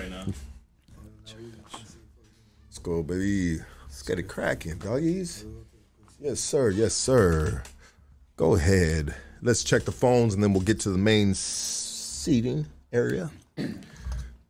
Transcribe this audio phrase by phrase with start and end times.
[0.00, 0.24] right now.
[2.66, 3.58] Let's go, baby.
[3.82, 5.44] Let's get it cracking, doggies.
[6.20, 6.70] Yes, sir.
[6.70, 7.62] Yes, sir.
[8.36, 9.14] Go ahead.
[9.42, 13.30] Let's check the phones and then we'll get to the main seating area.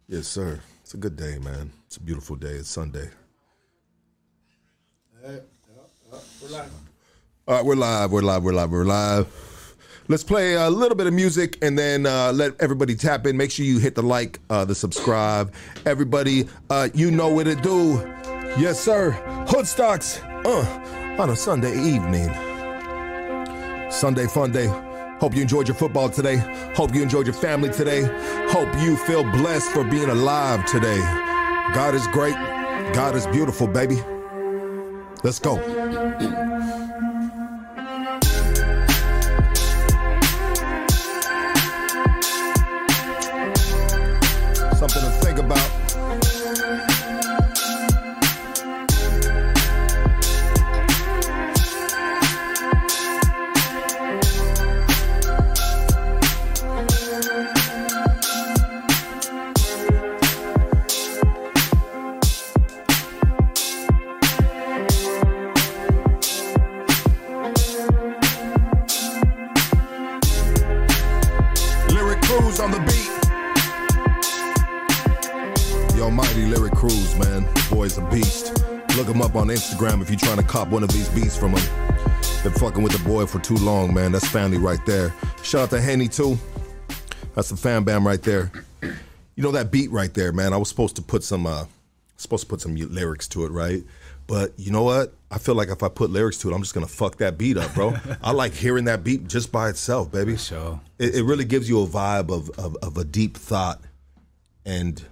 [0.09, 0.59] Yes, sir.
[0.83, 1.71] It's a good day, man.
[1.87, 2.55] It's a beautiful day.
[2.55, 3.09] It's Sunday.
[5.25, 5.30] All
[7.46, 8.11] right, we're live.
[8.11, 8.43] We're live.
[8.43, 8.71] We're live.
[8.73, 9.50] We're live.
[10.11, 13.36] Let's play a little bit of music and then uh, let everybody tap in.
[13.36, 15.54] Make sure you hit the like, uh, the subscribe.
[15.86, 17.92] Everybody, uh, you know what to do.
[18.59, 19.12] Yes, sir.
[19.46, 22.28] Hoodstocks uh, on a Sunday evening.
[23.88, 24.66] Sunday fun day.
[25.20, 26.38] Hope you enjoyed your football today.
[26.74, 28.02] Hope you enjoyed your family today.
[28.51, 30.98] Hope you feel blessed for being alive today.
[31.73, 32.34] God is great.
[32.95, 34.02] God is beautiful, baby.
[35.23, 36.59] Let's go.
[79.81, 81.76] Instagram if you're trying to cop one of these beats from him.
[82.42, 84.12] Been fucking with the boy for too long, man.
[84.12, 85.14] That's family right there.
[85.42, 86.38] Shout out to Henny too.
[87.34, 88.50] That's the fan bam right there.
[88.82, 90.53] You know that beat right there, man.
[90.53, 91.64] I was supposed to put some, uh,
[92.16, 93.82] supposed to put some lyrics to it, right?
[94.26, 95.14] But you know what?
[95.31, 97.56] I feel like if I put lyrics to it, I'm just gonna fuck that beat
[97.56, 97.94] up, bro.
[98.22, 100.36] I like hearing that beat just by itself, baby.
[100.36, 100.81] sure.
[100.98, 103.81] It, it really gives you a vibe of, of of a deep thought
[104.64, 105.03] and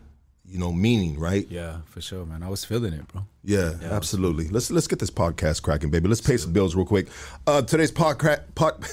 [0.46, 1.46] you know meaning, right?
[1.48, 2.42] Yeah, for sure, man.
[2.42, 3.24] I was feeling it, bro.
[3.48, 4.46] Yeah, absolutely.
[4.48, 6.06] Let's let's get this podcast cracking, baby.
[6.06, 7.08] Let's pay some bills real quick.
[7.46, 8.86] Uh, today's pod crap, pod,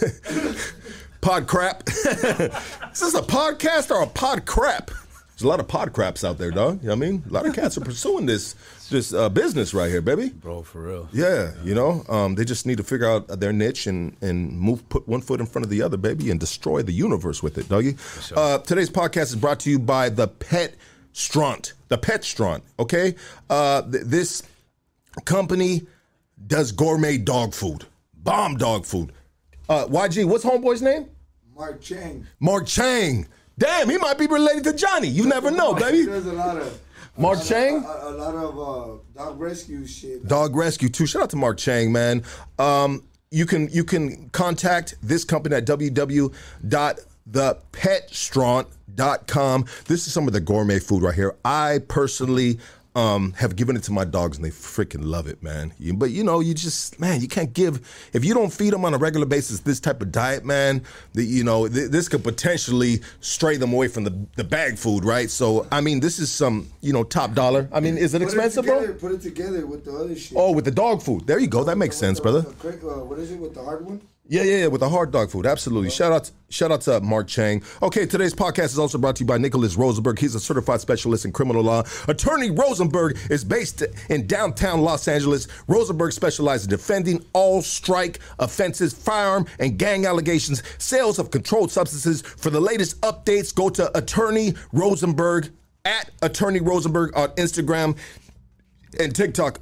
[1.22, 1.84] pod crap.
[1.90, 1.96] Is
[3.02, 4.88] this a podcast or a pod crap?
[4.88, 6.82] There's a lot of pod craps out there, dog.
[6.82, 7.24] You know what I mean?
[7.30, 8.56] A lot of cats are pursuing this
[8.90, 10.30] this uh, business right here, baby.
[10.30, 11.10] Bro, for real.
[11.12, 14.88] Yeah, you know, um, they just need to figure out their niche and and move,
[14.88, 17.68] put one foot in front of the other, baby, and destroy the universe with it,
[17.68, 17.98] doggy.
[18.34, 20.76] Uh, today's podcast is brought to you by the Pet
[21.18, 22.62] Straunt, the Pet Straunt.
[22.78, 23.16] Okay,
[23.50, 24.44] uh, th- this
[25.24, 25.88] company
[26.48, 29.14] does gourmet dog food, bomb dog food.
[29.70, 31.08] Uh, YG, what's homeboy's name?
[31.56, 32.28] Mark Chang.
[32.42, 33.26] Mark Chang.
[33.58, 35.08] Damn, he might be related to Johnny.
[35.08, 36.06] You never know, baby.
[36.06, 36.78] does a lot of
[37.18, 37.78] Mark a Chang?
[37.78, 40.28] of- A, a lot of uh, dog rescue shit.
[40.28, 41.06] Dog Rescue too.
[41.06, 42.24] Shout out to Mark Chang, man.
[42.60, 48.66] Um, you can you can contact this company at www.thepetstraunt.com.
[48.96, 51.36] This is some of the gourmet food right here.
[51.44, 52.60] I personally
[52.96, 55.74] um, have given it to my dogs and they freaking love it, man.
[55.78, 57.82] You- but you know, you just man, you can't give
[58.14, 60.82] if you don't feed them on a regular basis this type of diet, man.
[61.14, 65.04] The, you know, th- this could potentially stray them away from the the bag food,
[65.04, 65.30] right?
[65.30, 67.68] So I mean, this is some you know top dollar.
[67.74, 69.10] I mean, is it Put expensive, it together, bro?
[69.10, 70.38] Put it together with the other shit.
[70.38, 71.28] Oh, with the dog food.
[71.28, 71.66] There you go.
[71.66, 72.46] That makes sense, the- brother.
[72.48, 74.02] uh, what is it with the hard one?
[74.28, 75.46] Yeah, yeah, yeah, with the hard dog food.
[75.46, 75.92] Absolutely.
[75.92, 77.62] Shout out shout out to Mark Chang.
[77.84, 80.18] Okay, today's podcast is also brought to you by Nicholas Rosenberg.
[80.18, 81.84] He's a certified specialist in criminal law.
[82.08, 85.48] Attorney Rosenberg is based in downtown Los Angeles.
[85.68, 92.24] Rosenberg specializes in defending all strike offenses, firearm and gang allegations, sales of controlled substances.
[92.24, 95.52] For the latest updates, go to Attorney Rosenberg
[95.84, 97.96] at Attorney Rosenberg on Instagram
[99.00, 99.60] and TikTok.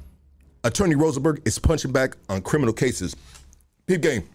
[0.62, 3.14] Attorney Rosenberg is punching back on criminal cases.
[3.86, 4.26] Peep game.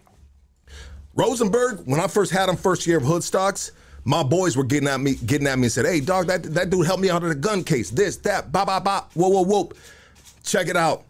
[1.20, 3.74] Rosenberg, when I first had him first year of Hood Stocks,
[4.06, 6.70] my boys were getting at me, getting at me and said, "Hey, dog, that that
[6.70, 7.90] dude helped me out of the gun case.
[7.90, 9.70] This, that, ba ba ba, whoa, whoa, whoa.
[10.46, 11.04] Check it out.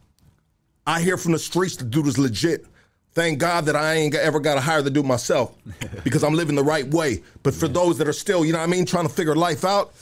[0.88, 2.66] I hear from the streets the dude is legit.
[3.14, 5.56] Thank God that I ain't ever got to hire the dude myself
[6.04, 7.22] because I'm living the right way.
[7.44, 9.64] But for those that are still, you know what I mean, trying to figure life
[9.64, 9.94] out,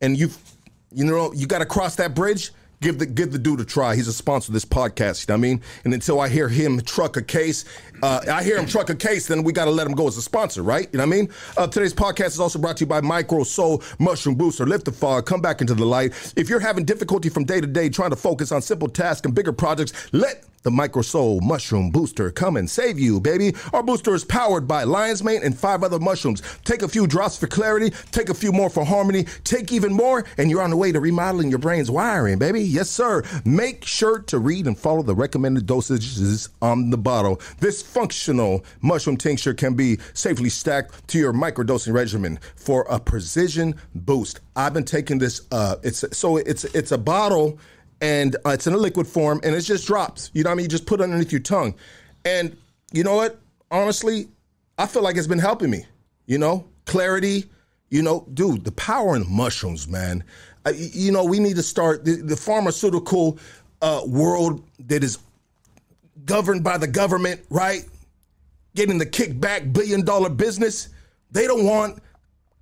[0.00, 0.30] and you,
[0.90, 2.52] you know, you got to cross that bridge.
[2.80, 3.94] Give the give the dude a try.
[3.94, 5.28] He's a sponsor of this podcast.
[5.28, 5.62] You know what I mean?
[5.84, 7.66] And until I hear him truck a case,
[8.02, 10.16] uh, I hear him truck a case, then we got to let him go as
[10.16, 10.88] a sponsor, right?
[10.90, 11.28] You know what I mean?
[11.58, 14.66] Uh, today's podcast is also brought to you by Micro Soul Mushroom Booster.
[14.66, 16.32] Lift the fog, come back into the light.
[16.36, 19.34] If you're having difficulty from day to day trying to focus on simple tasks and
[19.34, 22.30] bigger projects, let the Microsoul Mushroom Booster.
[22.30, 23.54] Come and save you, baby.
[23.72, 26.42] Our booster is powered by Lion's Mane and five other mushrooms.
[26.64, 30.24] Take a few drops for clarity, take a few more for harmony, take even more,
[30.36, 32.62] and you're on the way to remodeling your brain's wiring, baby.
[32.62, 33.22] Yes, sir.
[33.44, 37.40] Make sure to read and follow the recommended dosages on the bottle.
[37.58, 43.74] This functional mushroom tincture can be safely stacked to your microdosing regimen for a precision
[43.94, 44.40] boost.
[44.56, 45.46] I've been taking this.
[45.50, 47.58] Uh, it's so it's it's a bottle
[48.00, 50.30] and uh, it's in a liquid form and it just drops.
[50.32, 50.64] You know what I mean?
[50.64, 51.74] You just put it underneath your tongue.
[52.24, 52.56] And
[52.92, 53.40] you know what?
[53.70, 54.28] Honestly,
[54.78, 55.84] I feel like it's been helping me.
[56.26, 57.50] You know, clarity,
[57.90, 60.24] you know, dude, the power in mushrooms, man.
[60.74, 63.38] You know, we need to start the, the pharmaceutical
[63.82, 65.18] uh, world that is
[66.24, 67.84] governed by the government, right?
[68.74, 70.90] Getting the kickback billion dollar business.
[71.32, 72.00] They don't want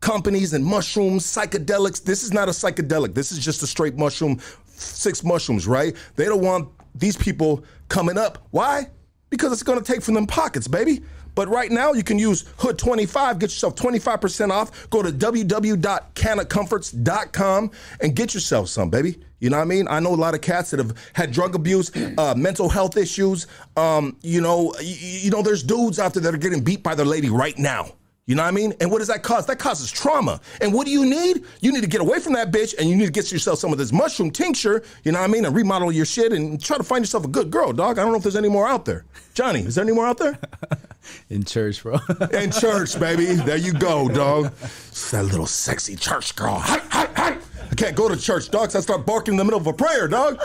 [0.00, 2.02] companies and mushrooms, psychedelics.
[2.02, 3.14] This is not a psychedelic.
[3.14, 4.40] This is just a straight mushroom,
[4.80, 5.94] six mushrooms, right?
[6.16, 8.46] They don't want these people coming up.
[8.50, 8.88] Why?
[9.30, 11.02] Because it's to take from them pockets, baby.
[11.34, 14.90] But right now, you can use Hood25, get yourself 25% off.
[14.90, 17.70] Go to www.canacomforts.com
[18.00, 19.20] and get yourself some, baby.
[19.38, 19.86] You know what I mean?
[19.88, 23.46] I know a lot of cats that have had drug abuse, uh, mental health issues.
[23.76, 26.96] Um, you know, you, you know, there's dudes out there that are getting beat by
[26.96, 27.92] their lady right now.
[28.28, 28.74] You know what I mean?
[28.78, 29.46] And what does that cause?
[29.46, 30.38] That causes trauma.
[30.60, 31.44] And what do you need?
[31.62, 33.72] You need to get away from that bitch and you need to get yourself some
[33.72, 35.46] of this mushroom tincture, you know what I mean?
[35.46, 37.98] And remodel your shit and try to find yourself a good girl, dog.
[37.98, 39.06] I don't know if there's any more out there.
[39.32, 40.38] Johnny, is there any more out there?
[41.30, 41.98] In church, bro.
[42.34, 43.24] In church, baby.
[43.34, 44.52] There you go, dog.
[44.62, 46.58] It's that little sexy church girl.
[46.58, 47.38] Hi, hi, hi.
[47.70, 49.72] I can't go to church, dog, so I start barking in the middle of a
[49.72, 50.38] prayer, dog.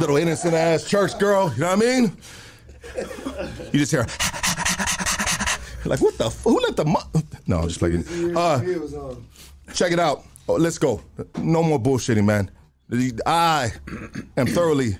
[0.00, 2.16] Little innocent ass church girl, you know what I mean?
[3.72, 4.06] You just hear,
[5.84, 7.20] like, what the, f- who let the, mu-?
[7.46, 8.04] no, I'm just playing.
[8.36, 9.14] Uh, It uh,
[9.74, 10.24] check it out.
[10.48, 11.02] Oh, let's go.
[11.38, 12.50] No more bullshitting, man.
[13.26, 13.70] I
[14.36, 14.98] am thoroughly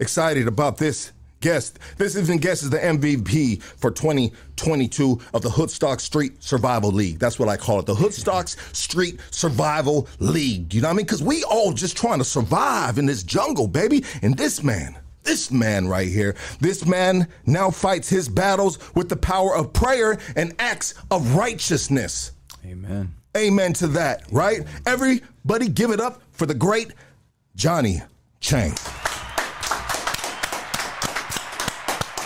[0.00, 1.78] excited about this guest.
[1.98, 7.20] This even guest is the MVP for 2022 of the Hoodstock Street Survival League.
[7.20, 7.86] That's what I call it.
[7.86, 10.74] The Hoodstocks Street Survival League.
[10.74, 11.06] You know what I mean?
[11.06, 14.04] Because we all just trying to survive in this jungle, baby.
[14.22, 19.16] And this man, this man right here, this man now fights his battles with the
[19.16, 22.32] power of prayer and acts of righteousness.
[22.64, 23.14] Amen.
[23.36, 24.62] Amen to that, right?
[24.86, 26.92] Everybody give it up for the great
[27.56, 28.02] Johnny
[28.40, 28.72] Chang.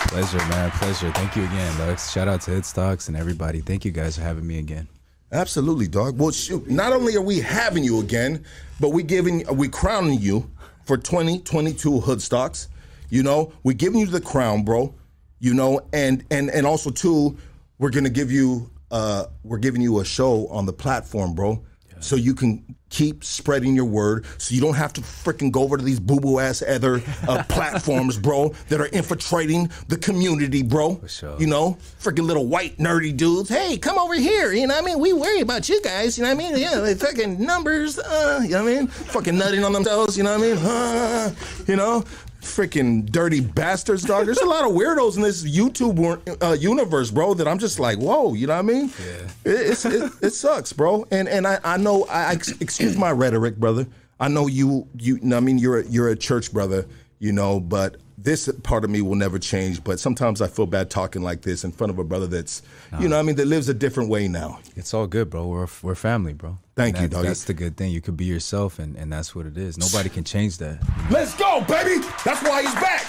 [0.07, 0.69] Pleasure, man.
[0.71, 1.11] Pleasure.
[1.11, 2.11] Thank you again, Lux.
[2.11, 3.61] Shout out to Hoodstocks and everybody.
[3.61, 4.87] Thank you guys for having me again.
[5.31, 6.19] Absolutely, dog.
[6.19, 8.45] Well, shoot, not only are we having you again,
[8.79, 10.47] but we giving we crowning you
[10.85, 12.67] for 2022 Hoodstocks.
[13.13, 14.95] You know, we're giving you the crown, bro.
[15.39, 17.37] You know, and and and also too,
[17.77, 21.63] we're gonna give you uh we're giving you a show on the platform, bro.
[21.99, 25.77] So you can keep spreading your word, so you don't have to freaking go over
[25.77, 31.01] to these boo boo ass other uh, platforms, bro, that are infiltrating the community, bro.
[31.07, 31.39] sure.
[31.39, 33.49] You know, freaking little white nerdy dudes.
[33.49, 34.51] Hey, come over here.
[34.51, 34.99] You know what I mean?
[34.99, 36.17] We worry about you guys.
[36.17, 36.61] You know what I mean?
[36.61, 37.97] Yeah, they fucking numbers.
[37.97, 38.87] Uh, you know what I mean?
[38.87, 40.17] Fucking nutting on themselves.
[40.17, 40.57] You know what I mean?
[40.57, 41.35] Uh,
[41.67, 42.03] you know?
[42.43, 44.25] Freaking dirty bastards, dog.
[44.25, 47.33] There's a lot of weirdos in this YouTube uh, universe, bro.
[47.33, 48.33] That I'm just like, whoa.
[48.33, 48.93] You know what I mean?
[48.99, 49.51] Yeah.
[49.51, 51.05] It, it's, it, it sucks, bro.
[51.09, 52.03] And and I, I know.
[52.05, 53.87] I, I excuse my rhetoric, brother.
[54.19, 54.87] I know you.
[54.99, 55.19] You.
[55.33, 56.85] I mean, you're a, you're a church brother.
[57.19, 59.83] You know, but this part of me will never change.
[59.83, 62.61] But sometimes I feel bad talking like this in front of a brother that's,
[62.99, 64.59] you know, what I mean, that lives a different way now.
[64.75, 65.47] It's all good, bro.
[65.47, 66.57] We're we're family, bro.
[66.75, 67.27] Thank And you, that- doggy.
[67.27, 67.91] That's the good thing.
[67.91, 69.77] You could be yourself, and, and that's what it is.
[69.77, 70.79] Nobody can change that.
[71.11, 72.03] Let's go, baby.
[72.25, 73.03] That's why he's back.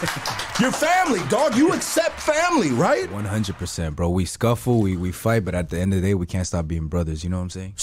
[0.60, 1.56] Your family, dog.
[1.56, 3.10] You accept family, right?
[3.12, 4.08] One hundred percent, bro.
[4.10, 6.66] We scuffle, we we fight, but at the end of the day, we can't stop
[6.68, 7.22] being brothers.
[7.24, 7.74] You know what I'm saying?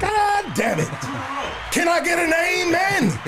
[0.00, 0.88] God damn it.
[1.72, 3.18] Can I get an amen?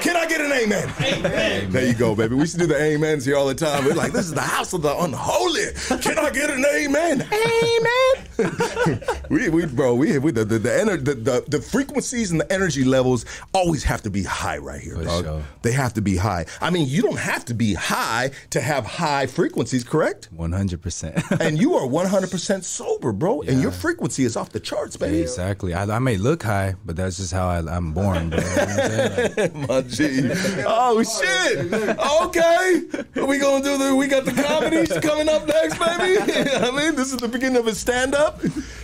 [0.00, 0.92] Can I get an amen?
[1.00, 1.70] Amen.
[1.70, 2.34] There you go, baby.
[2.34, 3.84] We used to do the amens here all the time.
[3.84, 5.66] We're like, this is the house of the unholy.
[6.00, 7.22] Can I get an amen?
[7.32, 9.02] Amen.
[9.30, 12.52] we, we, bro, we, we the the the, ener- the the the frequencies and the
[12.52, 15.24] energy levels always have to be high right here, For dog.
[15.24, 15.42] sure.
[15.62, 16.44] They have to be high.
[16.60, 20.28] I mean, you don't have to be high to have high frequencies, correct?
[20.32, 21.18] One hundred percent.
[21.40, 23.42] and you are 100% sober, bro.
[23.42, 25.20] And your frequency is off the charts, baby.
[25.20, 25.72] Exactly.
[25.72, 28.40] I, I may look high, but that's just how I, I'm born, bro.
[28.40, 29.36] You know what I'm saying?
[29.36, 30.30] Like, My G.
[30.66, 31.72] Oh shit.
[31.72, 32.82] Okay.
[33.26, 36.18] We gonna do the we got the comedy coming up next, baby.
[36.50, 38.40] I mean, this is the beginning of a stand-up.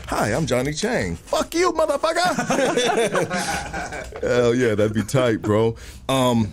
[0.07, 1.17] Hi, I'm Johnny Chang.
[1.17, 2.23] Fuck you, motherfucker.
[4.23, 5.75] Hell yeah, that'd be tight, bro.
[6.09, 6.53] Um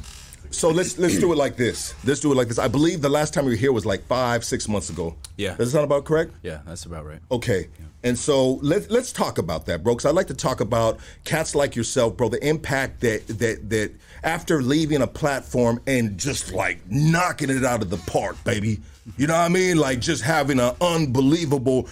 [0.52, 1.94] So let's let's do it like this.
[2.06, 2.58] Let's do it like this.
[2.58, 5.16] I believe the last time you were here was like five, six months ago.
[5.38, 5.56] Yeah.
[5.56, 6.34] Does that sound about correct?
[6.42, 7.20] Yeah, that's about right.
[7.32, 7.68] Okay.
[8.04, 9.94] And so let's let's talk about that, bro.
[9.94, 12.30] Because I'd like to talk about cats like yourself, bro.
[12.30, 13.92] The impact that that that
[14.24, 18.80] after leaving a platform and just like knocking it out of the park, baby.
[19.18, 19.78] You know what I mean?
[19.78, 21.88] Like just having an unbelievable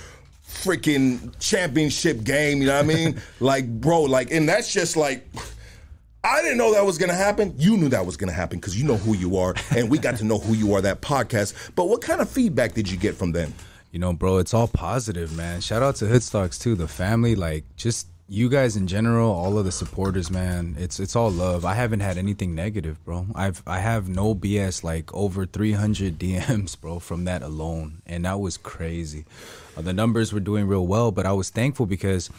[0.48, 2.62] freaking championship game.
[2.62, 3.22] You know what I mean?
[3.40, 5.28] like, bro, like, and that's just like.
[6.28, 7.54] I didn't know that was going to happen.
[7.58, 9.98] You knew that was going to happen because you know who you are, and we
[9.98, 11.72] got to know who you are that podcast.
[11.74, 13.54] But what kind of feedback did you get from them?
[13.92, 15.62] You know, bro, it's all positive, man.
[15.62, 19.64] Shout out to Hoodstocks too, the family, like just you guys in general, all of
[19.64, 20.76] the supporters, man.
[20.78, 21.64] It's it's all love.
[21.64, 23.28] I haven't had anything negative, bro.
[23.34, 28.42] I've I have no BS, like over 300 DMs, bro, from that alone, and that
[28.42, 29.24] was crazy.
[29.78, 32.30] Uh, the numbers were doing real well, but I was thankful because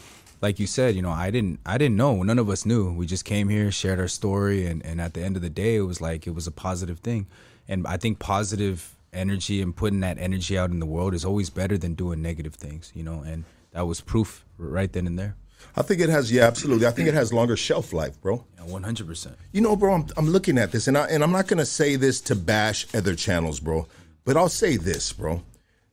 [0.41, 2.23] like you said, you know, I didn't I didn't know.
[2.23, 2.91] None of us knew.
[2.93, 5.75] We just came here, shared our story, and, and at the end of the day
[5.75, 7.27] it was like it was a positive thing.
[7.67, 11.49] And I think positive energy and putting that energy out in the world is always
[11.49, 15.35] better than doing negative things, you know, and that was proof right then and there.
[15.75, 16.87] I think it has, yeah, absolutely.
[16.87, 18.45] I think it has longer shelf life, bro.
[18.55, 19.35] Yeah, 100%.
[19.51, 21.65] You know, bro, I'm, I'm looking at this, and, I, and I'm not going to
[21.65, 23.87] say this to bash other channels, bro,
[24.25, 25.43] but I'll say this, bro.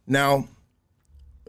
[0.07, 0.49] Now,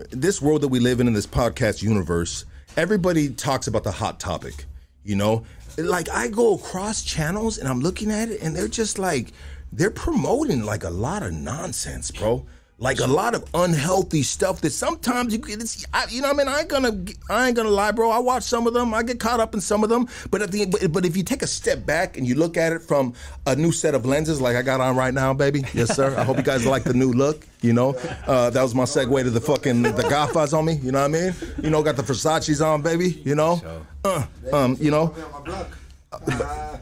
[0.10, 2.46] this world that we live in, in this podcast universe,
[2.78, 4.66] everybody talks about the hot topic,
[5.04, 5.44] you know?
[5.78, 9.34] Like, I go across channels and I'm looking at it, and they're just like,
[9.74, 12.46] they're promoting like a lot of nonsense, bro.
[12.80, 16.38] Like a lot of unhealthy stuff that sometimes you get it's, you know what I
[16.38, 16.48] mean?
[16.48, 18.12] I ain't gonna I ain't gonna lie bro.
[18.12, 18.94] I watch some of them.
[18.94, 20.08] I get caught up in some of them.
[20.30, 22.72] But at the but, but if you take a step back and you look at
[22.74, 23.16] it from
[23.48, 25.64] a new set of lenses like I got on right now baby.
[25.74, 26.16] Yes sir.
[26.20, 27.96] I hope you guys like the new look you know?
[28.28, 31.06] Uh, that was my segue to the fucking the gafas on me you know what
[31.06, 31.34] I mean?
[31.64, 33.60] You know got the Versace's on baby you know?
[34.04, 35.16] Uh, um you know?
[35.16, 35.68] On my block.
[36.12, 36.78] Uh,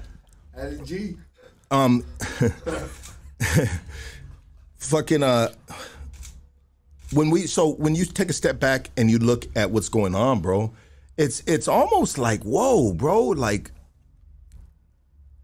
[0.57, 1.15] at G.
[4.85, 5.49] fucking uh
[7.11, 10.15] when we so when you take a step back and you look at what's going
[10.15, 10.71] on bro
[11.17, 13.71] it's it's almost like whoa bro like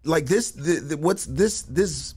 [0.03, 2.15] like this the, the, what's this this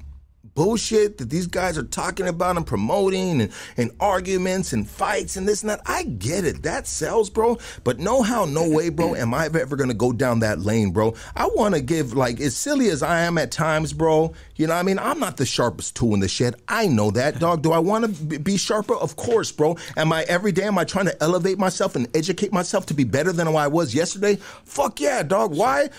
[0.54, 5.49] bullshit that these guys are talking about and promoting and, and arguments and fights and
[5.49, 5.80] this and that.
[5.87, 6.62] I get it.
[6.62, 7.58] That sells bro.
[7.82, 11.14] But no how no way bro am i ever gonna go down that lane bro.
[11.37, 14.75] I want to give like as silly as i am at times bro you know
[14.75, 14.99] what i mean?
[14.99, 16.54] I'm not the sharpest tool in the shed.
[16.68, 17.62] I know that dog.
[17.62, 18.94] Do i want to be sharper?
[18.94, 19.76] Of course bro.
[19.96, 23.04] Am i every day am i trying to elevate myself and educate myself to be
[23.04, 24.37] better than i was yesterday?
[24.64, 25.54] Fuck yeah dog.
[25.54, 25.90] Why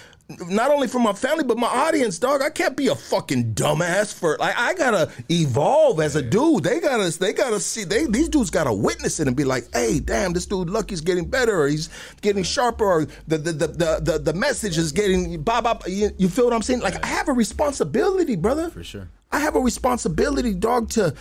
[0.50, 2.42] not only for my family but my audience, dog.
[2.42, 6.64] I can't be a fucking dumbass for like I gotta evolve as a dude.
[6.64, 10.00] They gotta they gotta see they these dudes gotta witness it and be like, hey,
[10.00, 11.90] damn, this dude Lucky's getting better or he's
[12.22, 15.76] getting sharper or the the the the, the, the message is getting blah blah.
[15.76, 15.88] blah.
[15.88, 16.80] You, you feel what I'm saying?
[16.80, 18.70] Like I have a responsibility, brother.
[18.70, 19.10] For sure.
[19.32, 21.14] I have a responsibility, dog, to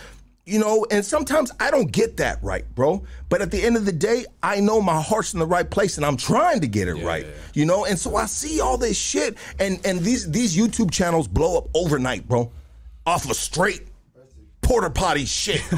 [0.45, 3.03] you know, and sometimes I don't get that right, bro.
[3.29, 5.97] But at the end of the day, I know my heart's in the right place
[5.97, 7.25] and I'm trying to get it right.
[7.53, 11.27] You know, and so I see all this shit and and these these YouTube channels
[11.27, 12.51] blow up overnight, bro.
[13.07, 13.87] Off of straight
[14.61, 15.61] porter potty shit.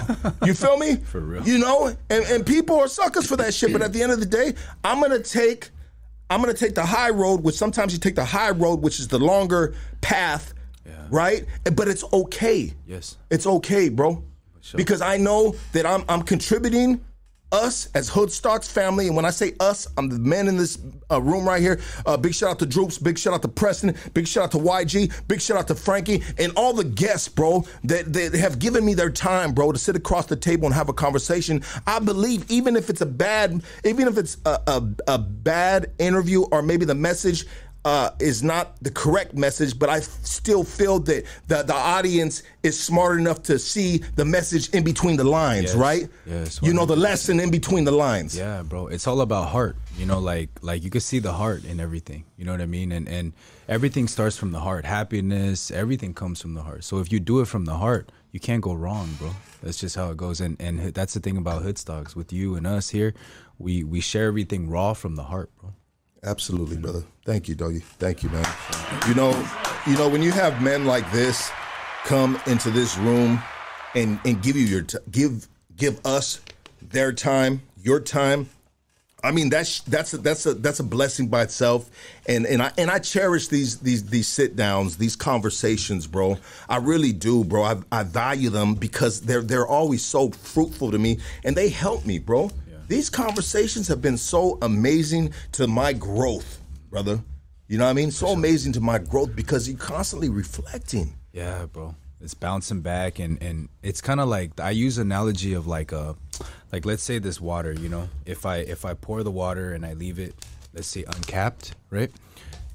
[0.45, 0.95] You feel me?
[0.97, 1.47] For real.
[1.47, 1.87] You know?
[2.09, 4.53] And and people are suckers for that shit, but at the end of the day,
[4.83, 5.69] I'm gonna take
[6.29, 9.07] I'm gonna take the high road, which sometimes you take the high road, which is
[9.07, 10.53] the longer path,
[11.09, 11.45] right?
[11.75, 12.73] But it's okay.
[12.85, 13.17] Yes.
[13.29, 14.23] It's okay, bro.
[14.75, 17.01] Because I know that I'm I'm contributing
[17.51, 20.77] us as Hoodstocks family, and when I say us, I'm the man in this
[21.09, 21.79] uh, room right here.
[22.05, 24.57] Uh, big shout out to Droops, big shout out to Preston, big shout out to
[24.57, 28.85] YG, big shout out to Frankie, and all the guests, bro, that, that have given
[28.85, 31.63] me their time, bro, to sit across the table and have a conversation.
[31.85, 36.43] I believe even if it's a bad, even if it's a, a, a bad interview
[36.43, 37.45] or maybe the message
[37.85, 42.77] uh, is not the correct message, but I still feel that the, the audience is
[42.77, 45.75] smart enough to see the message in between the lines, Yes.
[45.75, 46.09] right?
[46.25, 48.35] Yes, You know, the lesson in between the lines.
[48.37, 48.87] Yeah, bro.
[48.87, 49.77] It's all about heart.
[49.97, 52.25] You know, like like you can see the heart in everything.
[52.37, 52.91] You know what I mean?
[52.91, 53.33] And and
[53.67, 54.85] everything starts from the heart.
[54.85, 56.83] Happiness, everything comes from the heart.
[56.83, 59.31] So if you do it from the heart, you can't go wrong, bro.
[59.63, 60.41] That's just how it goes.
[60.41, 62.15] And and that's the thing about Hoodstocks.
[62.15, 63.13] With you and us here,
[63.57, 65.73] we we share everything raw from the heart, bro.
[66.23, 67.03] Absolutely, brother.
[67.25, 67.79] Thank you, doggy.
[67.79, 68.45] Thank you, man.
[69.07, 69.31] You know,
[69.85, 71.51] you know when you have men like this
[72.03, 73.41] come into this room
[73.95, 76.41] and and give you your t- give give us
[76.81, 78.49] their time, your time.
[79.23, 81.89] I mean that's that's a, that's a that's a blessing by itself,
[82.27, 86.37] and and I and I cherish these these these sit downs, these conversations, bro.
[86.69, 87.63] I really do, bro.
[87.63, 92.05] I, I value them because they're they're always so fruitful to me, and they help
[92.05, 92.51] me, bro.
[92.87, 97.19] These conversations have been so amazing to my growth, brother.
[97.67, 98.11] You know what I mean?
[98.11, 101.13] So amazing to my growth because you're constantly reflecting.
[101.33, 101.95] Yeah, bro.
[102.21, 106.15] It's bouncing back and and it's kind of like I use analogy of like a
[106.71, 108.07] like let's say this water, you know.
[108.25, 110.33] If I if I pour the water and I leave it
[110.73, 112.11] let's say uncapped, right?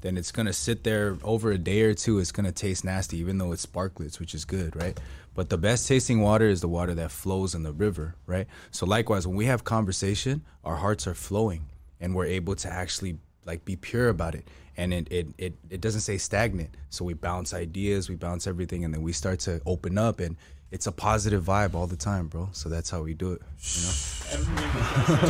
[0.01, 2.85] Then it's going to sit there over a day or two it's going to taste
[2.85, 4.97] nasty even though it's Sparkletts, which is good, right?
[5.33, 8.47] But the best tasting water is the water that flows in the river, right?
[8.71, 11.65] So likewise, when we have conversation, our hearts are flowing
[11.99, 14.47] and we're able to actually like be pure about it.
[14.77, 16.69] And it, it it it doesn't say stagnant.
[16.89, 20.35] So we bounce ideas we bounce everything and then we start to open up and
[20.71, 22.49] it's a positive vibe all the time bro.
[22.53, 23.41] So that's how we do it
[23.75, 23.93] you know?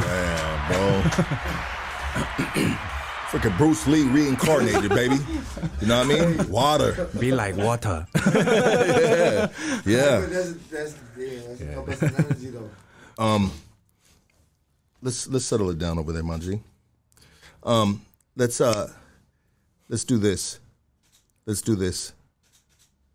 [0.01, 0.67] Damn,
[2.83, 2.99] bro.
[3.33, 5.15] Freaking Bruce Lee reincarnated, baby.
[5.81, 6.49] You know what I mean?
[6.51, 7.09] Water.
[7.19, 9.49] be like water Yeah.
[10.19, 12.53] That's, that's, yeah, that's a couple of analogy
[15.03, 16.59] let's let's settle it down over there, Manji.
[17.63, 18.91] Um, let's uh,
[19.89, 20.59] let's do this.
[21.45, 22.13] Let's do this.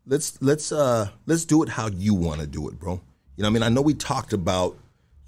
[0.06, 3.00] Let's let's uh, let's do it how you want to do it, bro.
[3.36, 4.76] You know, what I mean, I know we talked about.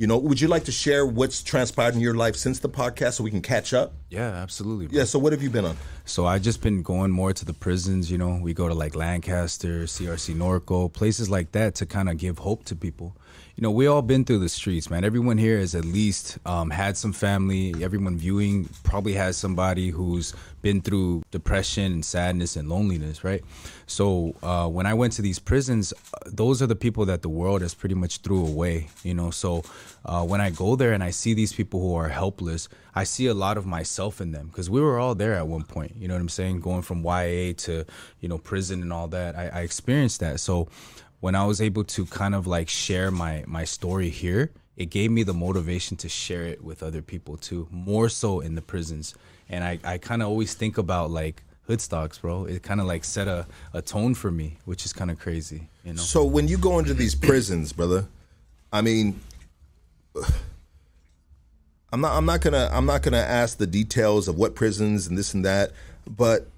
[0.00, 3.12] You know, would you like to share what's transpired in your life since the podcast
[3.16, 3.92] so we can catch up?
[4.08, 4.96] yeah absolutely bro.
[4.96, 5.04] Yeah.
[5.04, 5.76] So, what have you been on?
[6.06, 8.38] So I just been going more to the prisons, you know.
[8.40, 12.64] We go to like Lancaster, CRC Norco, places like that to kind of give hope
[12.64, 13.14] to people.
[13.60, 15.04] You know, we all been through the streets, man.
[15.04, 17.74] Everyone here has at least um, had some family.
[17.82, 23.44] Everyone viewing probably has somebody who's been through depression and sadness and loneliness, right?
[23.86, 27.28] So uh, when I went to these prisons, uh, those are the people that the
[27.28, 29.30] world has pretty much threw away, you know.
[29.30, 29.62] So
[30.06, 33.26] uh, when I go there and I see these people who are helpless, I see
[33.26, 35.96] a lot of myself in them because we were all there at one point.
[35.98, 36.60] You know what I'm saying?
[36.60, 37.84] Going from YA to
[38.20, 40.40] you know prison and all that, I, I experienced that.
[40.40, 40.68] So
[41.20, 45.10] when I was able to kind of like share my my story here, it gave
[45.10, 49.14] me the motivation to share it with other people too, more so in the prisons.
[49.48, 52.46] And I, I kind of always think about like hood stocks, bro.
[52.46, 55.68] It kind of like set a, a tone for me, which is kind of crazy,
[55.84, 56.00] you know.
[56.00, 58.06] So when you go into these prisons, brother,
[58.72, 59.20] I mean,
[61.92, 65.18] I'm not I'm not gonna I'm not gonna ask the details of what prisons and
[65.18, 65.72] this and that,
[66.06, 66.48] but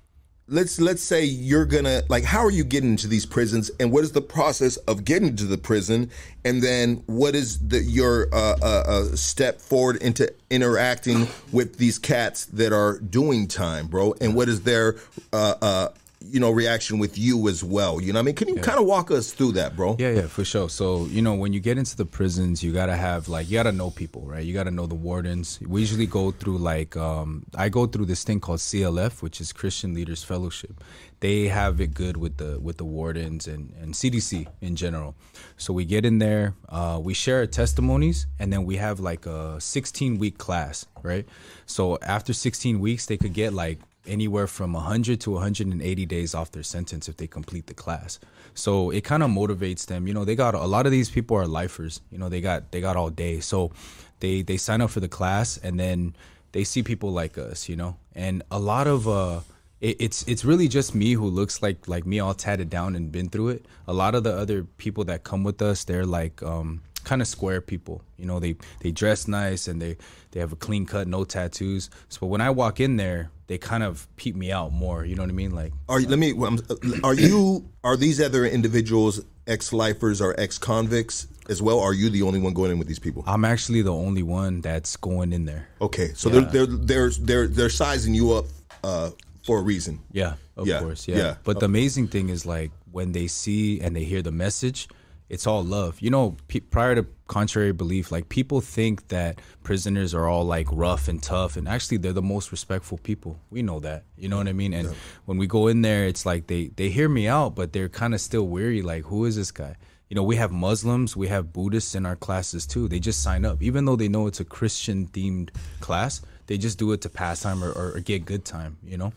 [0.52, 4.04] let's let's say you're gonna like how are you getting into these prisons and what
[4.04, 6.10] is the process of getting to the prison?
[6.44, 11.98] And then what is the your uh, uh, uh, step forward into interacting with these
[11.98, 14.96] cats that are doing time, bro, and what is their
[15.32, 15.88] uh, uh,
[16.26, 18.00] you know reaction with you as well?
[18.00, 19.96] You know, what I mean, can you kind of walk us through that, bro?
[19.98, 20.68] Yeah, yeah, for sure.
[20.68, 23.72] So, you know, when you get into the prisons, you gotta have like you gotta
[23.72, 24.44] know people, right?
[24.44, 25.58] You gotta know the wardens.
[25.66, 29.52] We usually go through like um I go through this thing called CLF, which is
[29.52, 30.82] Christian Leaders Fellowship.
[31.20, 35.14] They have it good with the with the wardens and, and CDC in general.
[35.56, 39.26] So we get in there, uh, we share our testimonies, and then we have like
[39.26, 41.24] a 16 week class, right?
[41.66, 46.50] So after 16 weeks, they could get like anywhere from 100 to 180 days off
[46.52, 48.18] their sentence if they complete the class.
[48.54, 50.06] So it kind of motivates them.
[50.06, 52.00] You know, they got a lot of these people are lifers.
[52.10, 53.40] You know, they got they got all day.
[53.40, 53.72] So
[54.20, 56.14] they they sign up for the class and then
[56.52, 57.96] they see people like us, you know.
[58.14, 59.40] And a lot of uh
[59.80, 63.10] it, it's it's really just me who looks like like me all tatted down and
[63.10, 63.66] been through it.
[63.86, 67.28] A lot of the other people that come with us, they're like um kind of
[67.28, 68.02] square people.
[68.16, 69.96] You know, they they dress nice and they
[70.30, 71.90] they have a clean cut, no tattoos.
[72.08, 75.04] So when I walk in there, they kind of peep me out more.
[75.04, 75.50] You know what I mean?
[75.54, 76.30] Like Are you, let me.
[76.32, 76.58] um,
[77.04, 77.68] Are you?
[77.84, 81.78] Are these other individuals ex-lifers or ex-convicts as well?
[81.78, 83.24] Are you the only one going in with these people?
[83.26, 85.68] I'm actually the only one that's going in there.
[85.82, 88.46] Okay, so they're, they're they're they're they're sizing you up
[88.82, 89.10] uh,
[89.44, 90.00] for a reason.
[90.12, 91.06] Yeah, of Yeah, course.
[91.06, 91.16] Yeah.
[91.18, 91.34] yeah.
[91.44, 94.88] But the amazing thing is like when they see and they hear the message,
[95.28, 96.00] it's all love.
[96.00, 100.68] You know, pe- prior to contrary belief, like people think that prisoners are all like
[100.70, 103.38] rough and tough, and actually they're the most respectful people.
[103.50, 104.04] We know that.
[104.18, 104.74] You know what I mean?
[104.74, 107.88] And when we go in there, it's like they they hear me out, but they're
[107.88, 108.82] kind of still weary.
[108.82, 109.76] Like, who is this guy?
[110.10, 112.86] You know, we have Muslims, we have Buddhists in our classes too.
[112.86, 115.48] They just sign up, even though they know it's a Christian themed
[115.80, 116.20] class.
[116.48, 118.76] They just do it to pass time or, or, or get good time.
[118.84, 119.12] You know.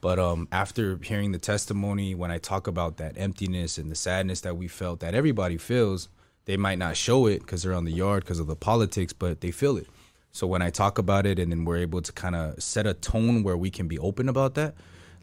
[0.00, 4.40] But um, after hearing the testimony, when I talk about that emptiness and the sadness
[4.40, 6.08] that we felt, that everybody feels,
[6.48, 9.42] they might not show it because they're on the yard because of the politics, but
[9.42, 9.86] they feel it.
[10.32, 12.94] So when I talk about it and then we're able to kind of set a
[12.94, 14.74] tone where we can be open about that,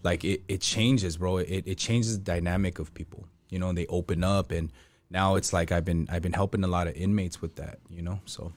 [0.04, 1.38] like it, it changes, bro.
[1.38, 4.72] It, it changes the dynamic of people, you know, and they open up and
[5.10, 8.04] now it's like I've been I've been helping a lot of inmates with that, you
[8.04, 8.20] know.
[8.26, 8.54] So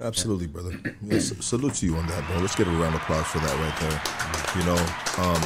[0.00, 0.76] Absolutely, brother.
[1.02, 2.40] Yes, salute to you on that, bro.
[2.40, 4.58] Let's get a round of applause for that right there.
[4.58, 5.42] You know, um,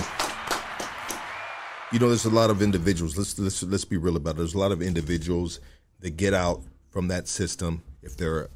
[1.92, 3.18] you know, there's a lot of individuals.
[3.18, 4.36] Let's let's let's be real about it.
[4.38, 5.60] There's a lot of individuals
[6.00, 8.48] that get out from that system if they're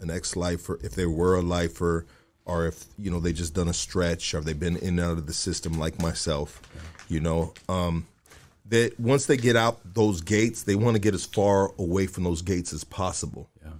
[0.00, 2.06] an ex-lifer, if they were a lifer,
[2.44, 5.18] or if you know they just done a stretch, or they've been in and out
[5.18, 6.62] of the system like myself.
[7.08, 8.06] You know, um,
[8.66, 12.24] that once they get out those gates, they want to get as far away from
[12.24, 13.48] those gates as possible.
[13.62, 13.72] Yeah.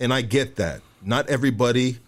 [0.00, 0.82] And I get that.
[1.02, 1.98] Not everybody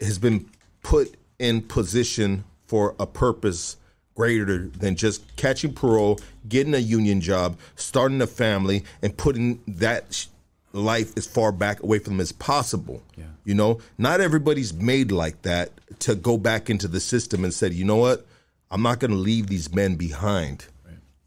[0.00, 0.48] has been
[0.82, 3.76] put in position for a purpose
[4.18, 10.26] greater than just catching parole, getting a union job, starting a family, and putting that
[10.72, 13.00] life as far back away from them as possible.
[13.16, 13.26] Yeah.
[13.44, 17.72] You know, not everybody's made like that to go back into the system and said,
[17.72, 18.26] you know what,
[18.72, 20.66] I'm not going to leave these men behind.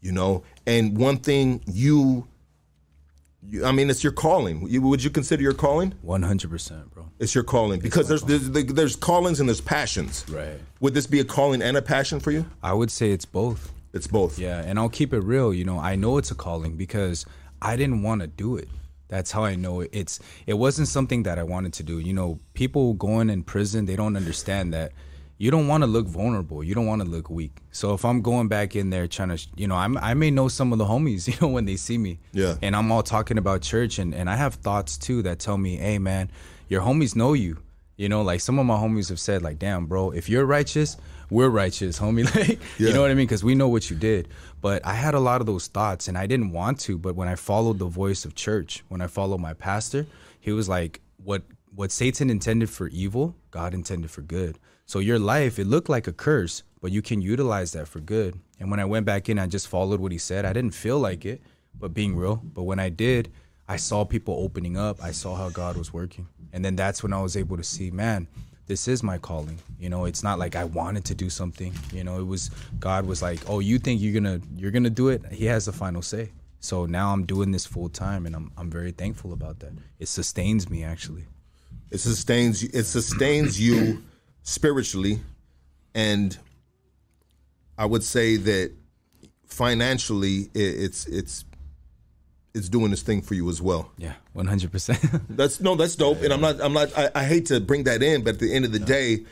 [0.02, 2.26] You know, and one thing you,
[3.48, 4.66] you, I mean, it's your calling.
[4.68, 5.94] You, would you consider your calling?
[6.02, 7.10] One hundred percent, bro.
[7.18, 10.24] It's your calling because there's, there's there's callings and there's passions.
[10.28, 10.58] Right.
[10.80, 12.46] Would this be a calling and a passion for you?
[12.62, 13.72] I would say it's both.
[13.92, 14.38] It's both.
[14.38, 15.52] Yeah, and I'll keep it real.
[15.52, 17.26] You know, I know it's a calling because
[17.60, 18.68] I didn't want to do it.
[19.08, 19.90] That's how I know it.
[19.92, 21.98] It's it wasn't something that I wanted to do.
[21.98, 24.92] You know, people going in prison, they don't understand that
[25.42, 26.62] you don't want to look vulnerable.
[26.62, 27.50] You don't want to look weak.
[27.72, 30.46] So if I'm going back in there trying to, you know, I'm, I may know
[30.46, 32.20] some of the homies, you know, when they see me.
[32.30, 32.54] Yeah.
[32.62, 35.76] And I'm all talking about church, and and I have thoughts too that tell me,
[35.78, 36.30] hey man,
[36.68, 37.56] your homies know you.
[37.96, 40.96] You know, like some of my homies have said, like, damn, bro, if you're righteous,
[41.28, 42.24] we're righteous, homie.
[42.36, 42.88] Like, Yeah.
[42.88, 43.26] you know what I mean?
[43.26, 44.28] Because we know what you did.
[44.60, 46.98] But I had a lot of those thoughts, and I didn't want to.
[46.98, 50.06] But when I followed the voice of church, when I followed my pastor,
[50.38, 51.42] he was like, "What
[51.74, 56.06] what Satan intended for evil, God intended for good." So your life, it looked like
[56.06, 58.38] a curse, but you can utilize that for good.
[58.58, 60.44] And when I went back in, I just followed what he said.
[60.44, 61.42] I didn't feel like it,
[61.78, 62.36] but being real.
[62.36, 63.32] But when I did,
[63.68, 65.02] I saw people opening up.
[65.02, 66.26] I saw how God was working.
[66.52, 68.28] And then that's when I was able to see, man,
[68.66, 69.58] this is my calling.
[69.78, 71.72] You know, it's not like I wanted to do something.
[71.92, 74.84] You know, it was God was like, "Oh, you think you're going to you're going
[74.84, 75.24] to do it?
[75.32, 78.70] He has the final say." So now I'm doing this full time and I'm I'm
[78.70, 79.72] very thankful about that.
[79.98, 81.24] It sustains me actually.
[81.90, 82.70] It sustains you.
[82.72, 84.02] It sustains you
[84.42, 85.20] spiritually,
[85.94, 86.36] and
[87.78, 88.72] I would say that
[89.46, 91.44] financially, it's it's
[92.54, 93.90] it's doing this thing for you as well.
[93.96, 95.22] Yeah, 100%.
[95.30, 96.22] That's no, that's dope.
[96.22, 96.96] And I'm not, I'm not.
[96.96, 99.24] I, I hate to bring that in, but at the end of the day,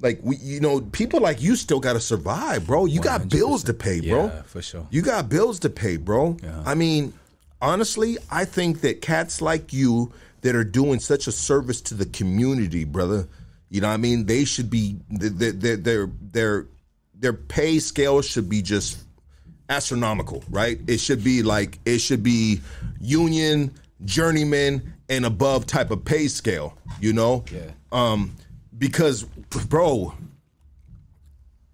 [0.00, 2.86] like we, you know, people like you still got to survive, bro.
[2.86, 3.30] You got 100%.
[3.30, 4.26] bills to pay, bro.
[4.26, 4.86] Yeah, for sure.
[4.90, 6.36] You got bills to pay, bro.
[6.42, 6.62] Yeah.
[6.64, 7.12] I mean,
[7.60, 12.06] honestly, I think that cats like you that are doing such a service to the
[12.06, 13.28] community, brother.
[13.70, 16.66] You know, what I mean, they should be their their their
[17.14, 18.98] their, pay scale should be just
[19.68, 20.80] astronomical, right?
[20.88, 22.60] It should be like it should be
[23.00, 23.72] union,
[24.04, 26.76] journeyman, and above type of pay scale.
[27.00, 27.70] You know, Yeah.
[27.92, 28.32] um,
[28.76, 29.22] because
[29.68, 30.14] bro,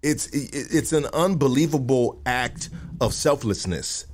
[0.03, 2.69] it's it, it's an unbelievable act
[3.01, 4.05] of selflessness,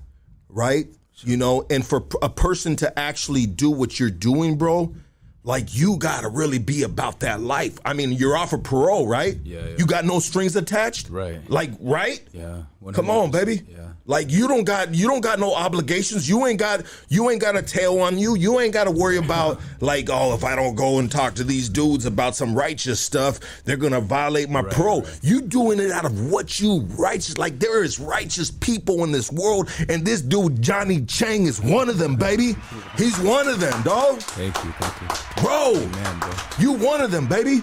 [0.48, 0.88] right?
[1.17, 4.96] You know, and for a person to actually do what you're doing, bro,
[5.43, 7.77] like you gotta really be about that life.
[7.84, 9.38] I mean, you're off of parole, right?
[9.43, 9.75] Yeah, yeah.
[9.77, 11.47] You got no strings attached, Right.
[11.49, 12.21] Like, right?
[12.32, 13.62] Yeah, Come on, baby.
[13.69, 13.93] Yeah.
[14.06, 16.28] Like you don't got you don't got no obligations.
[16.28, 18.36] You ain't got you ain't got a tail on you.
[18.36, 21.43] You ain't got to worry about like oh if I don't go and talk to
[21.46, 25.06] these dudes about some righteous stuff, they're gonna violate my parole.
[25.22, 27.38] You doing it out of what you righteous.
[27.38, 31.88] Like there is righteous people in this world, and this dude Johnny Chang is one
[31.88, 32.58] of them, baby.
[32.98, 34.19] He's one of them, dog.
[34.19, 35.41] Thank you, thank you.
[35.41, 36.32] Bro, Man, bro.
[36.60, 37.62] you one of them, baby.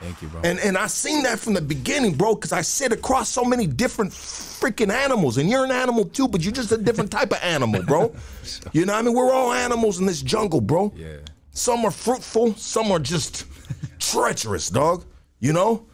[0.00, 0.40] Thank you, bro.
[0.42, 3.66] And and I seen that from the beginning, bro, because I sit across so many
[3.66, 7.38] different freaking animals, and you're an animal too, but you're just a different type of
[7.42, 8.14] animal, bro.
[8.72, 10.92] You know, what I mean, we're all animals in this jungle, bro.
[10.96, 11.18] Yeah.
[11.52, 13.44] Some are fruitful, some are just
[14.00, 15.04] treacherous, dog.
[15.38, 15.86] You know,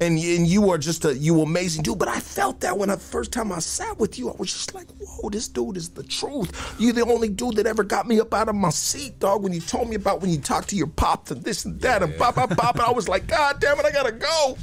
[0.00, 1.98] and and you are just a you amazing dude.
[1.98, 4.74] But I felt that when the first time I sat with you, I was just
[4.74, 6.74] like, whoa, this dude is the truth.
[6.78, 9.42] You're the only dude that ever got me up out of my seat, dog.
[9.42, 12.02] When you told me about when you talked to your pops and this and that
[12.02, 14.56] and pop, pop, pop, and I was like, God damn it, I gotta go.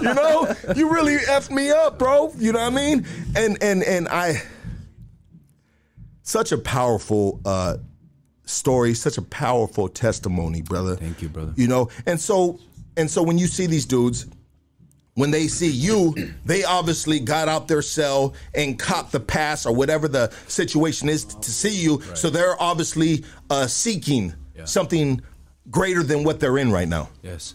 [0.00, 2.32] you know, you really effed me up, bro.
[2.38, 3.06] You know what I mean?
[3.34, 4.42] And and and I,
[6.22, 7.40] such a powerful.
[7.44, 7.78] uh
[8.44, 10.96] story, such a powerful testimony, brother.
[10.96, 11.52] Thank you, brother.
[11.54, 12.58] You know, and so
[12.96, 14.26] and so when you see these dudes,
[15.18, 19.74] when they see you, they obviously got out their cell and caught the pass or
[19.74, 22.00] whatever the situation is to see you.
[22.14, 24.64] So they're obviously uh, seeking Yeah.
[24.64, 25.20] something
[25.70, 27.08] greater than what they're in right now.
[27.22, 27.54] yes.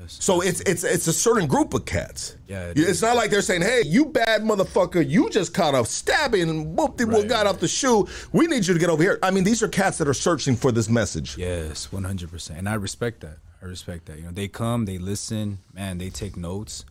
[0.00, 0.18] Yes.
[0.20, 2.36] So it's it's it's a certain group of cats.
[2.46, 5.84] Yeah, it it's not like they're saying, "Hey, you bad motherfucker, you just caught a
[5.84, 8.06] stabbing and whoop de Right, got off the shoe.
[8.30, 10.54] We need you to get over here." I mean, these are cats that are searching
[10.54, 11.36] for this message.
[11.38, 13.38] Yes, one hundred percent, and I respect that.
[13.60, 14.18] I respect that.
[14.18, 16.84] You know, they come, they listen, man, they take notes,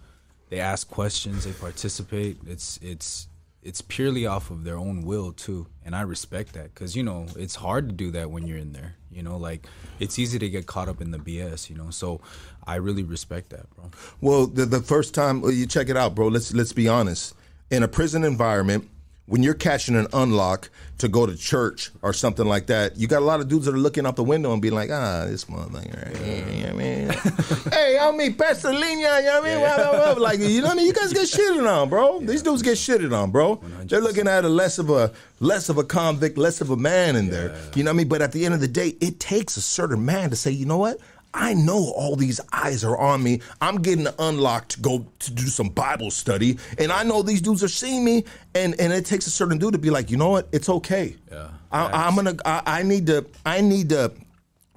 [0.49, 2.37] they ask questions, they participate.
[2.45, 3.27] It's it's
[3.63, 7.25] it's purely off of their own will too, and I respect that because you know
[7.35, 8.95] it's hard to do that when you're in there.
[9.11, 9.65] You know, like
[9.99, 11.69] it's easy to get caught up in the BS.
[11.69, 12.21] You know, so
[12.65, 13.89] I really respect that, bro.
[14.21, 16.27] Well, the, the first time you check it out, bro.
[16.27, 17.33] Let's let's be honest.
[17.71, 18.87] In a prison environment
[19.27, 23.21] when you're catching an unlock to go to church or something like that, you got
[23.21, 25.45] a lot of dudes that are looking out the window and being like, ah, this
[25.45, 26.47] motherfucker right here.
[26.47, 27.71] You know what I mean?
[27.71, 29.59] hey, I mean, Pastor Lina, you know what I mean?
[29.59, 30.23] Blah, blah, blah.
[30.23, 30.85] Like, you know what I mean?
[30.85, 32.19] You guys get shitted on, bro.
[32.21, 33.55] These dudes get shitted on, bro.
[33.85, 37.15] They're looking at a less of a less of a convict, less of a man
[37.15, 37.55] in there.
[37.75, 38.07] You know what I mean?
[38.07, 40.65] But at the end of the day, it takes a certain man to say, you
[40.65, 40.99] know what?
[41.35, 43.41] I know all these eyes are on me.
[43.59, 47.61] I'm getting unlocked to go to do some Bible study, and I know these dudes
[47.61, 48.23] are seeing me,
[48.55, 51.15] and and it takes a certain dude to be like, you know what, it's okay.
[51.31, 52.35] Yeah, I, I'm gonna.
[52.45, 53.25] I, I need to.
[53.45, 54.13] I need to.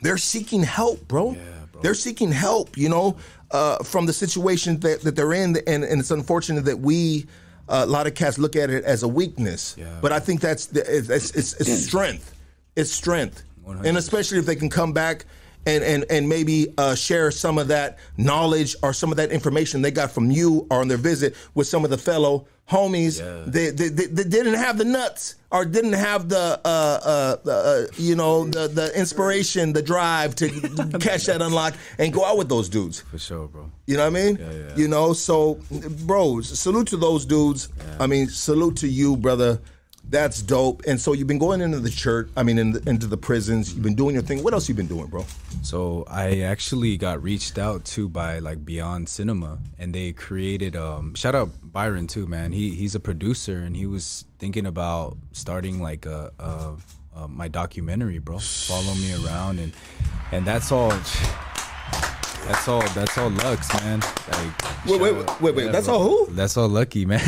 [0.02, 1.32] They're seeking help, bro.
[1.32, 1.40] Yeah,
[1.70, 1.80] bro.
[1.82, 2.76] They're seeking help.
[2.76, 3.16] You know,
[3.52, 7.26] uh, from the situation that, that they're in, and and it's unfortunate that we.
[7.70, 9.98] Uh, a lot of cats look at it as a weakness, Yeah.
[10.00, 12.34] but I think that's the, it's, it's, it's, it's strength.
[12.76, 13.42] It's strength,
[13.84, 15.26] and especially if they can come back
[15.66, 19.82] and and and maybe uh, share some of that knowledge or some of that information
[19.82, 23.50] they got from you or on their visit with some of the fellow homies Yeah.
[23.50, 27.86] that, that, that, that didn't have the nuts or didn't have the uh, uh, uh,
[27.96, 30.48] you know the the inspiration, the drive to
[31.00, 33.00] catch that unlock and go out with those dudes.
[33.00, 33.70] For sure, bro.
[33.86, 34.36] You know what I mean?
[34.36, 34.76] Yeah, yeah.
[34.76, 35.58] You know, so
[36.06, 37.68] bro, salute to those dudes.
[37.98, 39.60] I mean, salute to you, brother.
[40.10, 40.82] That's dope.
[40.86, 42.30] And so you've been going into the church.
[42.36, 43.74] I mean, in the, into the prisons.
[43.74, 44.42] You've been doing your thing.
[44.42, 45.24] What else you been doing, bro?
[45.62, 50.76] So I actually got reached out to by like Beyond Cinema, and they created.
[50.76, 52.52] Um, shout out Byron too, man.
[52.52, 56.74] He he's a producer, and he was thinking about starting like a, a,
[57.14, 58.38] a my documentary, bro.
[58.38, 59.72] Follow me around, and
[60.32, 60.92] and that's all.
[62.46, 62.80] That's all.
[62.94, 64.00] That's all Lux, man.
[64.00, 66.32] Like, Wait, wait, out- wait, wait, that's all who?
[66.32, 67.20] That's all Lucky, man.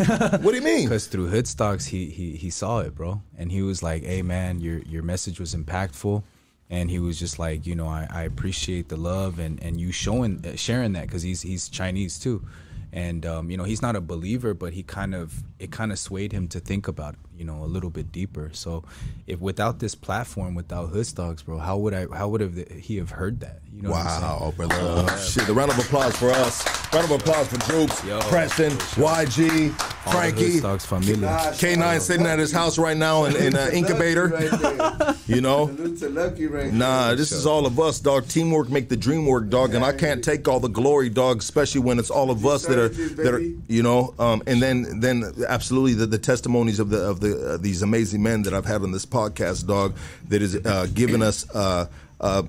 [0.42, 0.84] What do you mean?
[0.88, 4.60] Because through Hoodstocks, he he he saw it, bro, and he was like, "Hey, man,
[4.60, 6.22] your your message was impactful,"
[6.70, 9.92] and he was just like, you know, I, I appreciate the love and and you
[9.92, 12.46] showing uh, sharing that because he's he's Chinese too,
[12.92, 15.98] and um, you know he's not a believer, but he kind of it kind of
[15.98, 18.50] swayed him to think about you know a little bit deeper.
[18.52, 18.84] So,
[19.26, 22.98] if without this platform, without Hood Stocks, bro, how would I how would have he
[22.98, 23.60] have heard that?
[23.72, 24.22] You know, what I'm saying?
[24.22, 25.18] Wow, brother.
[25.18, 26.66] Shit, a round of applause for us.
[26.92, 29.70] Round of applause for Droops, Yo, Preston, YG,
[30.06, 31.14] All the Hood Frankie.
[31.20, 34.26] K9 sitting at his house right now in, in an incubator.
[34.28, 35.16] Right.
[35.28, 35.68] You know?
[35.68, 37.16] Salute Lucky right Nah, there.
[37.16, 38.26] this is all of us, dog.
[38.26, 39.74] Teamwork make the dream work, dog.
[39.74, 41.38] And I can't take all the glory, dog.
[41.38, 44.12] Especially when it's all of us that are started that are, you know.
[44.18, 48.22] Um, and then then absolutely the, the testimonies of the of the uh, these amazing
[48.22, 49.96] men that I've had on this podcast, dog.
[50.28, 51.86] That is uh, giving us uh,
[52.20, 52.42] uh,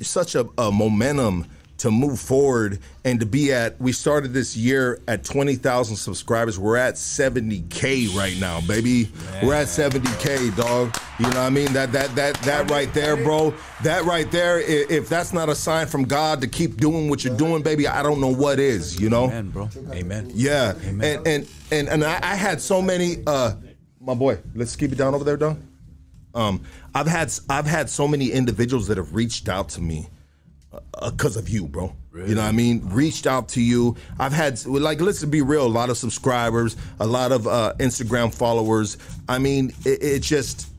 [0.00, 1.46] such a, a momentum
[1.78, 3.80] to move forward and to be at.
[3.80, 6.58] We started this year at twenty thousand subscribers.
[6.58, 9.08] We're at seventy k right now, baby.
[9.44, 10.96] We're at seventy k, dog.
[11.20, 11.72] You know what I mean?
[11.72, 13.54] That that that that right there, bro.
[13.84, 14.58] That right there.
[14.58, 18.02] If that's not a sign from God to keep doing what you're doing, baby, I
[18.02, 19.00] don't know what is.
[19.00, 19.26] You know?
[19.26, 19.68] Amen, bro.
[19.92, 20.32] Amen.
[20.34, 20.74] Yeah.
[20.84, 23.18] And and and and I, I had so many.
[23.24, 23.54] uh
[24.08, 25.60] My boy, let's keep it down over there, dog.
[26.34, 26.62] Um,
[26.94, 30.08] I've had I've had so many individuals that have reached out to me
[31.02, 31.92] because of you, bro.
[32.14, 32.80] You know what I mean?
[32.88, 33.96] Reached out to you.
[34.18, 38.32] I've had like let's be real, a lot of subscribers, a lot of uh, Instagram
[38.34, 38.96] followers.
[39.28, 40.70] I mean, it, it just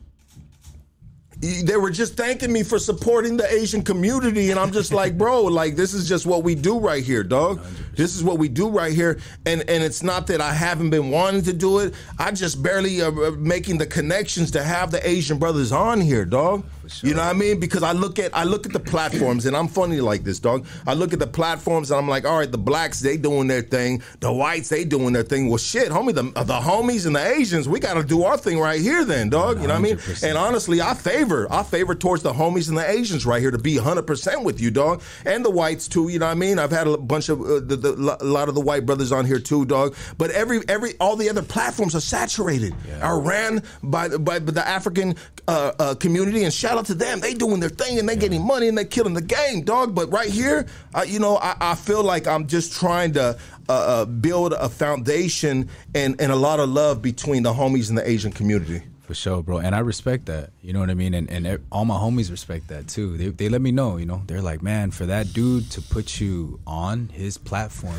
[1.40, 5.44] they were just thanking me for supporting the Asian community, and I'm just like, bro,
[5.44, 7.60] like this is just what we do right here, dog.
[8.00, 11.10] This is what we do right here, and and it's not that I haven't been
[11.10, 11.92] wanting to do it.
[12.18, 16.24] I just barely uh, uh, making the connections to have the Asian brothers on here,
[16.24, 16.64] dog.
[17.02, 17.60] You know what I mean?
[17.60, 20.66] Because I look at I look at the platforms, and I'm funny like this, dog.
[20.86, 23.62] I look at the platforms, and I'm like, all right, the blacks they doing their
[23.62, 25.48] thing, the whites they doing their thing.
[25.48, 28.58] Well, shit, homie, the the homies and the Asians, we got to do our thing
[28.58, 29.60] right here, then, dog.
[29.60, 29.98] You know what I mean?
[30.24, 33.58] And honestly, I favor I favor towards the homies and the Asians right here to
[33.58, 36.08] be 100 percent with you, dog, and the whites too.
[36.08, 36.58] You know what I mean?
[36.58, 39.24] I've had a bunch of uh, the, the, a lot of the white brothers on
[39.24, 39.94] here too, dog.
[40.18, 44.66] But every every all the other platforms are saturated, are ran by the- by the
[44.66, 45.14] African
[45.48, 47.20] uh, uh, community, and shout out to them.
[47.20, 49.94] They doing their thing and they getting money and they killing the game, dog.
[49.94, 53.38] But right here, uh, you know, I, I feel like I'm just trying to.
[53.68, 57.96] Uh, uh, build a foundation and, and a lot of love between the homies and
[57.96, 58.82] the Asian community.
[59.10, 59.58] For sure, bro.
[59.58, 60.50] And I respect that.
[60.62, 61.14] You know what I mean?
[61.14, 63.16] And and all my homies respect that too.
[63.16, 64.22] They they let me know, you know.
[64.28, 67.98] They're like, "Man, for that dude to put you on his platform,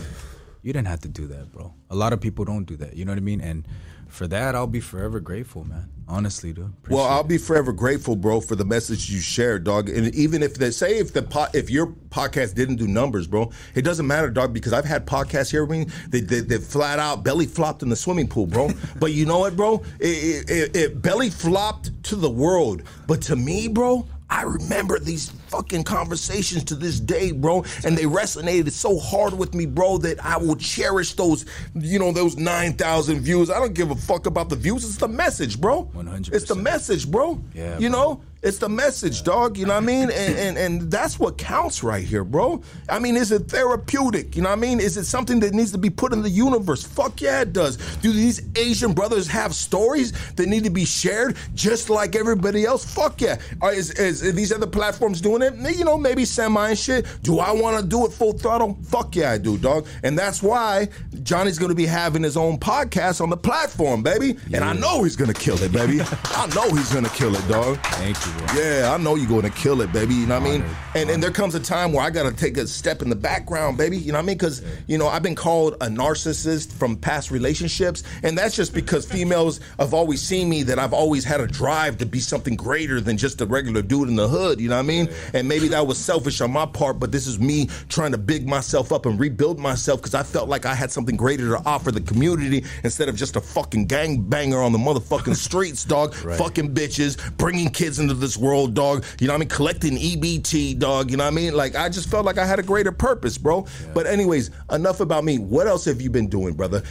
[0.62, 2.96] you didn't have to do that, bro." A lot of people don't do that.
[2.96, 3.42] You know what I mean?
[3.42, 3.68] And
[4.12, 5.90] for that, I'll be forever grateful, man.
[6.08, 6.74] Honestly, dude.
[6.90, 7.30] Well, I'll it.
[7.30, 9.90] be forever grateful, bro, for the message you shared, dog.
[9.90, 13.52] And even if they say if the po- if your podcast didn't do numbers, bro,
[13.74, 17.00] it doesn't matter, dog, because I've had podcasts here, I mean, they, they, they flat
[17.00, 18.70] out belly flopped in the swimming pool, bro.
[19.00, 19.82] but you know what, bro?
[20.00, 24.06] It, it, it, it belly flopped to the world, but to me, bro.
[24.30, 27.64] I remember these fucking conversations to this day, bro.
[27.86, 32.12] And they resonated so hard with me, bro, that I will cherish those, you know,
[32.12, 33.50] those 9,000 views.
[33.52, 34.84] I don't give a fuck about the views.
[34.86, 35.86] It's the message, bro.
[35.96, 36.34] 100%.
[36.34, 37.40] It's the message, bro.
[37.54, 38.00] Yeah, You bro.
[38.00, 38.22] know?
[38.44, 39.56] It's the message, dog.
[39.56, 40.10] You know what I mean?
[40.10, 42.64] And, and and that's what counts right here, bro.
[42.90, 44.36] I mean, is it therapeutic?
[44.36, 44.80] You know what I mean?
[44.80, 46.84] Is it something that needs to be put in the universe?
[46.84, 47.78] Fuck yeah, it does.
[47.98, 52.84] Do these Asian brothers have stories that need to be shared just like everybody else?
[52.84, 53.38] Fuck yeah.
[53.62, 55.54] Are, is, is, are these other platforms doing it?
[55.78, 57.06] You know, maybe semi and shit.
[57.22, 58.76] Do I want to do it full throttle?
[58.86, 59.86] Fuck yeah, I do, dog.
[60.02, 60.90] And that's why
[61.22, 64.36] Johnny's gonna be having his own podcast on the platform, baby.
[64.52, 66.02] And I know he's gonna kill it, baby.
[66.26, 67.78] I know he's gonna kill it, dog.
[67.84, 68.31] Thank you.
[68.56, 70.14] Yeah, I know you're going to kill it, baby.
[70.14, 70.66] You know what I mean?
[70.94, 73.16] And and there comes a time where I got to take a step in the
[73.16, 73.98] background, baby.
[73.98, 74.38] You know what I mean?
[74.38, 79.06] Because you know I've been called a narcissist from past relationships, and that's just because
[79.06, 83.00] females have always seen me that I've always had a drive to be something greater
[83.00, 84.60] than just a regular dude in the hood.
[84.60, 85.10] You know what I mean?
[85.34, 88.48] And maybe that was selfish on my part, but this is me trying to big
[88.48, 91.92] myself up and rebuild myself because I felt like I had something greater to offer
[91.92, 96.14] the community instead of just a fucking gang banger on the motherfucking streets, dog.
[96.14, 99.04] Fucking bitches, bringing kids into this world, dog.
[99.20, 99.50] You know what I mean?
[99.50, 101.12] Collecting EBT, dog.
[101.12, 101.54] You know what I mean?
[101.54, 103.66] Like, I just felt like I had a greater purpose, bro.
[103.94, 105.38] But, anyways, enough about me.
[105.40, 106.84] What else have you been doing, brother?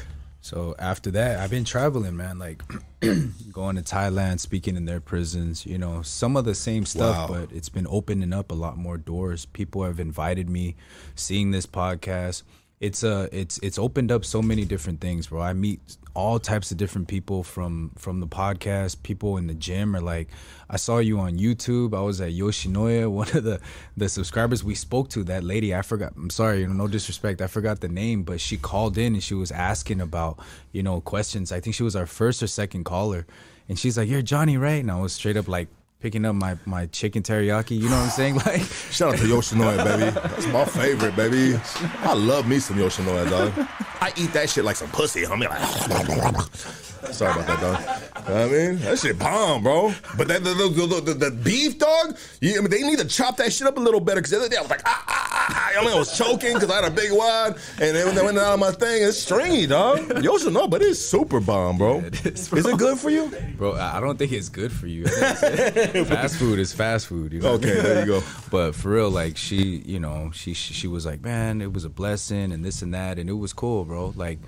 [0.42, 2.38] So after that, I've been traveling, man.
[2.38, 2.62] Like
[3.52, 5.66] going to Thailand, speaking in their prisons.
[5.66, 7.36] You know, some of the same stuff, Wow.
[7.40, 9.44] but it's been opening up a lot more doors.
[9.44, 10.76] People have invited me,
[11.14, 12.42] seeing this podcast.
[12.80, 15.42] It's uh it's it's opened up so many different things, bro.
[15.42, 19.02] I meet all types of different people from from the podcast.
[19.02, 20.28] People in the gym are like,
[20.68, 21.96] I saw you on YouTube.
[21.96, 23.60] I was at Yoshinoya, one of the
[23.96, 25.24] the subscribers we spoke to.
[25.24, 26.12] That lady, I forgot.
[26.16, 27.40] I'm sorry, no disrespect.
[27.40, 30.38] I forgot the name, but she called in and she was asking about
[30.72, 31.52] you know questions.
[31.52, 33.26] I think she was our first or second caller,
[33.68, 35.68] and she's like, "You're Johnny, right?" And I was straight up like
[36.00, 37.76] picking up my my chicken teriyaki.
[37.78, 38.34] You know what I'm saying?
[38.46, 40.10] Like, Shout out to Yoshinoya, baby.
[40.10, 41.60] That's my favorite, baby.
[42.00, 43.52] I love me some Yoshinoya, dog.
[44.00, 45.48] I eat that shit like some pussy, homie.
[45.48, 45.60] Like,
[47.12, 48.28] sorry about that, dog.
[48.28, 49.92] You know I mean, that shit bomb, bro.
[50.16, 52.16] But that the, the, the, the, beef, dog.
[52.40, 54.20] Yeah, I mean, they need to chop that shit up a little better.
[54.20, 55.78] Because the other day I was like, ah, ah, ah, ah.
[55.78, 58.22] I mean, I was choking because I had a big wad, and then when they
[58.22, 59.98] went out of my thing, it's stringy, dog.
[59.98, 62.00] Yoshinoya, but it's super bomb, bro.
[62.00, 63.32] it is, Is it good for you?
[63.56, 65.04] bro, I I don't think it's good for you.
[65.06, 67.32] I fast food is fast food.
[67.32, 67.52] You know.
[67.52, 68.22] Okay, there you go.
[68.50, 71.84] But for real, like she, you know, she she she was like, man, it was
[71.84, 74.12] a blessing and this and that, and it was cool, bro.
[74.16, 74.38] Like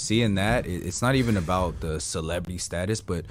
[0.00, 3.24] seeing that, it, it's not even about the celebrity status, but.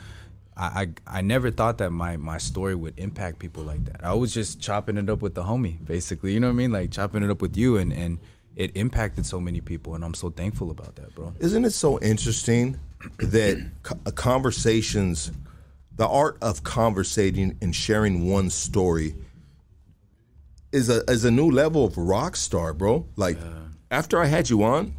[0.57, 4.03] I, I, I never thought that my, my story would impact people like that.
[4.03, 6.33] I was just chopping it up with the homie, basically.
[6.33, 6.71] You know what I mean?
[6.73, 8.19] Like chopping it up with you, and, and
[8.57, 11.33] it impacted so many people, and I'm so thankful about that, bro.
[11.39, 12.77] Isn't it so interesting
[13.19, 13.57] that
[14.05, 15.31] uh, conversations,
[15.95, 19.15] the art of conversating and sharing one story,
[20.73, 23.07] is a is a new level of rock star, bro.
[23.15, 23.37] Like
[23.89, 24.93] after I had you on,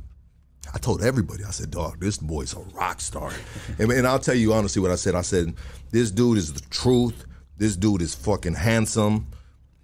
[0.72, 3.32] I told everybody, I said, dog, this boy's a rock star.
[3.78, 5.14] and, and I'll tell you honestly what I said.
[5.14, 5.54] I said,
[5.90, 7.24] this dude is the truth.
[7.56, 9.26] This dude is fucking handsome.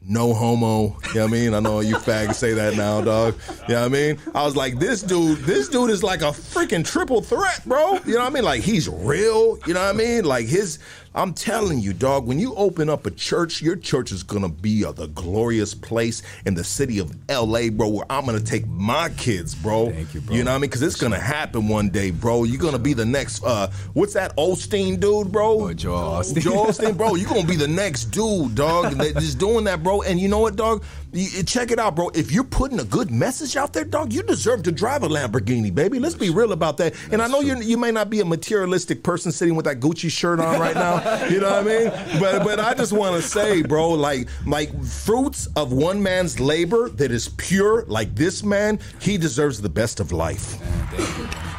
[0.09, 0.97] No homo.
[1.09, 1.55] You know what I mean?
[1.55, 3.35] I know you fags say that now, dog.
[3.69, 4.19] You know what I mean?
[4.37, 7.95] I was like, this dude, this dude is like a freaking triple threat, bro.
[8.07, 8.45] You know what I mean?
[8.45, 9.59] Like he's real.
[9.67, 10.25] You know what I mean?
[10.25, 10.79] Like his
[11.17, 14.83] I'm telling you, dog, when you open up a church, your church is gonna be
[14.83, 19.09] a, the glorious place in the city of LA, bro, where I'm gonna take my
[19.17, 19.91] kids, bro.
[19.91, 20.37] Thank you, bro.
[20.37, 20.69] You know what I mean?
[20.69, 22.45] Because it's gonna happen one day, bro.
[22.45, 25.69] You're gonna be the next uh what's that Osteen dude, bro?
[25.69, 26.43] Oh, Joel Osteen.
[26.43, 27.15] Joel Osteen, bro.
[27.15, 28.93] You're gonna be the next dude, dog.
[28.93, 30.03] That- Just doing that, bro.
[30.03, 30.85] And you know what, dog?
[31.17, 32.11] You- check it out, bro.
[32.15, 35.75] If you're putting a good message out there, dog, you deserve to drive a Lamborghini,
[35.75, 35.99] baby.
[35.99, 36.95] Let's be real about that.
[37.11, 40.11] And I know you you may not be a materialistic person sitting with that Gucci
[40.11, 40.97] shirt on right now.
[41.31, 42.21] You know what I mean?
[42.21, 46.89] But but I just want to say, bro, like like fruits of one man's labor
[46.91, 50.57] that is pure, like this man, he deserves the best of life.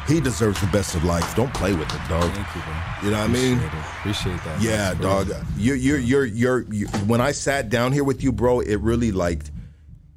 [0.08, 0.30] Thank you, bro.
[0.30, 1.36] He deserves the best of life.
[1.36, 2.32] Don't play with it, dog.
[2.32, 2.74] Thank you, bro.
[3.02, 3.58] You know what I mean?
[3.58, 4.36] Appreciate it.
[4.36, 4.62] Appreciate that.
[4.62, 5.24] Yeah, bro.
[5.24, 5.46] dog.
[5.56, 9.12] You're, you're, you're, you're, you when I sat down here with you, bro, it really
[9.12, 9.44] like,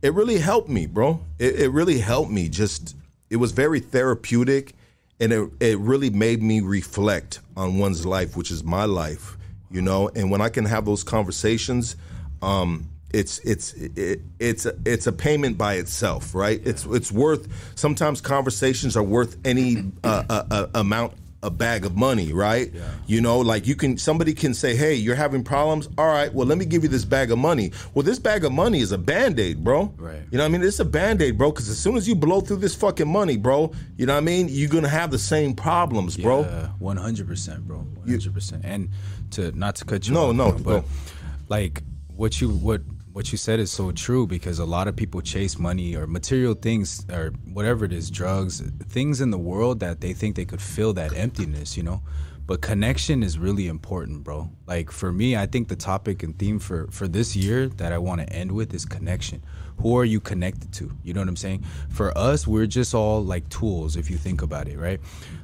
[0.02, 1.20] it really helped me, bro.
[1.40, 2.50] It, it really helped me.
[2.50, 2.96] Just,
[3.30, 4.74] it was very therapeutic,
[5.20, 9.38] and it, it really made me reflect on one's life, which is my life,
[9.70, 10.10] you know.
[10.16, 11.96] And when I can have those conversations,
[12.42, 16.62] um, it's it's it, it's a, it's a payment by itself, right?
[16.66, 17.48] It's it's worth.
[17.76, 22.72] Sometimes conversations are worth any uh, uh, uh, amount a bag of money, right?
[23.08, 25.90] You know, like you can somebody can say, "Hey, you're having problems.
[25.98, 28.52] All right, well, let me give you this bag of money." Well, this bag of
[28.52, 29.92] money is a band-aid, bro.
[29.98, 30.22] Right.
[30.30, 30.62] You know what I mean?
[30.64, 33.72] It's a band-aid, bro, cuz as soon as you blow through this fucking money, bro,
[33.98, 34.50] you know what I mean?
[34.52, 36.44] You're going to have the same problems, bro.
[36.78, 38.62] one hundred percent, bro, one hundred percent.
[38.64, 38.90] And
[39.32, 40.88] to not to cut you, No, off, no, bro, but go.
[41.50, 41.82] like
[42.16, 42.82] what you what
[43.14, 46.54] what you said is so true because a lot of people chase money or material
[46.54, 50.62] things or whatever it is, drugs, things in the world that they think they could
[50.62, 52.02] fill that emptiness, you know.
[52.48, 54.50] But connection is really important, bro.
[54.66, 57.98] Like for me, I think the topic and theme for for this year that I
[57.98, 59.44] want to end with is connection.
[59.82, 60.92] Who are you connected to?
[61.04, 61.64] You know what I'm saying?
[61.90, 65.00] For us, we're just all like tools if you think about it, right?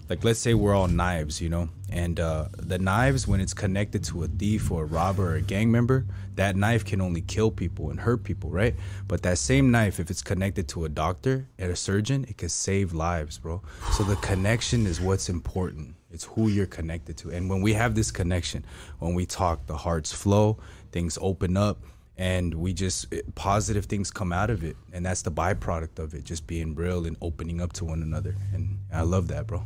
[0.10, 4.04] Like let's say we're all knives, you know, and uh, the knives when it's connected
[4.06, 7.50] to a thief or a robber or a gang member, that knife can only kill
[7.52, 8.76] people and hurt people, right?
[9.08, 12.52] But that same knife, if it's connected to a doctor and a surgeon, it could
[12.52, 13.62] save lives, bro.
[13.94, 15.96] So the connection is what's important.
[16.12, 17.32] It's who you're connected to.
[17.32, 18.66] And when we have this connection,
[19.00, 20.58] when we talk, the hearts flow,
[20.92, 21.80] things open up,
[22.18, 24.76] and we just it- positive things come out of it.
[24.92, 28.36] And that's the byproduct of it, just being real and opening up to one another.
[28.54, 29.60] And I love that, bro.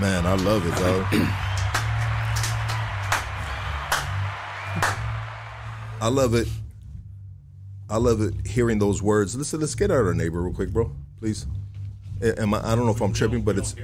[0.00, 1.06] Man, I love it, dog.
[5.98, 6.48] I love it.
[7.88, 9.34] I love it hearing those words.
[9.36, 10.94] Listen, let's get out of our neighbor real quick, bro.
[11.18, 11.46] Please.
[12.22, 13.74] Am I, I don't know if I'm tripping, but it's.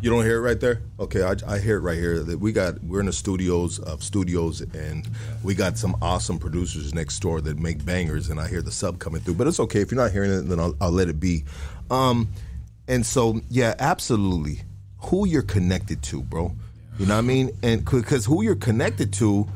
[0.00, 0.82] You don't hear it right there?
[1.00, 2.22] Okay, I, I hear it right here.
[2.22, 5.08] That we got we're in the studios of studios, and
[5.42, 9.00] we got some awesome producers next door that make bangers, and I hear the sub
[9.00, 9.34] coming through.
[9.34, 11.44] But it's okay if you're not hearing it, then I'll, I'll let it be.
[11.90, 12.28] Um,
[12.86, 14.62] and so yeah, absolutely,
[14.98, 16.52] who you're connected to, bro.
[16.98, 17.50] You know what I mean?
[17.62, 19.46] And because who you're connected to,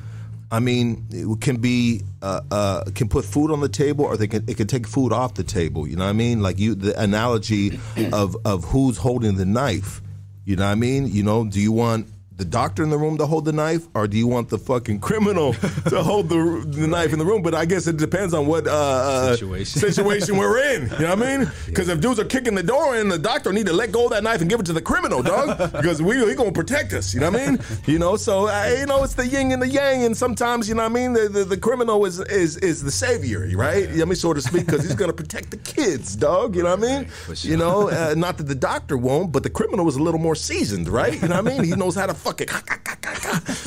[0.51, 4.27] I mean, it can be uh, uh, can put food on the table, or they
[4.27, 5.87] can it can take food off the table.
[5.87, 6.43] You know what I mean?
[6.43, 7.79] Like you, the analogy
[8.13, 10.01] of of who's holding the knife.
[10.45, 11.07] You know what I mean?
[11.07, 12.09] You know, do you want
[12.43, 14.99] the doctor in the room to hold the knife, or do you want the fucking
[14.99, 15.53] criminal
[15.89, 17.41] to hold the, the knife in the room?
[17.41, 19.81] But I guess it depends on what uh, uh, Situation.
[19.81, 20.83] situation we're in.
[20.83, 21.51] You know what I mean?
[21.67, 24.11] Because if dudes are kicking the door in, the doctor need to let go of
[24.11, 25.57] that knife and give it to the criminal, dog.
[25.73, 27.15] because we he gonna protect us.
[27.15, 27.59] You know what I mean?
[27.87, 30.75] You know, so uh, you know it's the yin and the yang, and sometimes you
[30.75, 31.13] know what I mean.
[31.13, 33.89] The, the, the criminal is is is the savior, right?
[33.89, 36.57] You know I mean, so to speak, because he's gonna protect the kids, dog.
[36.57, 37.09] You know what I mean?
[37.35, 37.51] Sure.
[37.51, 40.35] You know, uh, not that the doctor won't, but the criminal is a little more
[40.35, 41.15] seasoned, right?
[41.15, 41.65] You know what I mean?
[41.65, 42.49] He knows how to fucking.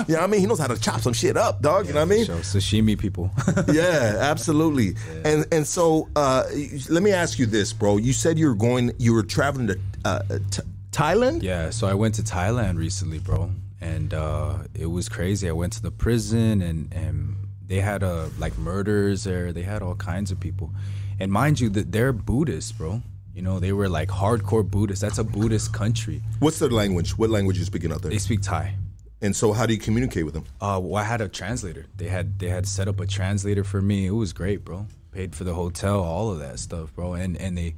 [0.07, 0.41] You know what I mean?
[0.41, 1.87] He knows how to chop some shit up, dog.
[1.87, 2.25] You know what I mean?
[2.25, 3.31] So sashimi people.
[3.71, 4.95] yeah, absolutely.
[5.23, 6.43] And and so uh,
[6.89, 7.97] let me ask you this, bro.
[7.97, 10.19] You said you were going, you were traveling to uh,
[10.51, 10.61] t-
[10.91, 11.43] Thailand.
[11.43, 13.51] Yeah, so I went to Thailand recently, bro,
[13.81, 15.49] and uh, it was crazy.
[15.49, 17.35] I went to the prison, and and
[17.65, 19.51] they had uh, like murders there.
[19.51, 20.71] They had all kinds of people,
[21.19, 23.01] and mind you, that they're Buddhists, bro.
[23.35, 25.01] You know, they were like hardcore Buddhists.
[25.01, 26.21] That's a Buddhist country.
[26.39, 27.17] What's their language?
[27.17, 28.09] What language are you speaking out there?
[28.09, 28.75] They speak Thai.
[29.21, 30.45] And so, how do you communicate with them?
[30.61, 31.85] Uh, well, I had a translator.
[31.97, 34.05] They had they had set up a translator for me.
[34.05, 34.87] It was great, bro.
[35.11, 37.13] Paid for the hotel, all of that stuff, bro.
[37.13, 37.75] And and they,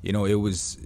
[0.00, 0.78] you know, it was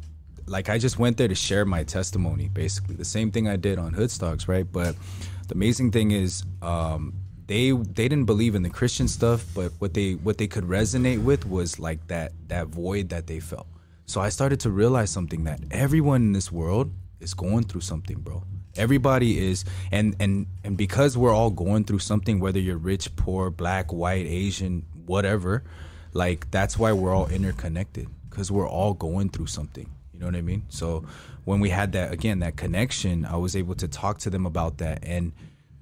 [0.47, 3.79] like I just went there to share my testimony, basically the same thing I did
[3.79, 4.67] on Hoodstocks, right?
[4.71, 4.97] But
[5.47, 7.15] the amazing thing is, um,
[7.47, 11.23] they they didn't believe in the Christian stuff, but what they what they could resonate
[11.23, 13.67] with was like that that void that they felt.
[14.09, 16.91] So I started to realize something that everyone in this world
[17.21, 18.43] is going through something, bro.
[18.75, 23.51] Everybody is and and and because we're all going through something whether you're rich, poor,
[23.51, 25.63] black, white, Asian, whatever,
[26.15, 29.91] like that's why we're all interconnected cuz we're all going through something.
[30.15, 30.63] You know what I mean?
[30.71, 31.05] So
[31.45, 34.79] when we had that again that connection, I was able to talk to them about
[34.79, 35.33] that and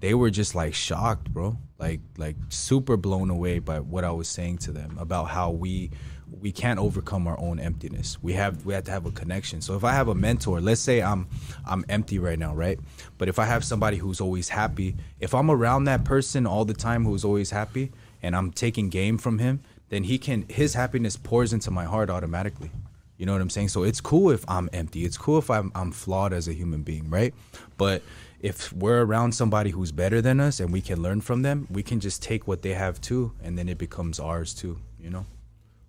[0.01, 1.59] they were just like shocked, bro.
[1.79, 5.93] Like like super blown away by what I was saying to them about how we
[6.41, 8.19] we can't overcome our own emptiness.
[8.23, 9.61] We have we have to have a connection.
[9.61, 11.29] So if I have a mentor, let's say I'm
[11.65, 12.79] I'm empty right now, right?
[13.19, 16.75] But if I have somebody who's always happy, if I'm around that person all the
[16.75, 21.17] time who's always happy and I'm taking game from him, then he can his happiness
[21.17, 22.71] pours into my heart automatically.
[23.17, 23.69] You know what I'm saying?
[23.69, 25.05] So it's cool if I'm empty.
[25.05, 27.35] It's cool if I'm I'm flawed as a human being, right?
[27.79, 28.03] But
[28.41, 31.83] if we're around somebody who's better than us and we can learn from them, we
[31.83, 34.79] can just take what they have too, and then it becomes ours too.
[35.01, 35.27] You know?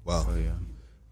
[0.07, 0.23] Wow.
[0.23, 0.51] So yeah.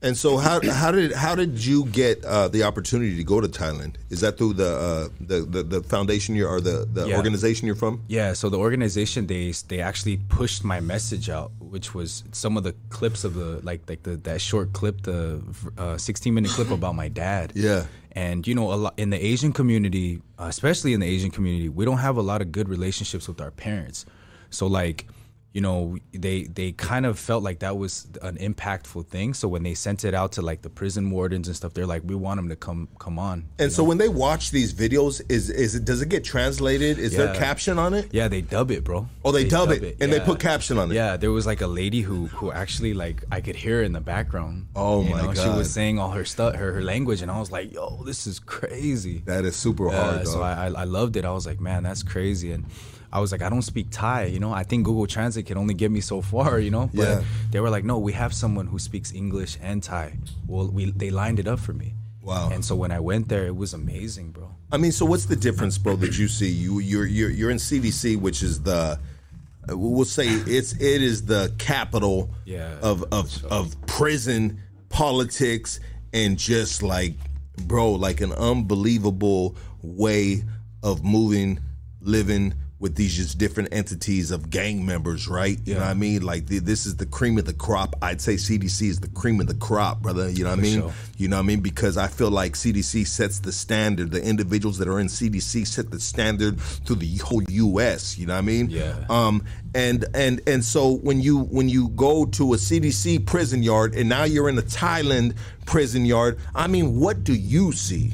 [0.01, 3.47] And so, how how did how did you get uh, the opportunity to go to
[3.47, 3.95] Thailand?
[4.11, 7.17] Is that through the uh, the, the the foundation you're or the the Yeah.
[7.17, 8.03] organization you're from?
[8.07, 12.63] Yeah, so the organization they they actually pushed my message out, which was some of
[12.63, 15.41] the clips of the like like the that short clip, the
[15.77, 17.53] uh, 16 minute clip about my dad.
[17.55, 17.85] Yeah.
[18.11, 21.67] and you know a lot in the Asian community, uh, especially in the Asian community,
[21.69, 24.05] we don't have a lot of good relationships with our parents.
[24.51, 25.07] So like,
[25.55, 29.33] you know, they they kind of felt like that was an impactful thing.
[29.33, 32.01] So when they sent it out to like the prison wardens and stuff, they're like,
[32.03, 33.45] we want them to come come on.
[33.57, 36.99] And so, when they watch these videos, is is it does it get translated?
[36.99, 37.39] Is there Yeah.
[37.39, 38.09] caption on it?
[38.11, 39.07] Yeah, they dub it, bro.
[39.23, 40.95] Oh, they dub it, and they put caption on it.
[40.95, 44.01] Yeah, there was like a lady who who actually like I could hear in the
[44.01, 44.67] background.
[44.75, 47.49] Oh, my know, She was saying all her stuff, her, her language, and I was
[47.49, 50.27] like, "Yo, this is crazy." That is super Yeah, hard.
[50.27, 50.43] so dog.
[50.43, 51.23] I, I I loved it.
[51.23, 52.65] I was like, "Man, that's crazy." And
[53.15, 54.51] I was like, I don't speak Thai, you know.
[54.51, 56.89] I think Google Translate can only get me so far, you know.
[56.93, 57.23] But Yeah.
[57.51, 60.07] they were like, no, we have someone who speaks English and Thai.
[60.47, 61.93] Well, we they lined it up for me.
[62.21, 62.49] Wow.
[62.53, 64.47] And so when I went there, it was amazing, bro.
[64.71, 66.49] I mean, so what's the difference, bro, that you see?
[66.49, 68.99] You you're you're you're in CDC, which is the
[69.69, 74.59] we'll say it's it is the capital Yeah, of of of prison
[74.89, 75.79] politics
[76.13, 77.13] and just like
[77.67, 80.43] bro, like an unbelievable way
[80.83, 81.59] of moving,
[82.01, 85.59] living with these just different entities of gang members, right?
[85.63, 86.21] You know what I mean?
[86.23, 87.95] Like the, this is the cream of the crop.
[88.01, 90.29] I'd say CDC is the cream of the crop, brother.
[90.29, 90.81] You know what I mean?
[90.81, 90.93] sure.
[91.17, 91.61] You know what I mean?
[91.61, 94.11] Because I feel like CDC sets the standard.
[94.11, 98.17] The individuals that are in CDC set the standard to the whole U.S.
[98.17, 98.69] You know what I mean?
[98.69, 99.05] Yeah.
[99.09, 99.45] Um.
[99.73, 104.09] And and and so when you when you go to a CDC prison yard and
[104.09, 108.13] now you're in a Thailand prison yard, I mean, what do you see?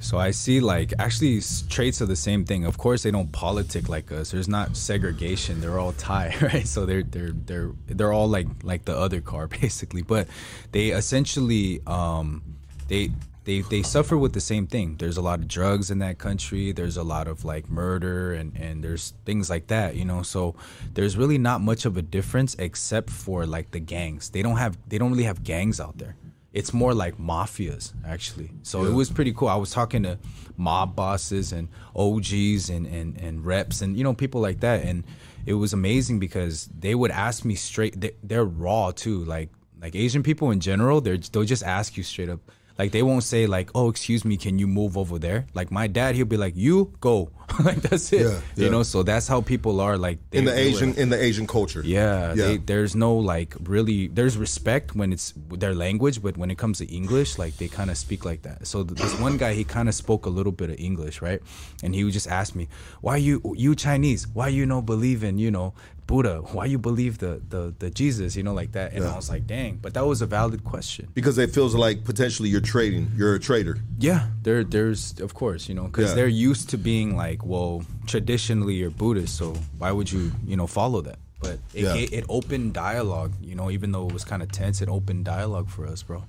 [0.00, 2.64] So I see like actually traits of the same thing.
[2.64, 4.30] Of course, they don't politic like us.
[4.30, 5.60] There's not segregation.
[5.60, 6.66] They're all Thai, right?
[6.66, 10.02] So they're they're they're they're all like like the other car basically.
[10.02, 10.26] But
[10.72, 12.42] they essentially um,
[12.88, 13.10] they
[13.44, 14.96] they they suffer with the same thing.
[14.96, 16.72] There's a lot of drugs in that country.
[16.72, 20.22] There's a lot of like murder and and there's things like that, you know.
[20.22, 20.54] So
[20.94, 24.30] there's really not much of a difference except for like the gangs.
[24.30, 26.16] They don't have they don't really have gangs out there
[26.52, 28.50] it's more like mafias actually.
[28.62, 29.48] So it was pretty cool.
[29.48, 30.18] I was talking to
[30.56, 34.84] mob bosses and og's and, and and reps and you know people like that.
[34.84, 35.04] And
[35.46, 39.24] it was amazing because they would ask me straight they, they're raw too.
[39.24, 42.40] Like like asian people in general they're they'll just ask you straight up
[42.80, 45.86] like they won't say like oh excuse me can you move over there like my
[45.98, 47.16] dad he'll be like you go
[47.68, 48.64] like that's it Yeah, yeah.
[48.64, 51.82] you know so that's how people are like In the Asian in the Asian culture.
[51.84, 52.46] yeah, Yeah.
[52.46, 54.00] They, there's no like really.
[54.16, 57.90] There's respect when it's their language, but when it comes to English, like they kind
[57.90, 58.58] of speak like that.
[58.70, 61.40] So th- this one guy, he kind of spoke a little bit of English, right?
[61.82, 62.64] And he would just ask me,
[63.06, 64.20] "Why you you Chinese?
[64.38, 65.68] Why you no believe in you know
[66.10, 66.36] Buddha?
[66.54, 68.36] Why you believe the the the Jesus?
[68.36, 71.04] You know like that?" And I was like, "Dang!" But that was a valid question.
[71.14, 73.04] Because it feels like potentially you're trading.
[73.18, 73.74] You're a trader.
[74.08, 76.16] Yeah, there, there's of course, you know, because Yeah.
[76.16, 79.46] they're used to being like, well, traditionally you're Buddhist, so
[79.78, 81.18] why would you, you know, follow that?
[81.40, 81.94] But it, Yeah.
[82.02, 85.24] it, it opened dialogue, you know, even though it was kind of tense, it opened
[85.24, 86.24] dialogue for us, bro.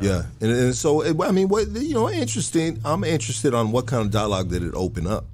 [0.00, 2.80] Yeah, and, and so it- I mean, what you know, interesting.
[2.84, 5.26] I'm interested on what kind of dialogue did it open up.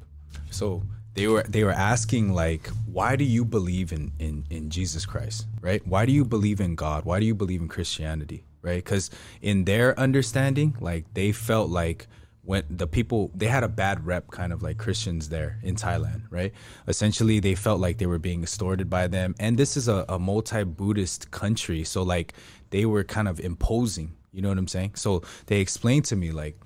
[0.50, 0.82] So
[1.16, 5.46] they were they were asking like, why do you believe in in in Jesus Christ,
[5.60, 5.84] right?
[5.86, 7.04] Why do you believe in God?
[7.04, 8.84] Why do you believe in Christianity, right?
[8.84, 9.10] Because
[9.40, 12.06] in their understanding, like they felt like
[12.42, 16.24] when the people they had a bad rep, kind of like Christians there in Thailand,
[16.28, 16.52] right?
[16.86, 20.18] Essentially, they felt like they were being extorted by them, and this is a, a
[20.18, 22.34] multi-Buddhist country, so like
[22.70, 24.14] they were kind of imposing.
[24.32, 24.96] You know what I'm saying?
[24.96, 26.60] So they explained to me like,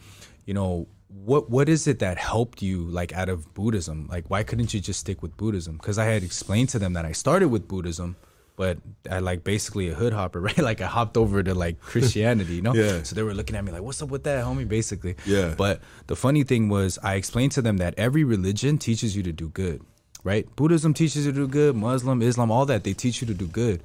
[0.45, 4.07] you know what what is it that helped you like out of buddhism?
[4.11, 5.77] Like why couldn't you just stick with buddhism?
[5.77, 8.17] Because i had explained to them that i started with buddhism
[8.57, 8.79] but
[9.11, 10.59] i like basically a hood hopper right?
[10.59, 12.75] Like i hopped over to like christianity you know?
[12.75, 13.03] Yeah.
[13.03, 14.69] so they were looking at me like what's up with that homie?
[14.69, 15.17] basically.
[15.27, 15.55] Yeah.
[15.57, 19.33] but the funny thing was i explained to them that every religion teaches you to
[19.33, 19.83] do good
[20.23, 20.55] right?
[20.55, 23.47] Buddhism teaches you to do good muslim islam all that they teach you to do
[23.47, 23.83] good.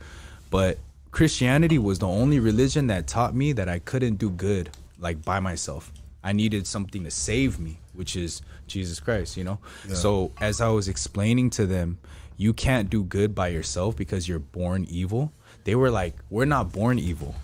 [0.52, 0.78] But
[1.12, 4.70] christianity was the only religion that taught me that i couldn't do good
[5.00, 5.92] like by myself
[6.26, 9.60] I needed something to save me, which is Jesus Christ, you know?
[9.94, 12.00] So as I was explaining to them,
[12.36, 15.32] you can't do good by yourself because you're born evil.
[15.66, 17.36] They were like, we're not born evil.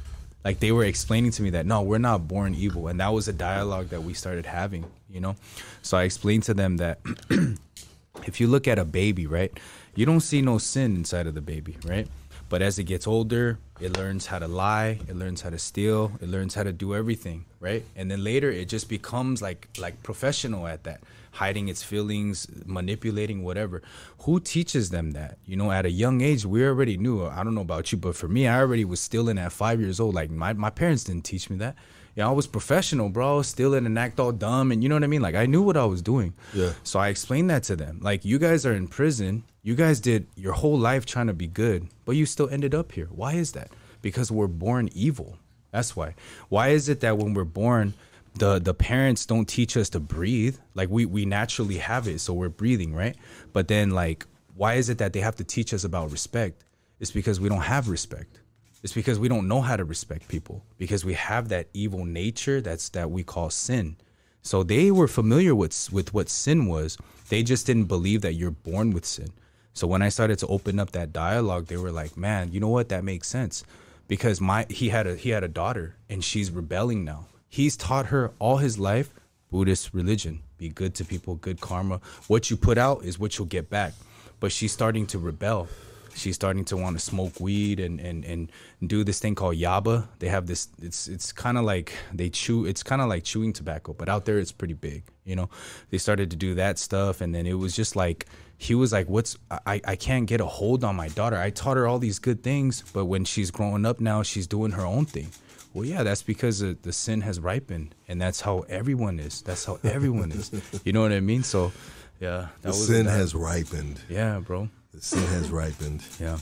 [0.43, 2.88] Like they were explaining to me that no, we're not born evil.
[2.88, 5.36] And that was a dialogue that we started having, you know?
[5.84, 6.99] So I explained to them that
[8.25, 9.55] if you look at a baby, right,
[9.93, 12.07] you don't see no sin inside of the baby, right?
[12.49, 16.11] But as it gets older, it learns how to lie, it learns how to steal,
[16.21, 17.84] it learns how to do everything, right?
[17.95, 21.01] And then later it just becomes like like professional at that,
[21.32, 23.82] hiding its feelings, manipulating whatever.
[24.19, 25.38] Who teaches them that?
[25.45, 27.23] You know, at a young age, we already knew.
[27.23, 29.82] Oh, I don't know about you, but for me, I already was stealing at 5
[29.82, 30.13] years old.
[30.15, 31.75] Like my my parents didn't teach me that.
[32.15, 35.07] Yeah, I was professional, bro, stealing and act all dumb and you know what I
[35.07, 35.21] mean?
[35.21, 36.34] Like I knew what I was doing.
[36.53, 36.73] Yeah.
[36.84, 37.99] So I explained that to them.
[38.01, 39.43] Like, you guys are in prison.
[39.64, 42.93] You guys did your whole life trying to be good, but you still ended up
[42.93, 43.07] here.
[43.12, 43.70] Why is that?
[44.01, 45.38] Because we're born evil.
[45.70, 46.16] That's why.
[46.49, 47.93] Why is it that when we're born,
[48.34, 50.57] the the parents don't teach us to breathe?
[50.74, 53.16] Like we we naturally have it, so we're breathing, right?
[53.53, 56.64] But then like, why is it that they have to teach us about respect?
[56.99, 58.39] It's because we don't have respect.
[58.82, 62.62] It's because we don't know how to respect people because we have that evil nature
[62.62, 63.95] that's that we call sin.
[64.41, 66.97] So they were familiar with with what sin was.
[67.30, 69.30] They just didn't believe that you're born with sin.
[69.74, 72.69] So when I started to open up that dialogue, they were like, "Man, you know
[72.69, 72.89] what?
[72.89, 73.63] That makes sense."
[74.07, 77.28] Because my he had a he had a daughter and she's rebelling now.
[77.47, 79.09] He's taught her all his life
[79.51, 81.99] Buddhist religion be good to people, good karma.
[82.28, 83.93] What you put out is what you'll get back.
[84.39, 85.67] But she's starting to rebel.
[86.16, 88.51] She's starting to want to smoke weed and, and, and
[88.86, 90.07] do this thing called yaba.
[90.20, 90.68] They have this.
[90.82, 92.66] It's it's kind of like they chew.
[92.66, 95.03] It's kind of like chewing tobacco, but out there it's pretty big.
[95.26, 95.49] You know,
[95.89, 98.26] they started to do that stuff, and then it was just like
[98.57, 101.38] he was like, "What's I I can't get a hold on my daughter.
[101.38, 104.72] I taught her all these good things, but when she's growing up now, she's doing
[104.72, 105.30] her own thing."
[105.74, 109.41] Well, yeah, that's because the, sin has ripened, and that's how everyone is.
[109.41, 110.51] That's how everyone is.
[110.84, 111.43] You know what I mean?
[111.43, 111.72] So,
[112.20, 114.01] yeah, that The sin that- has ripened.
[114.09, 114.68] Yeah, bro.
[114.93, 116.03] The sin has ripened.
[116.19, 116.37] Yeah,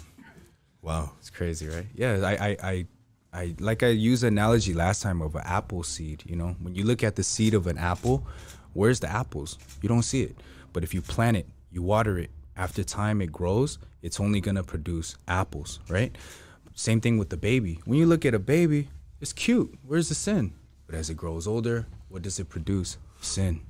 [0.81, 1.11] Wow.
[1.19, 1.85] it's crazy, right?
[1.93, 2.85] Yeah, I, I, I,
[3.33, 6.23] I like I used an analogy last time of an apple seed.
[6.25, 8.25] You know, when you look at the seed of an apple,
[8.73, 9.57] where's the apples?
[9.81, 10.35] You don't see it.
[10.73, 12.31] But if you plant it, you water it.
[12.55, 13.77] After time, it grows.
[14.01, 16.15] It's only gonna produce apples, right?
[16.75, 17.79] Same thing with the baby.
[17.85, 18.87] When you look at a baby,
[19.21, 19.77] it's cute.
[19.85, 20.53] Where's the sin?
[20.87, 22.97] But as it grows older, what does it produce?
[23.21, 23.61] Sin.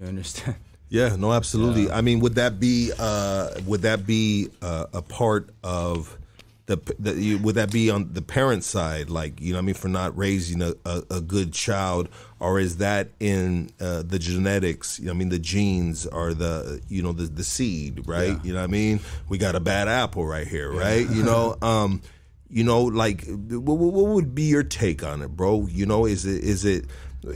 [0.00, 0.56] You understand?
[0.90, 1.90] Yeah, no, absolutely.
[1.90, 6.18] I mean, would that be uh, would that be uh, a part of
[6.66, 9.66] the, the you- would that be on the parent side, like you know, what I
[9.66, 12.08] mean, for not raising a, a, a good child,
[12.40, 14.98] or is that in uh, the genetics?
[14.98, 18.30] You know, I mean, the genes are the you know the the seed, right?
[18.30, 18.40] Yeah.
[18.42, 21.08] You know, what I mean, we got a bad apple right here, right?
[21.08, 22.02] You know, um,
[22.48, 25.66] you know, like what, what what would be your take on it, bro?
[25.70, 26.86] You know, is it is it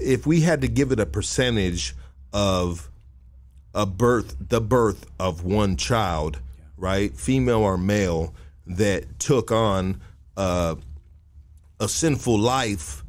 [0.00, 1.94] if we had to give it a percentage
[2.32, 2.90] of
[3.74, 6.38] a birth the birth of one child
[6.76, 8.34] right female or male
[8.66, 10.00] that took on
[10.36, 10.74] uh,
[11.80, 13.02] a sinful life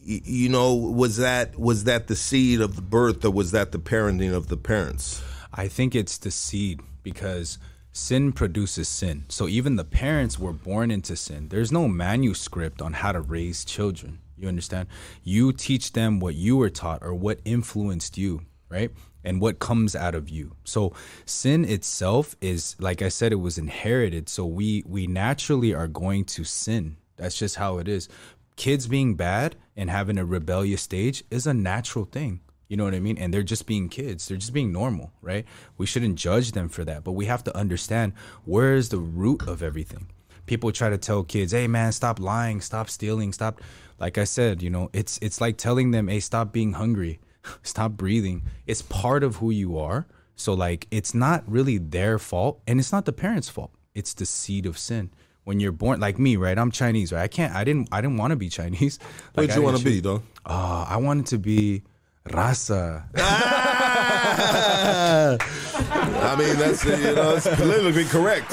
[0.00, 3.78] you know was that was that the seed of the birth or was that the
[3.78, 5.22] parenting of the parents
[5.52, 7.58] I think it's the seed because
[7.90, 9.24] sin produces sin.
[9.28, 11.48] So even the parents were born into sin.
[11.48, 14.20] There's no manuscript on how to raise children.
[14.36, 14.86] You understand?
[15.24, 18.92] You teach them what you were taught or what influenced you, right?
[19.28, 20.56] And what comes out of you.
[20.64, 20.94] So
[21.26, 24.30] sin itself is like I said it was inherited.
[24.30, 26.96] So we we naturally are going to sin.
[27.16, 28.08] That's just how it is.
[28.56, 32.40] Kids being bad and having a rebellious stage is a natural thing.
[32.68, 33.18] You know what I mean?
[33.18, 34.26] And they're just being kids.
[34.26, 35.44] They're just being normal, right?
[35.76, 38.14] We shouldn't judge them for that, but we have to understand
[38.46, 40.08] where is the root of everything.
[40.46, 43.60] People try to tell kids, "Hey man, stop lying, stop stealing, stop."
[43.98, 47.20] Like I said, you know, it's it's like telling them, "Hey, stop being hungry.
[47.62, 50.06] Stop breathing." It's part of who you are.
[50.36, 53.72] So like it's not really their fault and it's not the parents' fault.
[53.94, 55.10] It's the seed of sin.
[55.44, 56.58] When you're born like me, right?
[56.58, 57.22] I'm Chinese, right?
[57.22, 58.98] I can't I didn't I didn't want to be Chinese.
[59.36, 61.82] Like, what'd you want to be though uh, I wanted to be
[62.28, 63.04] Raza.
[65.78, 68.52] I mean, that's you know, it's politically correct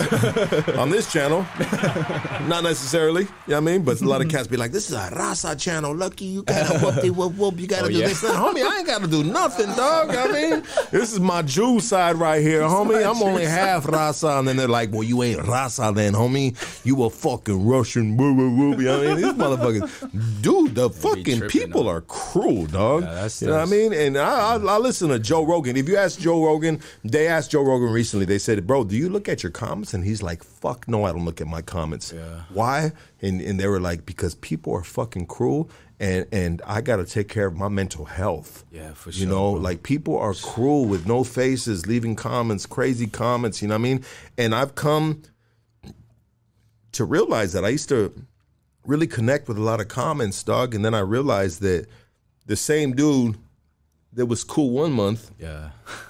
[0.77, 1.45] on this channel.
[2.47, 3.83] Not necessarily, you know what I mean?
[3.83, 5.93] But a lot of cats be like, "This is a Raza channel.
[5.95, 7.59] Lucky you gotta whoop whoop whoop.
[7.59, 8.07] You gotta Oh, do yeah.
[8.07, 8.63] this, and homie.
[8.65, 10.09] I ain't gotta do nothing, dog.
[10.15, 13.03] I mean, this is my Jew side right here, homie.
[13.09, 16.55] I'm only half Raza, and then they're like, "Well, you ain't Raza, then, homie.
[16.85, 18.71] You a fucking Russian." Woo woo woo.
[18.77, 19.15] You know what I mean?
[19.23, 20.75] These motherfuckers, dude.
[20.75, 23.03] The fucking people on are cruel, dog.
[23.03, 23.93] Yeah, that's- you know what I mean?
[23.93, 25.77] And I, I, I listen to Joe Rogan.
[25.77, 26.79] If you ask Joe Rogan,
[27.15, 28.25] they asked Joe Rogan recently.
[28.25, 31.13] They said, "Bro, do you look at your comments?" And he's like, "Fuck no, I
[31.13, 32.41] don't look at my comments." Yeah.
[32.49, 32.91] Why?
[33.21, 37.05] And and they were like, "Because people are fucking cruel." And, and I got to
[37.05, 38.65] take care of my mental health.
[38.69, 39.21] Yeah, for sure.
[39.21, 39.61] You know, bro.
[39.61, 43.61] like people are cruel with no faces, leaving comments, crazy comments.
[43.61, 44.05] You know what I mean?
[44.37, 45.21] And I've come
[46.91, 48.13] to realize that I used to
[48.85, 50.75] really connect with a lot of comments, dog.
[50.75, 51.87] And then I realized that
[52.45, 53.37] the same dude
[54.15, 55.69] that was cool one month, Yeah.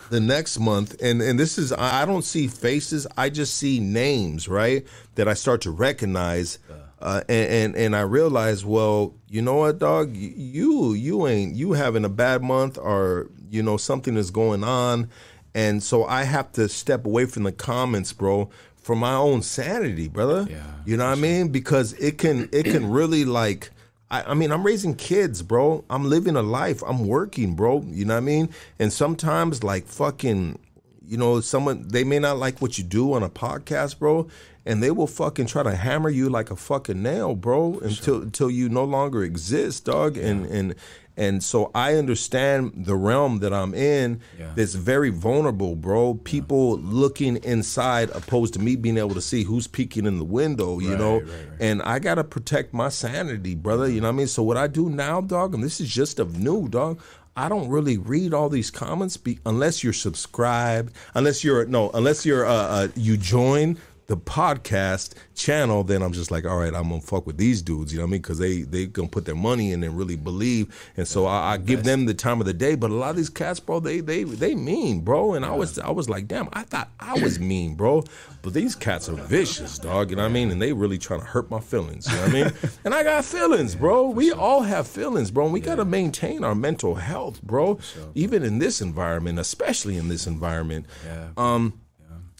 [0.09, 3.79] the next month, and and this is I I don't see faces, I just see
[3.79, 4.85] names, right?
[5.15, 6.59] That I start to recognize,
[7.01, 11.73] uh, and, and and I realize, well, you know what, dog, you you ain't you
[11.73, 15.09] having a bad month, or you know something is going on,
[15.53, 18.49] and so I have to step away from the comments, bro.
[18.75, 20.45] For my own sanity, brother.
[20.47, 21.47] Yeah, You know what I mean?
[21.47, 23.71] Because it can it can really like
[24.11, 25.83] I, I mean I'm raising kids, bro.
[25.89, 26.81] I'm living a life.
[26.85, 27.83] I'm working, bro.
[27.87, 28.49] You know what I mean?
[28.79, 30.59] And sometimes like fucking
[31.07, 34.27] you know, someone they may not like what you do on a podcast, bro,
[34.65, 38.49] and they will fucking try to hammer you like a fucking nail, bro, until until
[38.49, 40.17] you no longer exist, dog.
[40.17, 40.75] And and
[41.17, 44.51] and so I understand the realm that I'm in Yeah.
[44.53, 46.15] that's very vulnerable, bro.
[46.15, 50.79] People looking inside opposed to me being able to see who's peeking in the window,
[50.79, 51.19] you Right, know.
[51.19, 51.61] right, right.
[51.61, 53.87] And I gotta protect my sanity, brother.
[53.87, 54.27] You know what I mean?
[54.27, 56.99] So what I do now, dog, and this is just of new, dog.
[57.35, 62.25] I don't really read all these comments be, unless you're subscribed, unless you're no, unless
[62.25, 63.77] you're uh, uh you join
[64.07, 67.91] the podcast channel, then I'm just like, all right, I'm gonna fuck with these dudes.
[67.91, 68.21] You know what I mean?
[68.21, 71.57] Because they they gonna put their money in and really believe, and so I, I
[71.57, 72.75] give them the time of the day.
[72.75, 75.33] But a lot of these cats, bro, they they they mean, bro.
[75.33, 78.03] And I was I was like, damn, I thought I was mean, bro.
[78.41, 80.11] But these cats are vicious, dog.
[80.11, 80.51] You know what I mean?
[80.51, 82.07] And they really trying to hurt my feelings.
[82.07, 82.53] You know what I mean?
[82.85, 84.09] and I got feelings, bro.
[84.09, 85.45] We all have feelings, bro.
[85.45, 87.79] And we gotta maintain our mental health, bro.
[88.13, 90.85] Even in this environment, especially in this environment.
[91.05, 91.29] Yeah.
[91.37, 91.81] Um,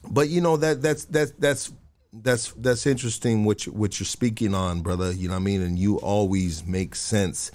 [0.09, 1.71] but you know that that's that's that's
[2.13, 5.11] that's that's interesting what you, what you're speaking on, brother.
[5.11, 7.51] You know what I mean, and you always make sense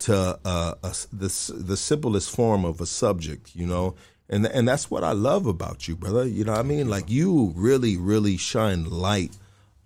[0.00, 3.54] to uh, a, the the simplest form of a subject.
[3.54, 3.94] You know,
[4.28, 6.26] and and that's what I love about you, brother.
[6.26, 6.88] You know what I mean?
[6.88, 9.36] Like you really really shine light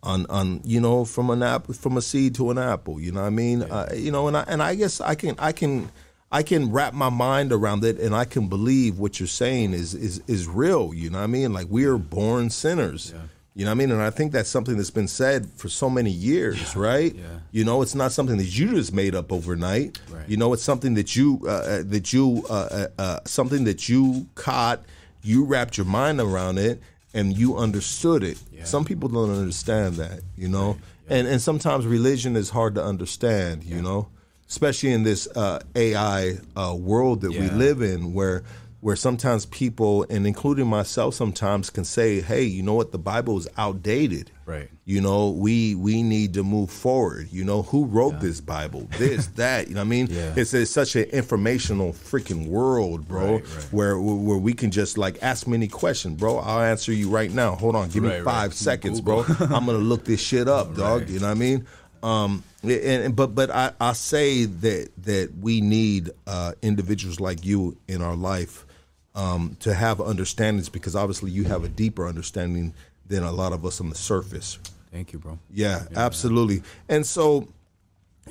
[0.02, 3.00] on on you know from an apple from a seed to an apple.
[3.00, 3.62] You know what I mean?
[3.62, 5.90] Uh, you know, and I and I guess I can I can.
[6.30, 9.94] I can wrap my mind around it and I can believe what you're saying is
[9.94, 11.52] is is real, you know what I mean?
[11.52, 13.14] Like we are born sinners.
[13.54, 13.90] You know what I mean?
[13.90, 17.14] And I think that's something that's been said for so many years, right?
[17.14, 17.22] Yeah.
[17.52, 19.98] You know, it's not something that you just made up overnight.
[20.10, 20.28] Right.
[20.28, 23.88] You know, it's something that you uh, uh, that you uh, uh, uh, something that
[23.88, 24.84] you caught,
[25.22, 26.82] you wrapped your mind around it
[27.14, 28.38] and you understood it.
[28.52, 28.64] Yeah.
[28.64, 30.76] Some people don't understand that, you know.
[31.08, 34.08] And and sometimes religion is hard to understand, you know
[34.48, 38.42] especially in this uh, AI uh, world that we live in, where
[38.80, 42.92] where sometimes people, and including myself, sometimes can say, "Hey, you know what?
[42.92, 44.30] The Bible is outdated.
[44.44, 44.68] Right.
[44.84, 47.28] You know, we we need to move forward.
[47.32, 48.86] You know, who wrote this Bible?
[48.96, 49.66] This, that.
[49.66, 50.34] You know, what I mean, Yeah.
[50.36, 53.32] it's, it's such an informational freaking world, bro.
[53.32, 53.64] Right, right.
[53.72, 56.38] Where where we can just like ask me any question, bro.
[56.38, 57.56] I'll answer you right now.
[57.56, 58.52] Hold on, give me five right.
[58.52, 59.24] seconds, bro.
[59.40, 61.00] I'm gonna look this shit up, dog.
[61.00, 61.10] Right.
[61.10, 61.66] You know what I mean?
[62.04, 67.44] Um, and, and but but I, I say that that we need uh, individuals like
[67.44, 68.66] you in our life
[69.14, 72.74] um, to have understandings because obviously you have a deeper understanding
[73.06, 74.58] than a lot of us on the surface.
[74.92, 75.38] Thank you, bro.
[75.50, 76.62] Yeah, absolutely.
[76.88, 77.48] And so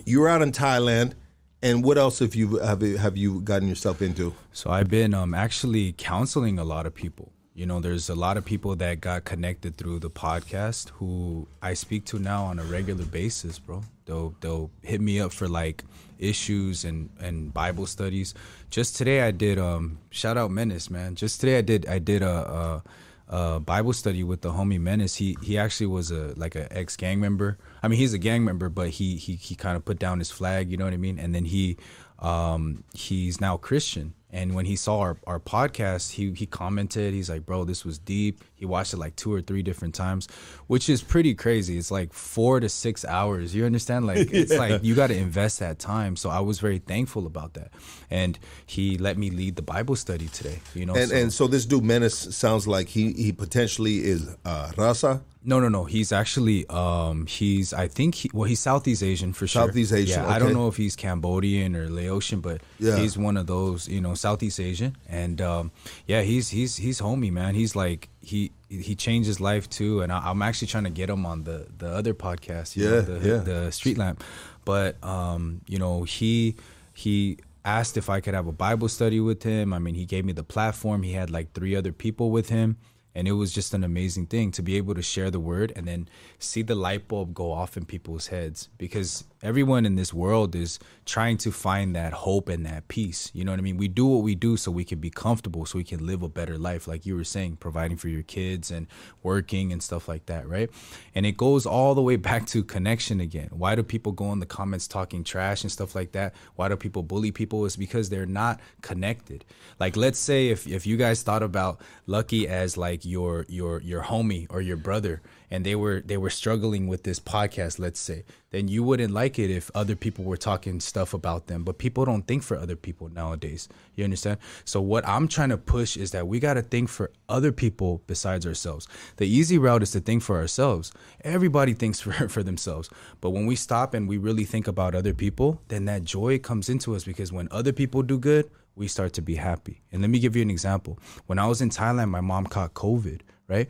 [0.05, 1.13] you're out in Thailand,
[1.61, 4.33] and what else have you have you, have you gotten yourself into?
[4.51, 7.31] So I've been um, actually counseling a lot of people.
[7.55, 11.73] You know, there's a lot of people that got connected through the podcast who I
[11.73, 13.81] speak to now on a regular basis, bro.
[14.05, 15.85] They'll they'll hit me up for like
[16.19, 18.33] issues and and Bible studies.
[18.69, 21.15] Just today I did um shout out Menace, man.
[21.15, 22.83] Just today I did I did a,
[23.29, 25.15] a, a Bible study with the homie Menace.
[25.15, 27.57] He he actually was a like an ex gang member.
[27.81, 30.29] I mean, he's a gang member, but he he he kind of put down his
[30.29, 30.69] flag.
[30.69, 31.19] You know what I mean?
[31.19, 31.77] And then he
[32.19, 34.13] um he's now Christian.
[34.31, 37.97] And when he saw our, our podcast, he he commented, he's like, bro, this was
[37.97, 38.43] deep.
[38.57, 40.27] He watched it like two or three different times,
[40.67, 41.77] which is pretty crazy.
[41.77, 43.53] It's like four to six hours.
[43.53, 44.07] You understand?
[44.07, 46.15] Like it's like you got to invest that time.
[46.15, 47.71] So I was very thankful about that.
[48.09, 50.59] And he let me lead the Bible study today.
[50.73, 54.29] You know, And so- and so this dude Menace sounds like he he potentially is
[54.45, 55.21] uh, Raza.
[55.47, 55.83] No, no, no.
[55.83, 59.67] He's actually um he's I think he well he's Southeast Asian for sure.
[59.67, 62.97] Southeast Asian, Yeah, I don't know if he's Cambodian or Laotian, but Yeah.
[62.97, 64.97] he's one of those, you know, Southeast Asian.
[65.07, 65.71] And um
[66.07, 67.53] yeah, he's he's he's homie, man.
[67.53, 71.09] He's like he he changed his life too and I, I'm actually trying to get
[71.09, 73.37] him on the the other podcast, you know, Yeah, the yeah.
[73.37, 74.23] the Street Lamp.
[74.65, 76.55] But um you know, he
[76.93, 79.73] he asked if I could have a Bible study with him.
[79.73, 81.03] I mean, he gave me the platform.
[81.03, 82.77] He had like three other people with him
[83.17, 85.87] and it was just an amazing thing to be able to share the word and
[85.87, 90.55] then see the light bulb go off in people's heads because everyone in this world
[90.55, 93.29] is trying to find that hope and that peace.
[93.33, 93.77] You know what i mean?
[93.77, 96.29] We do what we do so we can be comfortable so we can live a
[96.29, 98.87] better life like you were saying providing for your kids and
[99.21, 100.69] working and stuff like that right?
[101.13, 103.49] And it goes all the way back to connection again.
[103.51, 106.33] Why do people go in the comments talking trash and stuff like that?
[106.55, 107.65] Why do people bully people?
[107.65, 109.45] It's because they're not connected.
[109.79, 114.01] Like let's say if, if you guys thought about lucky as like your your your
[114.01, 115.21] homie or your brother
[115.51, 119.37] and they were they were struggling with this podcast let's say then you wouldn't like
[119.37, 122.75] it if other people were talking stuff about them but people don't think for other
[122.75, 126.61] people nowadays you understand so what i'm trying to push is that we got to
[126.61, 128.87] think for other people besides ourselves
[129.17, 130.91] the easy route is to think for ourselves
[131.21, 132.89] everybody thinks for for themselves
[133.21, 136.69] but when we stop and we really think about other people then that joy comes
[136.69, 139.81] into us because when other people do good we start to be happy.
[139.91, 140.99] And let me give you an example.
[141.25, 143.69] When I was in Thailand, my mom caught COVID, right?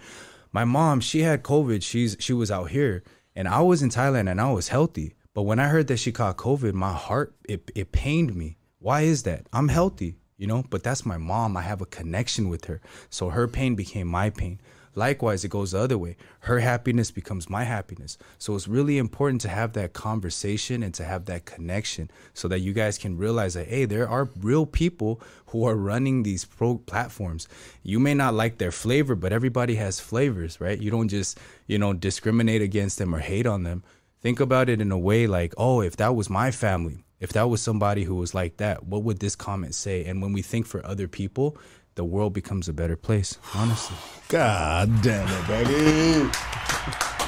[0.55, 1.83] My mom, she had COVID.
[1.83, 3.03] She's she was out here
[3.35, 5.13] and I was in Thailand and I was healthy.
[5.33, 8.55] But when I heard that she caught COVID, my heart it it pained me.
[8.79, 9.47] Why is that?
[9.51, 11.57] I'm healthy, you know, but that's my mom.
[11.57, 12.79] I have a connection with her.
[13.09, 14.61] So her pain became my pain.
[14.95, 16.15] Likewise, it goes the other way.
[16.41, 18.17] Her happiness becomes my happiness.
[18.37, 22.59] So it's really important to have that conversation and to have that connection so that
[22.59, 26.77] you guys can realize that, hey, there are real people who are running these pro
[26.77, 27.47] platforms.
[27.83, 30.79] You may not like their flavor, but everybody has flavors, right?
[30.79, 31.37] You don't just,
[31.67, 33.83] you know, discriminate against them or hate on them.
[34.21, 37.49] Think about it in a way like, oh, if that was my family, if that
[37.49, 40.05] was somebody who was like that, what would this comment say?
[40.05, 41.57] And when we think for other people,
[41.95, 43.97] the world becomes a better place, honestly.
[44.27, 46.29] God damn it, baby.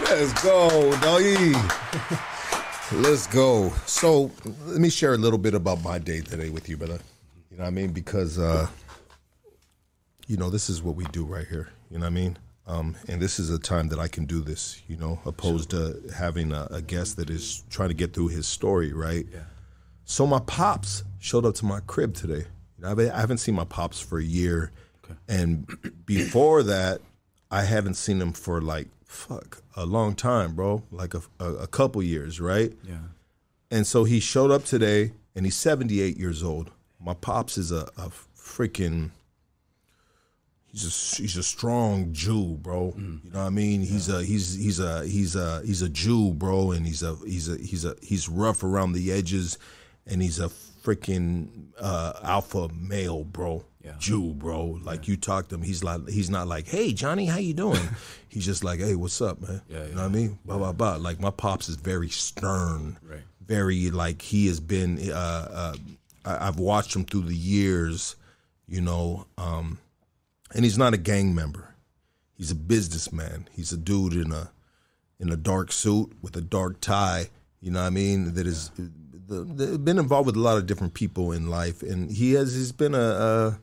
[0.03, 1.53] Let's go, doggy.
[2.91, 3.72] Let's go.
[3.86, 4.32] So
[4.65, 6.99] let me share a little bit about my day today with you, brother.
[7.49, 7.91] You know what I mean?
[7.91, 8.68] Because uh,
[10.28, 11.70] you know, this is what we do right here.
[11.89, 12.38] You know what I mean?
[12.68, 16.01] Um, and this is a time that I can do this, you know, opposed to
[16.13, 19.26] having a, a guest that is trying to get through his story, right?
[19.32, 19.39] Yeah.
[20.03, 22.45] So my pops showed up to my crib today.
[22.78, 24.71] You know, I haven't- seen my pops for a year,
[25.28, 25.67] and
[26.05, 27.01] before that,
[27.49, 30.84] I haven't seen him for like fuck a long time, bro.
[30.91, 32.73] Like a, a, a couple years, right?
[32.84, 32.97] Yeah.
[33.71, 36.71] And so he showed up today, and he's 78 years old.
[36.99, 39.11] My pops is a, a freaking.
[40.71, 42.93] He's a he's a strong Jew, bro.
[42.97, 43.23] Mm.
[43.23, 43.82] You know what I mean?
[43.82, 47.49] He's a he's he's a he's a he's a Jew, bro, and he's a he's
[47.49, 49.57] a he's a he's rough around the edges,
[50.05, 50.49] and he's a
[50.88, 53.66] freaking uh, alpha male, bro.
[53.84, 53.94] Yeah.
[54.00, 54.80] Jew, bro.
[54.84, 57.82] Like you talk to him, he's like he's not like, hey Johnny, how you doing?
[58.30, 59.62] he's just like, hey, what's up, man?
[59.70, 60.40] Yeah, You know what I mean?
[60.46, 60.96] Blah blah blah.
[60.98, 63.22] Like my pops is very stern, Right.
[63.46, 65.12] very like he has been.
[65.12, 65.76] Uh, uh,
[66.26, 68.16] I, I've watched him through the years,
[68.68, 69.78] you know, um,
[70.54, 71.74] and he's not a gang member.
[72.36, 73.48] He's a businessman.
[73.54, 74.52] He's a dude in a
[75.20, 77.30] in a dark suit with a dark tie.
[77.62, 78.34] You know what I mean?
[78.34, 78.70] That is
[79.28, 82.53] the, the, been involved with a lot of different people in life, and he has
[82.53, 83.59] he's been a, a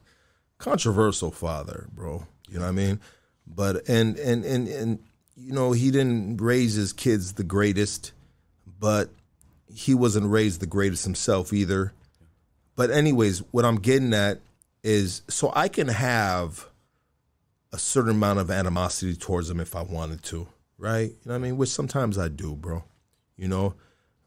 [0.58, 2.26] controversial father, bro.
[2.48, 3.00] You know what I mean?
[3.46, 4.98] But and and and and
[5.36, 8.12] you know he didn't raise his kids the greatest,
[8.78, 9.10] but
[9.72, 11.92] he wasn't raised the greatest himself either.
[12.76, 14.40] But anyways, what I'm getting at
[14.82, 16.68] is so I can have
[17.72, 20.46] a certain amount of animosity towards him if I wanted to,
[20.78, 21.10] right?
[21.10, 21.56] You know what I mean?
[21.56, 22.84] Which sometimes I do, bro.
[23.36, 23.74] You know,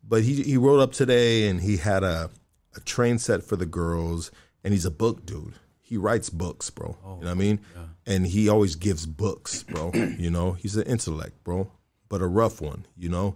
[0.08, 2.30] but he he wrote up today and he had a
[2.76, 4.32] a train set for the girls,
[4.64, 5.56] and he's a book dude.
[5.82, 6.98] He writes books, bro.
[7.04, 7.60] you know what I mean?
[8.06, 9.92] And he always gives books, bro.
[9.94, 11.72] you know, he's an intellect, bro,
[12.10, 12.86] but a rough one.
[12.96, 13.36] You know,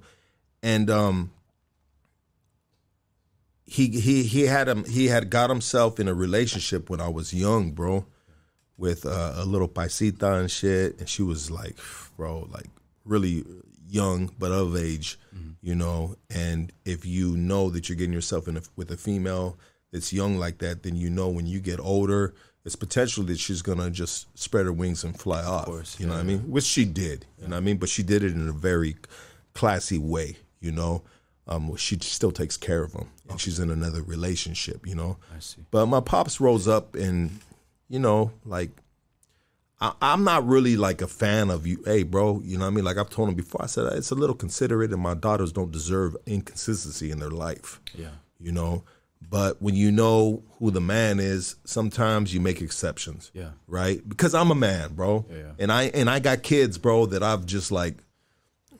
[0.61, 1.31] and um,
[3.65, 7.33] he he he had him he had got himself in a relationship when I was
[7.33, 8.05] young, bro,
[8.77, 11.77] with uh, a little paisita and shit, and she was like,
[12.15, 12.67] bro, like
[13.05, 13.43] really
[13.91, 15.19] young but of age,
[15.61, 16.15] you know.
[16.29, 19.57] And if you know that you're getting yourself in a, with a female
[19.91, 22.33] that's young like that, then you know when you get older,
[22.63, 25.67] it's potential that she's gonna just spread her wings and fly off.
[25.99, 26.39] you know what I mean?
[26.49, 27.25] Which she did.
[27.37, 27.77] You know what I mean?
[27.77, 28.95] But she did it in a very
[29.53, 30.37] classy way.
[30.59, 31.03] You know.
[31.47, 35.17] Um, she still takes care of him, and she's in another relationship, you know.
[35.35, 35.65] I see.
[35.71, 37.39] But my pops rose up, and
[37.89, 38.69] you know, like
[39.81, 41.81] I, I'm not really like a fan of you.
[41.85, 42.85] Hey, bro, you know what I mean?
[42.85, 45.71] Like I've told him before, I said it's a little considerate, and my daughters don't
[45.71, 47.81] deserve inconsistency in their life.
[47.93, 48.09] Yeah.
[48.39, 48.83] You know,
[49.29, 53.31] but when you know who the man is, sometimes you make exceptions.
[53.33, 53.51] Yeah.
[53.67, 54.07] Right?
[54.07, 55.25] Because I'm a man, bro.
[55.29, 55.51] Yeah, yeah.
[55.59, 57.97] And I and I got kids, bro, that I've just like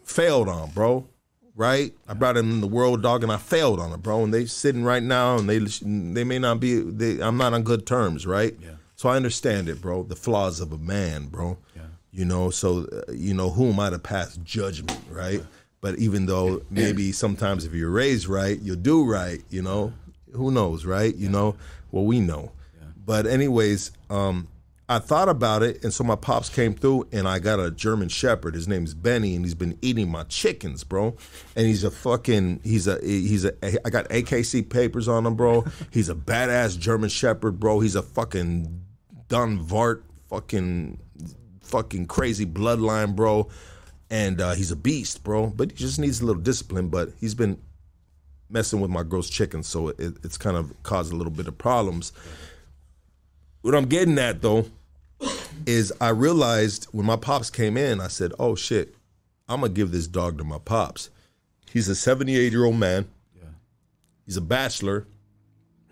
[0.04, 1.08] failed on, bro.
[1.56, 1.94] Right?
[2.08, 4.24] I brought them in the world, dog, and I failed on it, bro.
[4.24, 6.80] And they sitting right now, and they they may not be.
[6.80, 8.56] They, I'm not on good terms, right?
[8.60, 8.76] Yeah.
[9.02, 10.04] So I understand it, bro.
[10.04, 11.58] The flaws of a man, bro.
[11.76, 11.82] Yeah.
[12.12, 15.42] You know, so uh, you know who am I to pass judgment, right?
[15.82, 19.42] But even though maybe sometimes if you're raised right, you'll do right.
[19.50, 19.92] You know,
[20.34, 21.16] who knows, right?
[21.16, 21.56] You know,
[21.92, 22.52] well we know.
[23.04, 24.48] But anyways, um,
[24.88, 28.08] I thought about it, and so my pops came through, and I got a German
[28.08, 28.54] Shepherd.
[28.54, 31.18] His name's Benny, and he's been eating my chickens, bro.
[31.56, 33.54] And he's a fucking, he's a, he's a.
[33.84, 35.66] I got AKC papers on him, bro.
[35.92, 37.80] He's a badass German Shepherd, bro.
[37.80, 38.82] He's a fucking
[39.32, 41.00] Dunvart, fucking,
[41.64, 43.48] fucking crazy bloodline, bro.
[44.10, 45.48] And uh, he's a beast, bro.
[45.48, 46.90] But he just needs a little discipline.
[46.90, 47.58] But he's been
[48.50, 51.58] messing with my girl's chickens, so it, it's kind of caused a little bit of
[51.58, 52.12] problems.
[53.62, 54.66] What I'm getting at though
[55.66, 58.96] is I realized when my pops came in, I said, "Oh shit,
[59.48, 61.10] I'm gonna give this dog to my pops."
[61.72, 63.08] He's a 78 year old man.
[63.36, 63.50] Yeah.
[64.26, 65.06] He's a bachelor.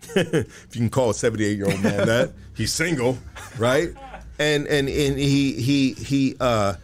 [0.16, 3.18] if you can call a 78 year old man that, he's single,
[3.58, 3.90] right?
[4.38, 6.74] And and and he he he uh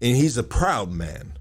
[0.00, 1.32] and he's a proud man.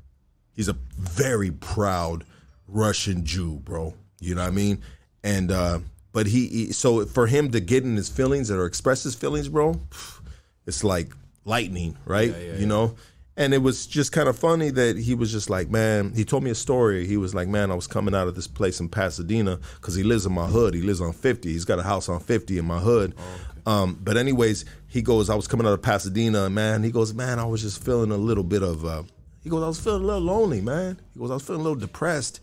[0.53, 2.23] He's a very proud
[2.67, 3.93] Russian Jew, bro.
[4.19, 4.81] You know what I mean?
[5.23, 5.79] And uh
[6.11, 9.47] but he, he so for him to get in his feelings or express his feelings,
[9.47, 9.79] bro,
[10.65, 11.11] it's like
[11.45, 12.33] lightning, right?
[12.59, 12.95] you know.
[13.37, 16.43] And it was just kind of funny that he was just like, man, he told
[16.43, 17.07] me a story.
[17.07, 20.03] He was like, man, I was coming out of this place in Pasadena because he
[20.03, 20.73] lives in my hood.
[20.73, 21.51] He lives on 50.
[21.51, 23.15] He's got a house on 50 in my hood.
[23.65, 26.83] um, but, anyways, he goes, I was coming out of Pasadena, man.
[26.83, 29.03] He goes, man, I was just feeling a little bit of, uh,
[29.41, 30.99] he goes, I was feeling a little lonely, man.
[31.13, 32.41] He goes, I was feeling a little depressed.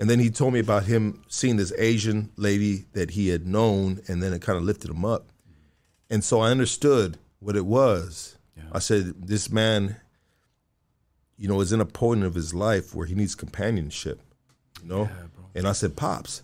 [0.00, 4.00] And then he told me about him seeing this Asian lady that he had known,
[4.08, 5.30] and then it kind of lifted him up.
[6.10, 8.36] And so I understood what it was.
[8.72, 9.96] I said, this man,
[11.38, 14.20] you know, is in a point of his life where he needs companionship,
[14.82, 15.08] you know?
[15.54, 16.42] and I said, Pops,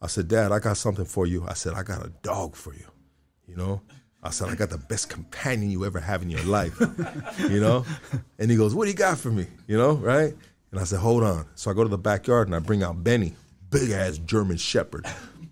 [0.00, 1.44] I said, Dad, I got something for you.
[1.48, 2.86] I said, I got a dog for you,
[3.46, 3.80] you know?
[4.22, 6.78] I said, I got the best companion you ever have in your life,
[7.38, 7.84] you know?
[8.38, 10.34] And he goes, What do you got for me, you know, right?
[10.70, 11.46] And I said, Hold on.
[11.54, 13.34] So I go to the backyard and I bring out Benny,
[13.70, 15.06] big ass German Shepherd,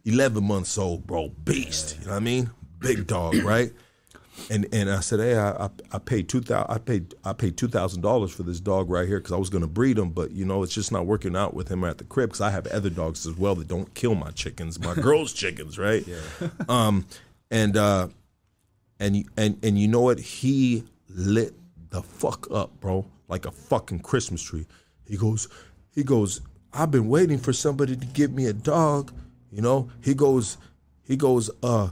[0.04, 2.50] 11 months old, bro, beast, you know what I mean?
[2.78, 3.72] Big dog, right?
[4.50, 6.74] And and I said, hey, I I, I paid two thousand.
[6.74, 9.50] I paid I paid two thousand dollars for this dog right here because I was
[9.50, 11.98] going to breed him, but you know it's just not working out with him at
[11.98, 14.94] the crib because I have other dogs as well that don't kill my chickens, my
[15.06, 16.06] girls' chickens, right?
[16.06, 16.48] Yeah.
[16.68, 17.06] Um,
[17.50, 18.08] and uh,
[19.00, 20.18] and and and you know what?
[20.18, 21.54] He lit
[21.90, 24.66] the fuck up, bro, like a fucking Christmas tree.
[25.06, 25.48] He goes,
[25.94, 26.40] he goes.
[26.72, 29.10] I've been waiting for somebody to give me a dog.
[29.50, 30.58] You know, he goes,
[31.04, 31.50] he goes.
[31.62, 31.90] Uh,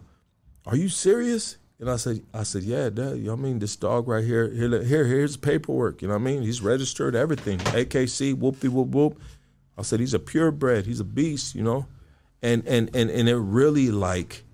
[0.66, 1.56] are you serious?
[1.80, 3.16] And I said, I said, yeah, Dad.
[3.18, 6.02] You know I mean, this dog right here, here, here, here's paperwork.
[6.02, 6.42] You know what I mean?
[6.42, 7.58] He's registered, everything.
[7.58, 9.20] AKC, whoop de whoop whoop.
[9.76, 10.86] I said, he's a purebred.
[10.86, 11.54] He's a beast.
[11.54, 11.86] You know,
[12.42, 14.44] and and and and it really like,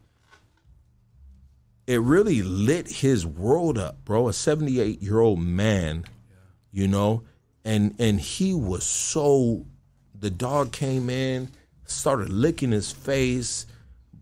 [1.86, 4.28] it really lit his world up, bro.
[4.28, 6.06] A 78 year old man,
[6.72, 7.24] you know,
[7.64, 9.66] and and he was so.
[10.18, 11.50] The dog came in,
[11.86, 13.64] started licking his face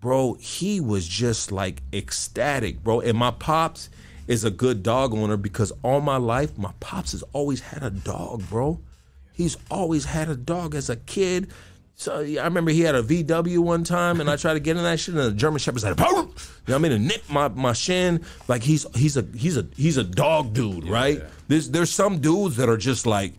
[0.00, 3.00] bro, he was just like ecstatic, bro.
[3.00, 3.90] And my pops
[4.26, 7.90] is a good dog owner because all my life, my pops has always had a
[7.90, 8.80] dog, bro.
[9.32, 11.50] He's always had a dog as a kid.
[11.98, 14.84] So I remember he had a VW one time, and I tried to get in
[14.84, 16.30] that shit, and the German Shepherd said, "You know
[16.64, 18.24] what I mean?" And nipped my, my shin.
[18.46, 21.20] Like he's he's a he's a he's a dog dude, right?
[21.48, 23.32] There's there's some dudes that are just like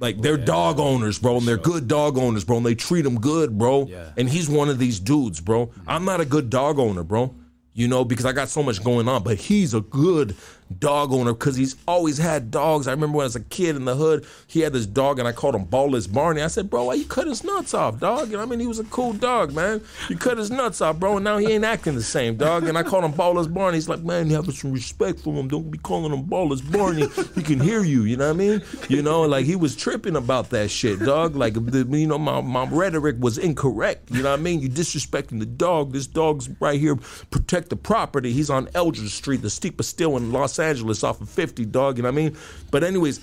[0.00, 3.18] like they're dog owners, bro, and they're good dog owners, bro, and they treat them
[3.20, 3.86] good, bro.
[3.86, 4.10] Yeah.
[4.18, 5.70] And he's one of these dudes, bro.
[5.86, 7.34] I'm not a good dog owner, bro.
[7.72, 10.36] You know, because I got so much going on, but he's a good
[10.78, 12.88] dog owner because he's always had dogs.
[12.88, 15.28] I remember when I was a kid in the hood, he had this dog and
[15.28, 16.42] I called him Ballless Barney.
[16.42, 18.32] I said, Bro, why you cut his nuts off, dog?
[18.32, 19.82] And I mean, he was a cool dog, man.
[20.08, 22.64] You cut his nuts off, bro, and now he ain't acting the same, dog.
[22.64, 23.76] And I called him Ballless Barney.
[23.76, 25.48] He's like, Man, you have some respect for him.
[25.48, 27.08] Don't be calling him Ballless Barney.
[27.34, 28.62] He can hear you, you know what I mean?
[28.88, 31.36] You know, like he was tripping about that shit, dog.
[31.36, 34.10] Like, you know, my, my rhetoric was incorrect.
[34.10, 34.60] You know what I mean?
[34.60, 35.92] You disrespecting the dog.
[35.92, 36.96] This dog's right here,
[37.30, 38.32] protect the property.
[38.32, 41.96] He's on Eldred Street, the steepest still in Los Angeles off of 50, dog.
[41.96, 42.36] You know what I mean?
[42.70, 43.20] But, anyways,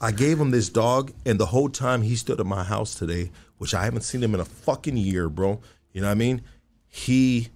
[0.00, 3.30] I gave him this dog, and the whole time he stood at my house today,
[3.58, 5.60] which I haven't seen him in a fucking year, bro.
[5.92, 6.42] You know what I mean?
[6.86, 7.48] He,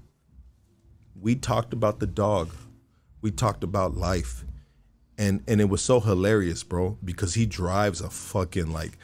[1.21, 2.51] we talked about the dog,
[3.21, 4.45] we talked about life,
[5.17, 8.99] and and it was so hilarious, bro, because he drives a fucking like.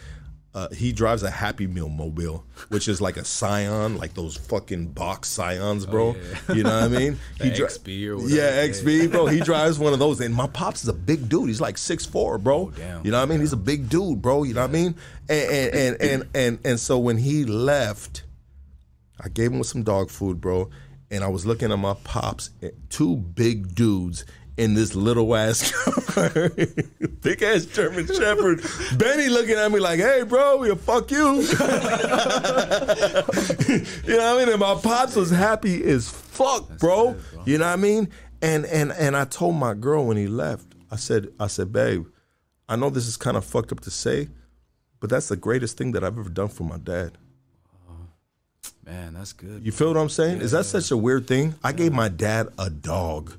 [0.59, 4.89] Uh, he drives a Happy Meal mobile, which is like a Scion, like those fucking
[4.89, 6.17] box Scions, bro.
[6.53, 7.19] You know what I mean?
[7.41, 8.35] He dri- XB or whatever.
[8.35, 9.27] Yeah, XB, bro.
[9.27, 11.47] He drives one of those, and my pops is a big dude.
[11.49, 12.71] He's like six 6'4", bro.
[12.77, 13.05] damn.
[13.05, 13.39] You know what I mean?
[13.41, 14.43] He's a big dude, bro.
[14.43, 14.97] You know what I mean?
[15.29, 18.25] And and and and and, and so when he left,
[19.21, 20.71] I gave him some dog food, bro.
[21.11, 24.25] And I was looking at my pops, eh, two big dudes
[24.59, 25.73] in this little ass
[27.23, 28.61] big ass German Shepherd.
[28.99, 31.49] Benny looking at me like, "Hey, bro, yeah, fuck you." you
[34.17, 34.49] know what I mean?
[34.49, 37.13] And my pops was happy as fuck, bro.
[37.13, 37.43] good, bro.
[37.47, 38.09] You know what I mean?
[38.43, 42.07] And and and I told my girl when he left, I said, I said, babe,
[42.69, 44.29] I know this is kind of fucked up to say,
[45.01, 47.17] but that's the greatest thing that I've ever done for my dad.
[48.85, 49.65] Man, that's good.
[49.65, 50.41] You feel what I'm saying?
[50.41, 51.55] Is that such a weird thing?
[51.63, 53.35] I gave my dad a dog.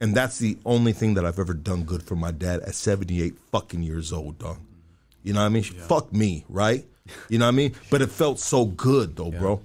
[0.00, 3.36] And that's the only thing that I've ever done good for my dad at 78
[3.50, 4.58] fucking years old, dog.
[5.22, 5.62] You know what I mean?
[5.64, 6.84] Fuck me, right?
[7.28, 7.74] You know what I mean?
[7.90, 9.60] But it felt so good though, bro.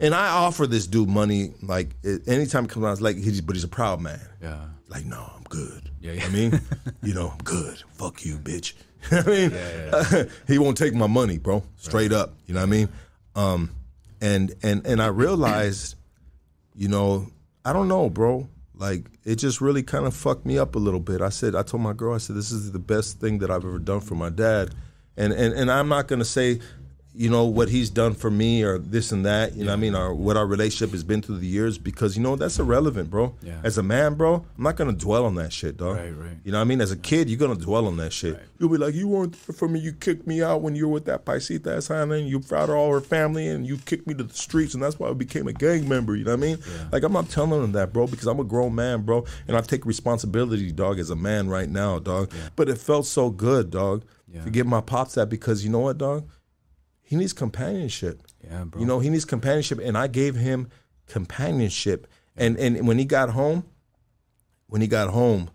[0.00, 1.90] And I offer this dude money like
[2.26, 4.20] anytime he comes out, it's like, he's, but he's a proud man.
[4.42, 4.66] Yeah.
[4.88, 5.90] Like, no, I'm good.
[6.00, 6.24] Yeah, yeah.
[6.24, 6.60] I mean,
[7.02, 7.82] you know, I'm good.
[7.94, 8.74] Fuck you, bitch.
[9.10, 11.62] I mean, he won't take my money, bro.
[11.76, 12.34] Straight up.
[12.46, 12.88] You know what I mean?
[13.34, 13.70] Um,
[14.20, 15.96] and and and I realized,
[16.74, 17.28] you know,
[17.64, 18.48] I don't know, bro.
[18.76, 21.22] Like it just really kind of fucked me up a little bit.
[21.22, 23.64] I said, I told my girl, I said, this is the best thing that I've
[23.64, 24.74] ever done for my dad,
[25.16, 26.60] and and and I'm not gonna say,
[27.18, 29.80] you know what he's done for me or this and that you know what i
[29.80, 33.08] mean or what our relationship has been through the years because you know that's irrelevant
[33.08, 33.34] bro.
[33.42, 33.58] Yeah.
[33.64, 36.36] as a man bro i'm not gonna dwell on that shit dog Right, right.
[36.44, 36.80] you know what i mean?
[36.82, 38.38] As a kid you're gonna dwell on that shit.
[38.58, 39.80] You'll be like you weren't there for me.
[39.80, 42.92] You kicked me out when you were with that paisita asana and you fought all
[42.92, 45.52] her family and you kicked me to the streets and that's why i became a
[45.52, 46.58] gang member you know what i mean?
[46.92, 49.60] Like i'm not telling him that bro because i'm a grown man bro and i
[49.62, 54.04] take responsibility dog as a man right now dog but it felt so good dog
[54.32, 54.42] Yeah.
[54.44, 56.28] to give my pops that because you know what dog
[57.06, 58.20] he needs companionship.
[58.44, 58.80] Yeah, bro.
[58.80, 60.68] You know, he needs companionship, and I gave him
[61.06, 62.08] companionship.
[62.36, 63.64] And and when he got home,
[64.66, 65.50] when he got home,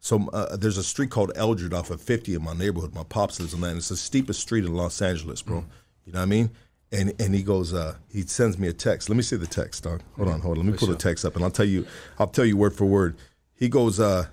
[0.00, 2.94] so uh, there's a street called Eldred off of 50 in my neighborhood.
[2.94, 3.68] My pops lives on that.
[3.68, 5.58] And it's the steepest street in Los Angeles, bro.
[5.58, 5.64] Mm.
[6.06, 6.50] You know what I mean?
[6.90, 9.10] And and he goes, uh, he sends me a text.
[9.10, 10.00] Let me see the text, dog.
[10.16, 10.64] Hold on, hold on.
[10.64, 11.86] Let me pull the text up, and I'll tell you,
[12.18, 13.16] I'll tell you word for word.
[13.54, 14.26] He goes, uh,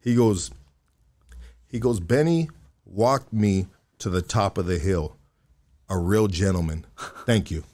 [0.00, 0.52] he goes,
[1.66, 1.98] he goes.
[1.98, 2.50] Benny
[2.84, 3.66] walked me
[4.00, 5.16] to the top of the hill.
[5.88, 6.84] A real gentleman.
[7.26, 7.64] Thank you.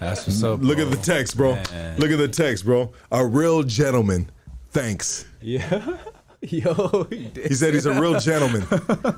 [0.00, 0.60] That's what's up.
[0.60, 0.86] Look bro.
[0.86, 1.50] at the text, bro.
[1.98, 2.92] Look at the text, bro.
[3.10, 4.30] A real gentleman.
[4.70, 5.24] Thanks.
[5.40, 5.96] Yeah.
[6.40, 7.30] Yo, he.
[7.36, 8.66] He said he's a real gentleman.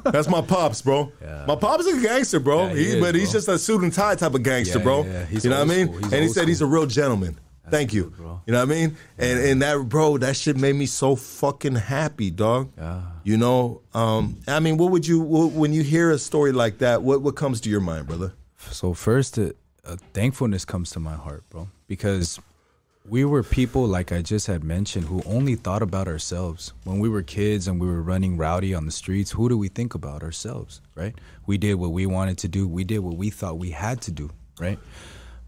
[0.04, 1.10] That's my pops, bro.
[1.46, 2.66] My pops is a gangster, bro.
[2.66, 4.84] Yeah, he he is, but he's just a suit and tie type of gangster, Yeah,
[4.84, 5.04] bro.
[5.04, 5.38] yeah, yeah.
[5.42, 5.94] You know what I mean?
[6.04, 7.38] and he said he's a real gentleman.
[7.70, 8.04] Thank you.
[8.04, 8.40] good, bro.
[8.46, 8.96] You know what I mean?
[9.18, 12.72] And and that bro, that shit made me so fucking happy, dog.
[12.76, 13.02] Yeah.
[13.22, 16.78] You know, um, I mean, what would you what, when you hear a story like
[16.78, 17.02] that?
[17.02, 18.34] What what comes to your mind, brother?
[18.70, 19.50] So first, uh,
[19.84, 22.38] uh, thankfulness comes to my heart, bro, because
[23.08, 27.08] we were people like I just had mentioned who only thought about ourselves when we
[27.08, 29.30] were kids and we were running rowdy on the streets.
[29.30, 31.14] Who do we think about ourselves, right?
[31.46, 32.66] We did what we wanted to do.
[32.66, 34.78] We did what we thought we had to do, right?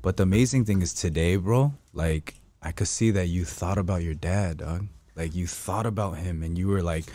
[0.07, 1.75] But the amazing thing is today, bro.
[1.93, 4.87] Like I could see that you thought about your dad, dog.
[5.17, 7.07] Like you thought about him, and you were like,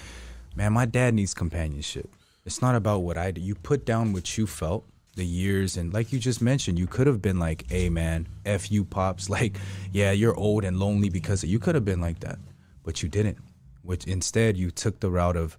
[0.58, 2.14] "Man, my dad needs companionship."
[2.44, 3.40] It's not about what I do.
[3.40, 4.84] You put down what you felt,
[5.16, 8.70] the years, and like you just mentioned, you could have been like, "Hey, man, f
[8.70, 9.56] you, pops." Like,
[9.94, 12.40] yeah, you're old and lonely because you could have been like that,
[12.84, 13.38] but you didn't.
[13.84, 15.58] Which instead, you took the route of,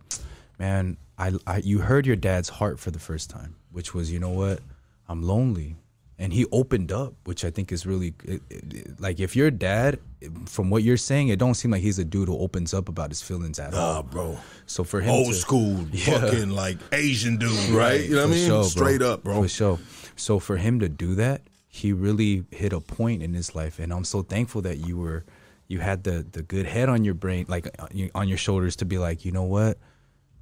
[0.58, 4.18] man, I, I you heard your dad's heart for the first time, which was, you
[4.18, 4.60] know what,
[5.08, 5.76] I'm lonely
[6.22, 9.50] and he opened up which i think is really it, it- it- like if your
[9.50, 9.98] dad
[10.46, 13.10] from what you're saying it don't seem like he's a dude who opens up about
[13.14, 14.38] his feelings at all Ah, bro.
[14.66, 15.74] so for him Old to, school,
[16.06, 18.00] fucking like Asian dude, right?
[18.08, 18.46] You know what I mean?
[18.46, 18.68] sure, bro.
[18.78, 19.42] Straight up, bro.
[19.42, 19.78] for sure
[20.16, 23.92] so for him to do that he really hit a point in his life and
[23.92, 25.24] i'm so thankful that you were
[25.68, 28.84] you had the the good head on your brain like uh, on your shoulders to
[28.84, 29.78] be like you know what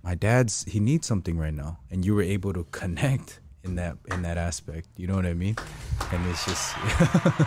[0.03, 3.97] my dad's he needs something right now and you were able to connect in that
[4.11, 5.57] in that aspect you know what i mean
[6.13, 6.75] and it's just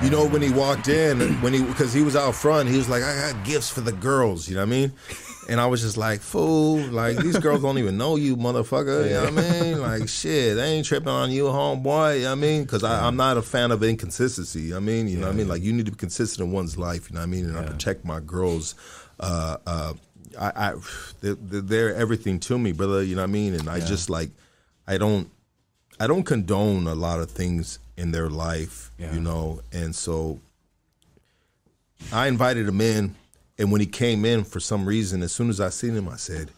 [0.00, 2.88] You know, when he walked in, when he because he was out front, he was
[2.88, 4.92] like, "I got gifts for the girls." You know what I mean?
[5.48, 6.78] And I was just like, "Fool!
[6.78, 9.80] Like these girls don't even know you, motherfucker." You know what I mean?
[9.80, 12.18] Like shit, they ain't tripping on you, homeboy.
[12.18, 12.62] You know what I mean?
[12.62, 14.72] Because I'm not a fan of inconsistency.
[14.72, 15.48] I mean, you know what I mean?
[15.48, 17.10] Like you need to be consistent in one's life.
[17.10, 17.46] You know what I mean?
[17.46, 18.76] And I protect my girls.
[19.18, 19.94] Uh, uh,
[20.38, 20.74] I, I
[21.20, 23.02] they're, they're everything to me, brother.
[23.02, 23.54] You know what I mean?
[23.54, 24.30] And I just like,
[24.88, 25.30] I don't.
[26.00, 29.12] I don't condone a lot of things in their life, Yeah.
[29.14, 30.38] you know, and so
[32.12, 33.14] I invited him in,
[33.58, 36.16] and when he came in, for some reason, as soon as I seen him, I
[36.16, 36.50] said,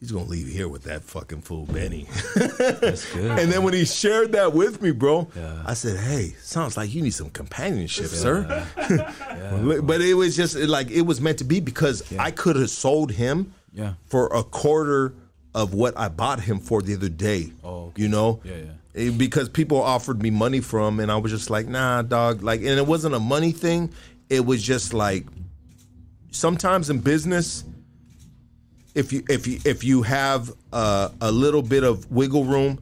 [0.00, 3.84] "He's gonna leave here with that fucking fool Benny." that's good and then when he
[3.84, 5.62] shared that with me, bro, Yeah.
[5.66, 9.80] I said, "Hey, sounds like you need some companionship, sir." yeah.
[9.82, 13.12] but it was just like it was meant to be because I could have sold
[13.12, 13.94] him Yeah.
[14.06, 15.12] for a quarter
[15.54, 17.52] of what I bought him for the other day.
[17.64, 18.02] Oh, okay.
[18.02, 18.40] You know?
[18.44, 19.06] Yeah, yeah.
[19.06, 22.42] Eh, Because people offered me money from and I was just like, nah, dog.
[22.42, 23.92] Like and it wasn't a money thing.
[24.28, 25.26] It was just like
[26.30, 27.64] sometimes in business,
[28.94, 32.78] if you if you if you have uh, a little bit of wiggle room,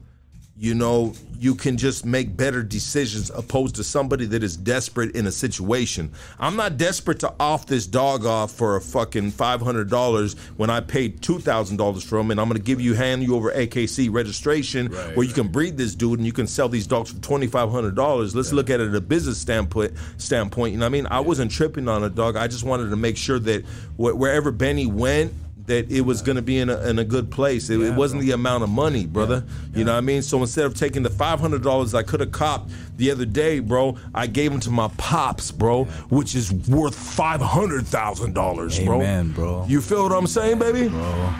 [0.58, 5.26] you know, you can just make better decisions opposed to somebody that is desperate in
[5.26, 6.10] a situation.
[6.38, 10.70] I'm not desperate to off this dog off for a fucking five hundred dollars when
[10.70, 13.50] I paid two thousand dollars for him, and I'm gonna give you hand you over
[13.50, 17.20] AKC registration where you can breed this dude and you can sell these dogs for
[17.20, 18.34] twenty five hundred dollars.
[18.34, 19.92] Let's look at it at a business standpoint.
[20.16, 21.06] Standpoint, you know what I mean?
[21.10, 22.36] I wasn't tripping on a dog.
[22.36, 23.62] I just wanted to make sure that
[23.96, 25.34] wh- wherever Benny went
[25.66, 27.70] that it was going to be in a, in a good place.
[27.70, 29.44] It, it wasn't the amount of money, brother.
[29.74, 30.22] You know what I mean?
[30.22, 33.58] So instead of taking the five hundred dollars I could have copped the other day,
[33.60, 38.78] bro, I gave them to my pops, bro, which is worth five hundred thousand dollars,
[38.80, 38.96] bro.
[38.96, 39.64] Amen, bro.
[39.68, 40.88] You feel what I'm saying, baby?
[40.88, 41.34] bro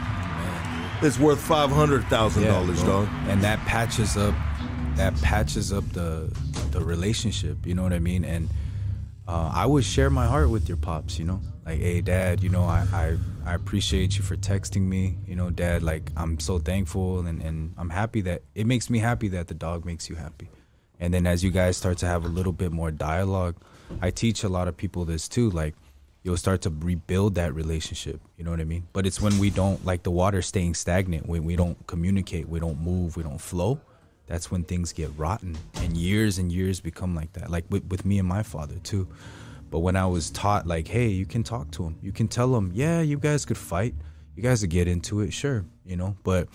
[1.03, 3.05] It's worth five hundred thousand Yeah, dollars, bro.
[3.05, 3.09] dog.
[3.29, 4.35] And that patches up
[4.97, 6.31] that patches up the
[6.71, 8.25] the relationship, you know what I mean?
[8.25, 8.49] And
[9.29, 11.19] uh, I would share my heart with your pops.
[11.19, 15.19] You know, like, hey, dad, you know, I, I I appreciate you for texting me.
[15.27, 18.99] You know, dad, like, I'm so thankful and and I'm happy that it makes me
[18.99, 20.49] happy that the dog makes you happy.
[20.99, 23.57] And then as you guys start to have a little bit more dialogue,
[24.01, 25.51] I teach a lot of people this too.
[25.51, 25.75] Like,
[26.23, 28.21] you'll start to rebuild that relationship.
[28.37, 28.89] You know what I mean?
[28.93, 32.61] But it's when we don't like the water staying stagnant, when we don't communicate, we
[32.61, 33.81] don't move, we don't flow.
[34.27, 37.51] That's when things get rotten, and years and years become like that.
[37.51, 39.09] Like with, with me and my father too.
[39.71, 42.55] But when I was taught, like, hey, you can talk to him, you can tell
[42.57, 43.95] him, yeah, you guys could fight,
[44.37, 46.49] you guys could get into it, sure, you know, but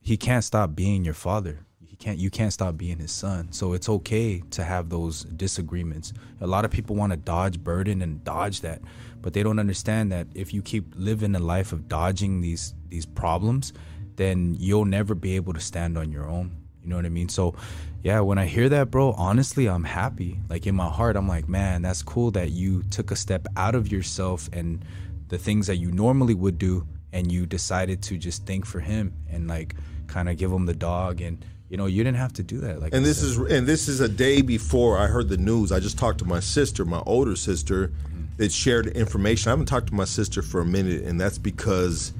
[0.00, 1.60] he can't stop being your father
[1.90, 3.50] he can't you can't stop being his son.
[3.50, 6.12] So it's okay to have those disagreements.
[6.40, 8.80] A lot of people want to dodge burden and dodge that,
[9.20, 13.06] but they don't understand that if you keep living a life of dodging these these
[13.06, 13.72] problems,
[14.14, 16.59] then you'll never be able to stand on your own.
[16.82, 17.28] You know what I mean?
[17.28, 17.54] So
[18.02, 20.38] yeah, when I hear that, bro, honestly, I'm happy.
[20.48, 23.74] Like in my heart, I'm like, man, that's cool that you took a step out
[23.74, 24.84] of yourself and
[25.28, 29.12] the things that you normally would do and you decided to just think for him
[29.28, 29.74] and like
[30.06, 32.80] kind of give him the dog and you know you didn't have to do that
[32.80, 33.44] like and I this said.
[33.46, 36.24] is and this is a day before i heard the news i just talked to
[36.24, 38.24] my sister my older sister mm-hmm.
[38.36, 42.12] that shared information i haven't talked to my sister for a minute and that's because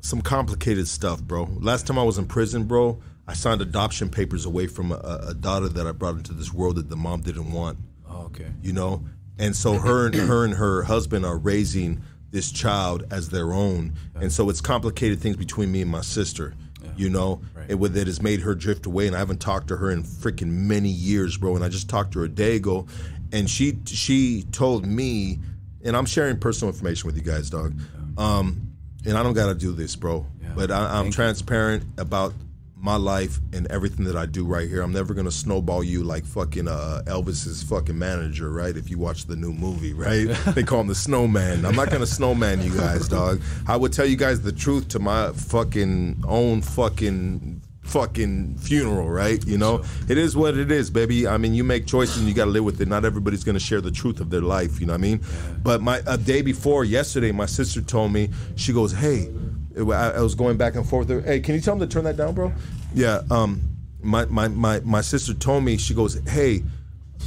[0.00, 4.44] some complicated stuff bro last time i was in prison bro i signed adoption papers
[4.44, 7.52] away from a, a daughter that i brought into this world that the mom didn't
[7.52, 7.78] want
[8.08, 9.04] oh, okay you know
[9.38, 13.94] and so her and her and her husband are raising this child as their own
[14.14, 16.54] and so it's complicated things between me and my sister
[16.96, 17.70] you know, right.
[17.70, 19.06] and with it has made her drift away.
[19.06, 21.54] And I haven't talked to her in freaking many years, bro.
[21.54, 22.86] And I just talked to her a day ago,
[23.32, 25.38] and she she told me,
[25.84, 27.78] and I'm sharing personal information with you guys, dog.
[28.16, 28.72] Um,
[29.04, 30.26] and I don't got to do this, bro.
[30.40, 30.48] Yeah.
[30.54, 32.34] But I, am transparent about
[32.76, 34.82] my life and everything that I do right here.
[34.82, 38.76] I'm never gonna snowball you like fucking uh, Elvis's fucking manager, right?
[38.76, 40.26] If you watch the new movie, right?
[40.54, 41.64] they call him the snowman.
[41.64, 43.40] I'm not gonna snowman you guys, dog.
[43.66, 49.44] I would tell you guys the truth to my fucking own fucking fucking funeral, right?
[49.46, 51.26] You know, it is what it is, baby.
[51.26, 52.88] I mean, you make choices and you got to live with it.
[52.88, 55.20] Not everybody's going to share the truth of their life, you know what I mean?
[55.22, 55.54] Yeah.
[55.62, 59.30] But my a day before yesterday, my sister told me she goes, "Hey,
[59.76, 61.08] I, was going back and forth.
[61.24, 62.52] Hey, can you tell them to turn that down, bro?
[62.94, 63.22] Yeah.
[63.30, 63.60] Um,
[64.02, 66.62] my my my my sister told me she goes, hey,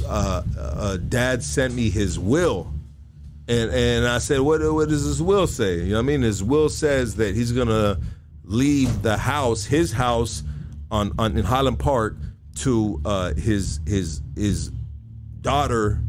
[0.06, 2.72] uh, uh, dad sent me his will.
[3.48, 5.78] And, and I said, what, what does his will say?
[5.78, 6.22] You know what I mean?
[6.22, 7.98] His will says that he's gonna
[8.44, 10.44] leave the house, his house,
[10.90, 12.16] on, on in Highland Park,
[12.56, 14.70] to uh, his his his
[15.40, 16.00] daughter,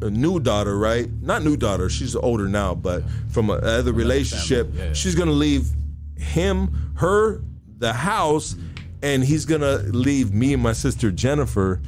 [0.00, 1.10] a new daughter, right?
[1.20, 1.88] Not new daughter.
[1.88, 4.92] She's older now, but from another relationship, yeah, yeah.
[4.92, 5.68] she's gonna leave
[6.16, 7.42] him, her,
[7.78, 8.56] the house,
[9.02, 11.80] and he's gonna leave me and my sister Jennifer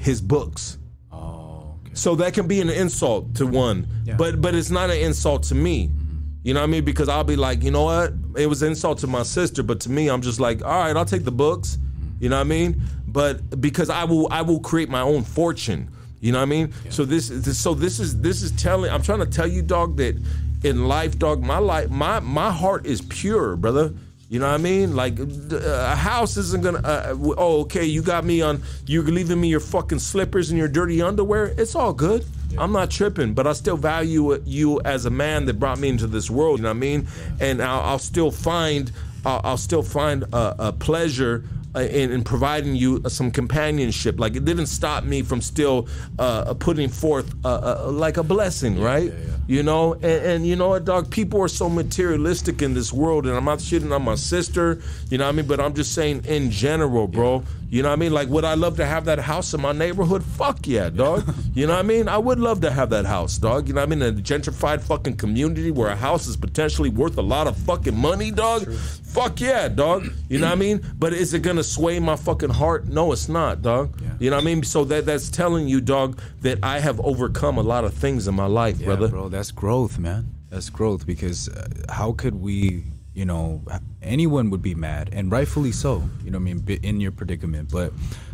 [0.00, 0.78] his books.
[1.12, 1.94] Oh, okay.
[1.94, 4.16] So that can be an insult to one, yeah.
[4.16, 5.88] but but it's not an insult to me.
[5.88, 6.06] Mm-hmm.
[6.42, 6.84] You know what I mean?
[6.84, 8.14] Because I'll be like, you know what?
[8.36, 10.96] It was an insult to my sister, but to me, I'm just like, all right,
[10.96, 11.76] I'll take the books.
[12.18, 12.80] You know what I mean?
[13.06, 15.90] But because I will, I will create my own fortune.
[16.20, 16.72] You know what I mean?
[16.84, 16.90] Yeah.
[16.90, 18.90] So this, this, so this is this is telling.
[18.90, 20.20] I'm trying to tell you, dog, that
[20.62, 23.94] in life, dog, my life, my my heart is pure, brother.
[24.28, 24.94] You know what I mean?
[24.94, 26.78] Like a house isn't gonna.
[26.78, 28.62] Uh, oh, okay, you got me on.
[28.86, 31.46] You're leaving me your fucking slippers and your dirty underwear.
[31.58, 32.24] It's all good.
[32.50, 32.62] Yeah.
[32.62, 36.06] I'm not tripping, but I still value you as a man that brought me into
[36.06, 36.60] this world.
[36.60, 37.08] You know what I mean?
[37.40, 37.46] Yeah.
[37.46, 38.92] And I'll, I'll, still find.
[39.24, 41.44] I'll, I'll still find a, a pleasure
[41.74, 44.18] uh, in, in, providing you some companionship.
[44.18, 45.88] Like it didn't stop me from still
[46.18, 49.12] uh, putting forth uh, uh, like a blessing, yeah, right?
[49.12, 49.36] Yeah, yeah.
[49.46, 51.10] You know, and, and, you know what, dog?
[51.10, 54.80] People are so materialistic in this world, and I'm not shitting on my sister,
[55.10, 55.46] you know what I mean?
[55.46, 57.44] But I'm just saying in general, bro.
[57.70, 58.12] You know what I mean?
[58.12, 60.24] Like, would I love to have that house in my neighborhood?
[60.24, 61.32] Fuck yeah, dog.
[61.54, 62.08] you know what I mean?
[62.08, 63.68] I would love to have that house, dog.
[63.68, 64.02] You know what I mean?
[64.02, 67.96] In a gentrified fucking community where a house is potentially worth a lot of fucking
[67.96, 68.64] money, dog.
[68.64, 68.76] True.
[68.76, 70.08] Fuck yeah, dog.
[70.28, 70.84] You know what I mean?
[70.98, 72.88] But is it gonna sway my fucking heart?
[72.88, 74.00] No, it's not, dog.
[74.02, 74.08] Yeah.
[74.18, 74.64] You know what I mean?
[74.64, 78.34] So that that's telling you, dog, that I have overcome a lot of things in
[78.34, 79.08] my life, yeah, brother.
[79.08, 80.34] Bro, that's growth, man.
[80.48, 82.82] That's growth because uh, how could we,
[83.14, 83.62] you know,
[84.02, 86.08] anyone would be mad and rightfully so.
[86.24, 86.78] You know what I mean?
[86.82, 87.92] In your predicament, but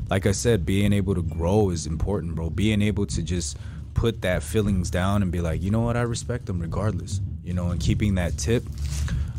[0.08, 2.50] like I said, being able to grow is important, bro.
[2.50, 3.58] Being able to just
[3.94, 7.20] put that feelings down and be like, you know what, I respect them regardless.
[7.42, 8.64] You know, and keeping that tip,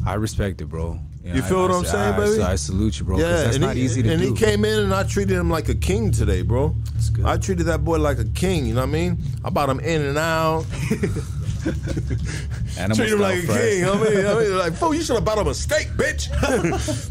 [0.06, 0.99] I respect it, bro.
[1.24, 2.41] You, know, feel I, what I, am saying, I, baby?
[2.41, 3.20] I, salute you, bro.
[3.20, 4.28] Yeah, that's and not he, easy to and do.
[4.30, 6.74] And he came in and I treated him like a king today, bro.
[6.94, 7.26] That's good.
[7.26, 8.66] I treated that boy like a king.
[8.66, 9.18] You know what I mean?
[9.44, 10.66] I bought him in and out.
[12.95, 13.85] Treat him like a king.
[13.85, 16.30] I mean, I mean, like, fool, you should have bought him a steak, bitch.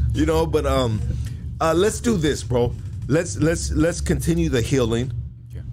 [0.15, 1.01] you know, but um,
[1.61, 2.73] uh, let's do this, bro.
[3.09, 5.12] Let's let's let's continue the healing.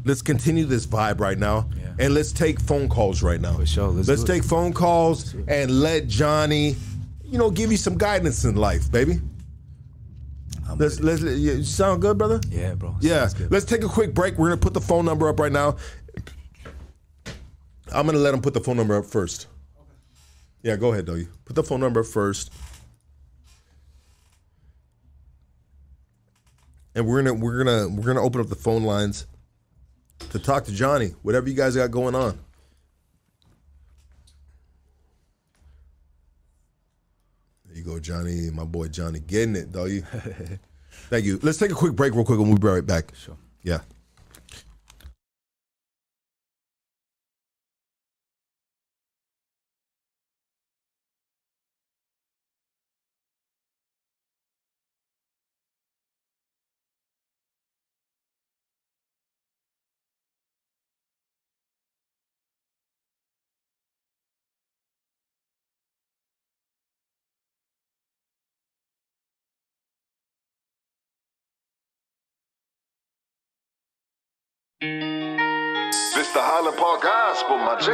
[0.05, 1.93] let's continue this vibe right now, Yeah.
[2.05, 3.53] and let's take phone calls right now.
[3.53, 4.26] For sure, let's it.
[4.27, 6.76] take phone calls and let Johnny,
[7.23, 9.19] you know, give you some guidance in life, baby.
[10.69, 12.39] I'm Let's let's you sound good, brother.
[12.49, 12.95] yeah, bro.
[13.01, 13.51] Yeah, good.
[13.51, 14.38] let's take a quick break.
[14.38, 15.76] We're gonna put the phone number up right now.
[17.94, 19.48] I'm gonna let him put the phone number up first.
[20.64, 21.15] Yeah, go ahead, though.
[21.15, 22.52] You put the phone number up first,
[26.95, 29.28] and we're gonna we're gonna we're gonna open up the phone lines
[30.32, 31.10] to talk to Johnny.
[31.22, 32.40] Whatever you guys got going on.
[37.65, 38.49] There you go, Johnny.
[38.52, 39.86] My boy Johnny getting it, though.
[39.86, 40.02] You.
[41.10, 41.40] Thank you.
[41.41, 43.14] Let's take a quick break, real quick, and we'll be right back.
[43.15, 43.38] Sure.
[43.64, 43.80] Yeah.
[76.64, 77.91] Highland Park Gospel, my G.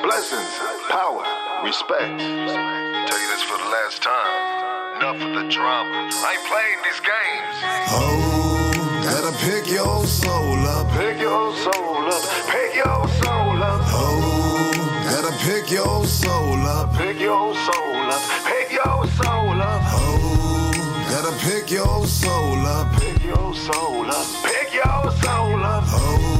[0.00, 0.48] Blessings,
[0.88, 1.20] power,
[1.68, 2.16] respect.
[2.16, 4.96] Tell you this for the last time.
[4.96, 6.08] Enough of the drama.
[6.08, 7.56] I ain't playing these games.
[7.92, 8.72] Oh,
[9.04, 10.88] gotta pick your soul up.
[10.96, 12.24] Pick your soul up.
[12.48, 13.82] Pick your soul up.
[13.92, 14.72] Oh,
[15.04, 16.96] gotta pick your soul up.
[16.96, 18.22] Pick your soul up.
[18.48, 19.82] Pick your soul up.
[19.92, 22.96] Oh, gotta pick your soul up.
[22.98, 24.26] Pick your soul up.
[24.42, 25.84] Pick your soul up.
[25.88, 26.33] Oh,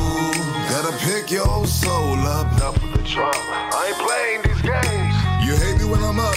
[0.84, 2.52] gotta pick your soul up.
[2.52, 3.32] Enough of the drama.
[3.72, 5.14] I ain't playing these games.
[5.46, 6.36] You hate me when I'm up,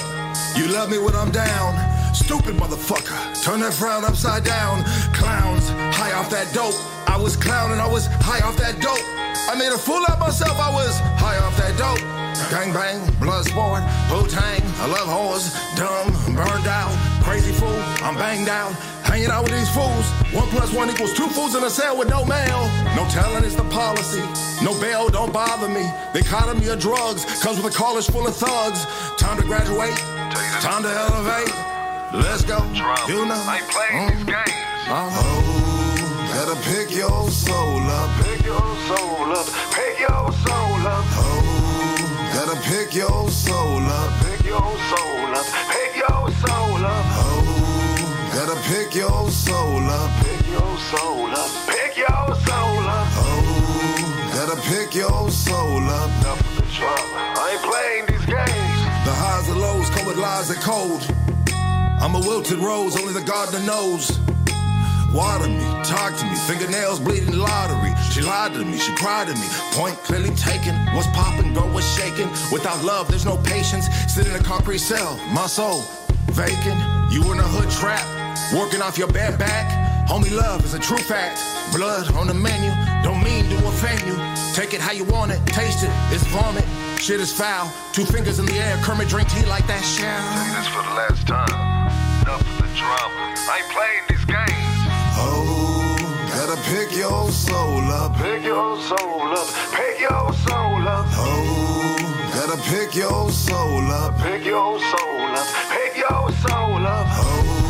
[0.56, 1.76] you love me when I'm down.
[2.15, 4.84] Stupid motherfucker, turn that frown upside down.
[5.14, 6.76] Clowns, high off that dope.
[7.07, 9.03] I was clowning, I was high off that dope.
[9.52, 12.03] I made a fool of myself, I was high off that dope.
[12.52, 16.94] Gang bang, blood sport, Wu Tang, I love whores, dumb, burned out,
[17.24, 18.72] crazy fool, I'm banged out.
[19.18, 20.06] Hanging out with these fools.
[20.30, 22.69] One plus one equals two fools in a cell with no mail.
[22.94, 24.22] No talent is the policy.
[24.64, 25.89] No bail, don't bother me.
[26.14, 28.85] The economy of drugs comes with a college full of thugs.
[29.18, 29.98] Time to graduate.
[30.61, 31.49] Time to elevate.
[32.14, 32.61] Let's go.
[33.10, 33.41] You know.
[33.41, 34.53] I ain't playing these games.
[34.85, 35.18] Uh-huh.
[35.18, 38.22] Oh, gotta pick your soul up.
[38.22, 39.48] Pick your soul up.
[39.73, 41.06] Pick your soul up.
[41.18, 44.14] Oh, gotta pick your soul up.
[44.30, 45.48] Pick your soul up.
[45.73, 47.06] Pick your soul up.
[47.18, 47.66] Oh,
[48.38, 50.12] gotta pick your soul up.
[50.24, 51.50] Pick your soul up.
[51.66, 53.08] Pick your soul up.
[53.18, 56.12] Oh, gotta pick your soul up.
[56.22, 57.34] Enough of the drama.
[57.34, 58.78] I ain't playing these games.
[59.08, 61.02] The highs and lows come with lies and cold.
[62.00, 64.20] I'm a wilted rose, only the gardener knows.
[65.12, 67.92] Water me, talk to me, fingernails bleeding lottery.
[68.12, 69.48] She lied to me, she cried to me.
[69.72, 70.76] Point clearly taken.
[70.94, 72.30] What's popping, girl, what's shaking?
[72.52, 73.88] Without love, there's no patience.
[74.14, 75.82] Sit in a concrete cell, my soul
[76.38, 76.80] vacant.
[77.12, 78.06] You in a hood trap,
[78.53, 79.65] working off your bad back.
[80.07, 81.41] Homie, love is a true fact.
[81.76, 82.72] Blood on the menu,
[83.03, 84.15] don't mean to offend you.
[84.53, 86.64] Take it how you want it, taste it, it's vomit.
[86.99, 87.72] Shit is foul.
[87.94, 90.24] Two fingers in the air, Kermit drink tea like that shell.
[90.56, 91.52] This for the last time.
[92.24, 93.36] Enough of the drama.
[93.48, 94.80] I ain't playing these games.
[95.19, 95.95] Oh,
[96.32, 98.15] gotta pick your soul up.
[98.18, 99.48] Pick your soul up.
[99.76, 101.06] Pick your soul up.
[101.19, 104.18] Oh, gotta pick your soul up.
[104.19, 105.48] Pick your soul up.
[105.69, 107.07] Pick your soul up.
[107.11, 107.66] Oh,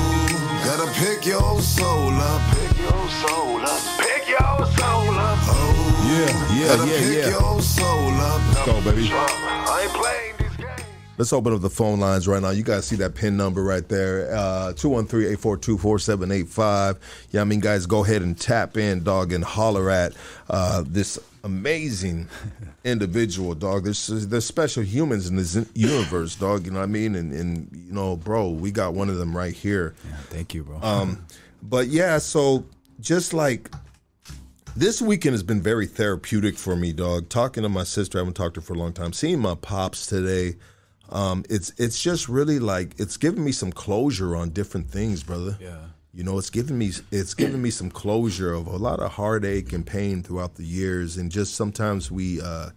[0.68, 2.42] gotta pick your soul up.
[2.52, 3.82] Pick your soul up.
[4.00, 5.40] Pick your soul up.
[5.48, 5.56] Oh,
[6.12, 7.30] Yeah, yeah, gotta yeah, pick yeah.
[7.40, 8.42] your soul up.
[8.54, 9.10] Let's go, baby.
[9.14, 10.47] I ain't playing these games.
[11.18, 12.50] Let's open up the phone lines right now.
[12.52, 16.98] You guys see that pin number right there, uh, 213-842-4785.
[17.32, 20.14] Yeah, I mean, guys, go ahead and tap in, dog, and holler at
[20.50, 22.28] uh, this amazing
[22.84, 23.86] individual, dog.
[23.86, 26.66] There's there's special humans in this universe, dog.
[26.66, 27.16] You know what I mean?
[27.16, 29.96] And, and you know, bro, we got one of them right here.
[30.08, 30.80] Yeah, thank you, bro.
[30.84, 31.26] Um,
[31.64, 32.64] but yeah, so
[33.00, 33.72] just like
[34.76, 37.30] this weekend has been very therapeutic for me, dog.
[37.30, 39.14] Talking to my sister, I haven't talked to her for a long time.
[39.14, 40.58] Seeing my pops today,
[41.10, 45.58] um, it's it's just really like it's giving me some closure on different things, brother.
[45.60, 45.78] Yeah.
[46.14, 49.72] You know, it's giving me it's giving me some closure of a lot of heartache
[49.72, 52.70] and pain throughout the years, and just sometimes we uh,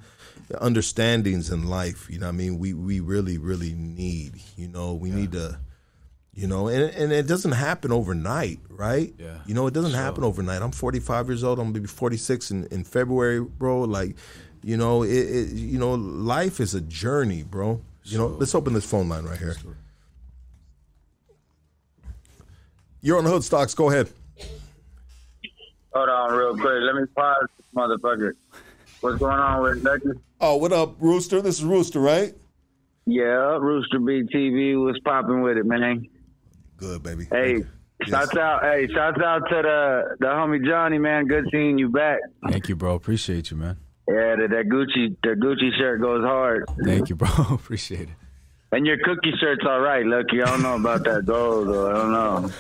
[0.60, 2.08] understandings in life.
[2.10, 4.34] You know, what I mean, we we really really need.
[4.56, 5.58] You know, we need to
[6.32, 10.22] you know and, and it doesn't happen overnight right Yeah, you know it doesn't happen
[10.22, 14.14] overnight i'm 45 years old i'm gonna be 46 in, in february bro like
[14.62, 18.72] you know it, it you know life is a journey bro you know let's open
[18.72, 19.54] this phone line right here
[23.02, 24.10] you're on the Hoodstocks go ahead
[25.92, 26.82] Hold on, real quick.
[26.82, 28.32] Let me pause this motherfucker.
[29.00, 30.20] What's going on with Lucky?
[30.40, 31.42] Oh, what up, Rooster?
[31.42, 32.32] This is Rooster, right?
[33.06, 36.06] Yeah, Rooster B TV was popping with it, man.
[36.76, 37.26] Good, baby.
[37.30, 37.64] Hey,
[38.06, 41.26] shouts out, hey, shouts out to the the homie Johnny, man.
[41.26, 42.20] Good seeing you back.
[42.48, 42.94] Thank you, bro.
[42.94, 43.76] Appreciate you, man.
[44.12, 46.64] Yeah, that, that Gucci, the Gucci shirt goes hard.
[46.84, 47.28] Thank you, bro.
[47.50, 48.08] Appreciate it.
[48.72, 50.42] And your cookie shirt's all right, Lucky.
[50.42, 51.90] I don't know about that gold, though.
[51.90, 52.50] I don't know.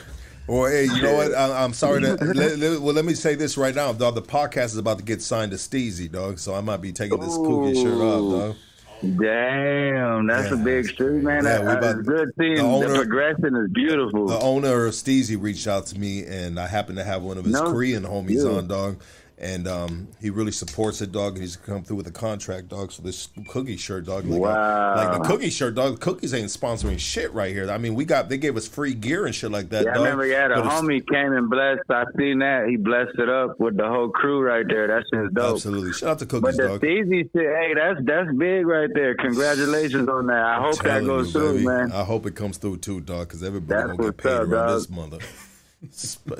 [0.46, 1.34] Well, hey, you know what?
[1.34, 2.14] I, I'm sorry to.
[2.34, 4.16] let, let- well, let me say this right now, dog.
[4.16, 6.38] The podcast is about to get signed to Steezy, dog.
[6.40, 8.56] So I might be taking this cookie shirt off, dog.
[9.02, 11.44] Damn, that's a big street, man.
[11.44, 14.26] Yeah, that, we about- that's good seeing the the, progression is beautiful.
[14.26, 17.44] The owner of Steezy reached out to me, and I happen to have one of
[17.44, 18.50] his No, Korean homies yeah.
[18.58, 19.00] on, dog.
[19.42, 21.32] And um, he really supports it, dog.
[21.32, 22.92] And he's come through with a contract, dog.
[22.92, 24.26] So this cookie shirt, dog.
[24.26, 24.96] Like, Wow.
[24.96, 25.98] like the cookie shirt, dog.
[25.98, 27.70] Cookies ain't sponsoring shit right here.
[27.70, 29.96] I mean, we got they gave us free gear and shit like that, yeah, I
[29.96, 31.80] remember had a But homie came and blessed.
[31.88, 32.66] I seen that.
[32.68, 34.88] He blessed it up with the whole crew right there.
[34.88, 35.54] That shit's dope.
[35.54, 35.94] Absolutely.
[35.94, 36.80] Shout out to But Cookies, the dog.
[36.82, 39.14] Steezy shit, hey, that's that's big right there.
[39.14, 40.44] Congratulations on that.
[40.44, 41.66] I hope that goes you, through, baby.
[41.66, 41.92] man.
[41.92, 44.66] I hope it comes through too, dog, because everybody That's gonna get paid up, around
[44.66, 44.78] dog.
[44.80, 45.18] this mother.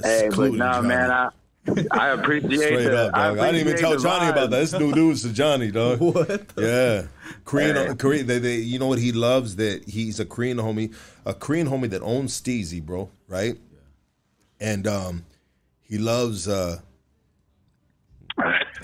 [0.04, 0.88] Hey, but nah, Johnny.
[0.88, 1.30] man, I
[1.90, 3.38] I appreciate Straight the, up, dog.
[3.38, 4.32] I, didn't even tell Johnny vibe.
[4.32, 4.62] about that.
[4.62, 6.00] It's new news to Johnny, dog.
[6.00, 6.52] What?
[6.56, 7.06] Yeah,
[7.44, 7.76] Korean.
[7.76, 7.94] Hey.
[7.94, 8.26] Korean.
[8.26, 9.56] They, they, you know what he loves?
[9.56, 10.94] That he's a Korean homie,
[11.26, 13.10] a Korean homie that owns Steezy, bro.
[13.28, 13.58] Right?
[14.58, 15.24] And um,
[15.82, 16.48] he loves.
[16.48, 16.80] uh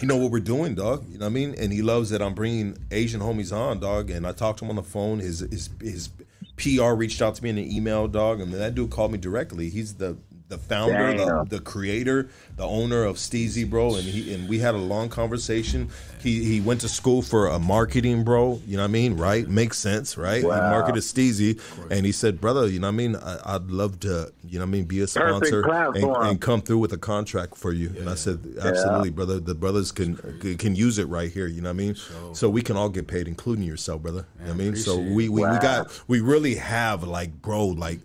[0.00, 1.06] you know what we're doing, dog.
[1.08, 1.54] You know what I mean?
[1.56, 4.10] And he loves that I'm bringing Asian homies on, dog.
[4.10, 5.20] And I talked to him on the phone.
[5.20, 6.10] His his his
[6.56, 8.40] PR reached out to me in an email, dog.
[8.40, 9.70] And that dude called me directly.
[9.70, 13.96] He's the the founder, the, the creator, the owner of Steezy, bro.
[13.96, 15.90] And he and we had a long conversation.
[16.20, 18.60] He he went to school for a marketing, bro.
[18.66, 19.16] You know what I mean?
[19.16, 19.48] Right?
[19.48, 20.42] Makes sense, right?
[20.42, 21.60] He marketed Steezy,
[21.90, 23.16] and he said, brother, you know what I mean?
[23.16, 26.60] I, I'd love to, you know what I mean, be a sponsor and, and come
[26.62, 27.92] through with a contract for you.
[27.98, 29.40] And I said, absolutely, brother.
[29.40, 30.16] The brothers can
[30.58, 31.48] can use it right here.
[31.48, 31.96] You know what I mean?
[32.32, 34.26] So we can all get paid, including yourself, brother.
[34.38, 34.76] you know what I mean?
[34.76, 37.98] So appreciate we we, we got we really have like, bro, like.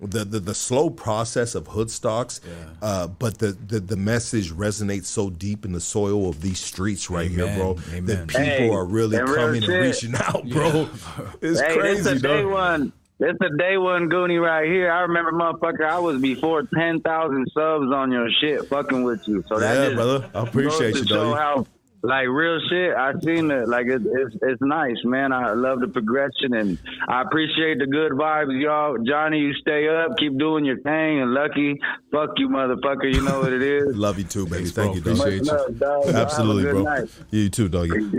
[0.00, 2.40] The, the the slow process of Hoodstocks,
[2.80, 7.10] uh, but the, the the message resonates so deep in the soil of these streets
[7.10, 7.76] right here, bro.
[7.92, 8.04] Amen.
[8.06, 10.88] That people Hey, are really and real coming and reaching out, bro.
[11.42, 12.52] It's Hey, crazy, this a day dog.
[12.52, 12.92] one.
[13.18, 14.92] This a day one Goonie right here.
[14.92, 19.42] I remember, motherfucker, I was before ten thousand subs on your shit, fucking with you.
[19.48, 20.30] So that Yeah, brother.
[20.32, 21.66] I appreciate goes you, to show how,
[22.02, 22.94] like real shit.
[22.94, 23.68] I seen it.
[23.68, 25.32] Like it's, it's it's nice, man.
[25.32, 28.96] I love the progression and I appreciate the good vibes, y'all.
[29.04, 31.78] Johnny, you stay up, keep doing your thing, and Lucky,
[32.12, 33.12] fuck you, motherfucker.
[33.12, 33.96] You know what it is.
[33.96, 34.66] Love you too, baby.
[34.68, 34.84] Thanks, bro.
[34.84, 35.18] Thank you, dog.
[35.18, 36.04] Appreciate Much love, dog.
[36.06, 36.94] Y'all Absolutely, have a good bro.
[36.94, 37.10] night.
[37.30, 38.10] You too, doggy.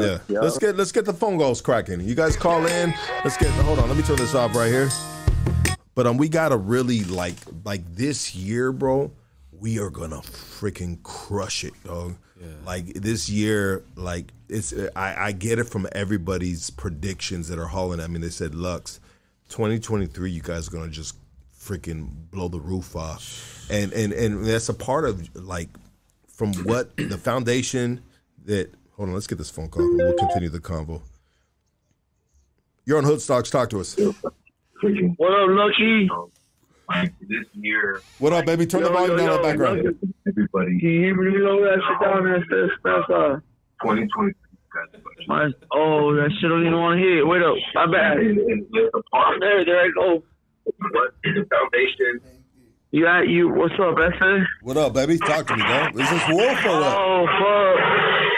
[0.00, 0.18] Yeah.
[0.28, 0.40] Yeah.
[0.40, 2.00] Let's get let's get the phone calls cracking.
[2.00, 2.94] You guys call in.
[3.24, 3.88] Let's get hold on.
[3.88, 4.88] Let me turn this off right here.
[5.94, 9.12] But um, we gotta really like like this year, bro.
[9.52, 12.16] We are gonna freaking crush it, dog.
[12.64, 18.00] Like this year, like it's I, I get it from everybody's predictions that are hauling
[18.00, 19.00] I mean, They said Lux,
[19.48, 21.16] 2023, you guys are gonna just
[21.58, 25.68] freaking blow the roof off, and and and that's a part of like
[26.28, 28.02] from what the foundation
[28.44, 31.00] that hold on, let's get this phone call and we'll continue the convo.
[32.84, 33.96] You're on Hoodstocks, talk to us.
[35.16, 36.08] What up, Lucky?
[36.88, 38.66] Like this year, What up, baby?
[38.66, 39.78] Turn the volume yo, down in the yo, background.
[40.28, 42.38] everybody, Can you hear me over that shit down there?
[42.38, 43.40] That's, that's, uh,
[43.82, 44.32] 2020
[44.72, 45.28] got the budget.
[45.28, 47.26] my, oh, that shit don't even want to hear.
[47.26, 47.54] Wait up.
[47.74, 48.18] My bad.
[48.18, 50.22] And, and with the part, There, there I go.
[50.64, 52.20] what the foundation,
[52.92, 53.48] You got you.
[53.48, 54.46] What's up, Esther?
[54.62, 55.18] What up, baby?
[55.18, 55.98] Talk to me, dog.
[55.98, 56.96] Is this Wolf or what?
[56.96, 58.35] Oh fuck!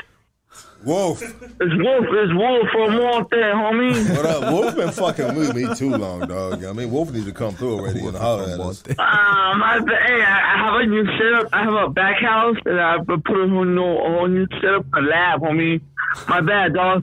[0.84, 1.20] Wolf.
[1.22, 2.06] It's Wolf.
[2.08, 4.16] It's Wolf from Wolf there, homie.
[4.16, 4.52] What up?
[4.52, 6.64] Wolf been fucking with me too long, dog.
[6.64, 8.82] I mean, Wolf needs to come through already and holler at us.
[8.98, 10.02] Ah, my bad.
[10.06, 11.48] Hey, I I have a new setup.
[11.52, 14.86] I have a back house and I put a whole new, a whole new setup,
[14.94, 15.80] a lab, homie.
[16.28, 17.02] My bad, dog.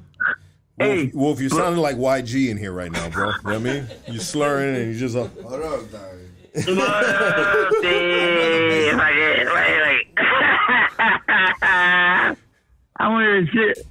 [0.77, 3.27] Hey, Wolf, Wolf, you're sounding like YG in here right now, bro.
[3.27, 3.88] You know what I mean?
[4.07, 6.02] You're slurring and you're just uh, Hold up, dog.
[6.57, 6.68] If
[8.99, 9.81] I get, wait,
[12.31, 12.38] wait.
[12.98, 13.86] I want to sit,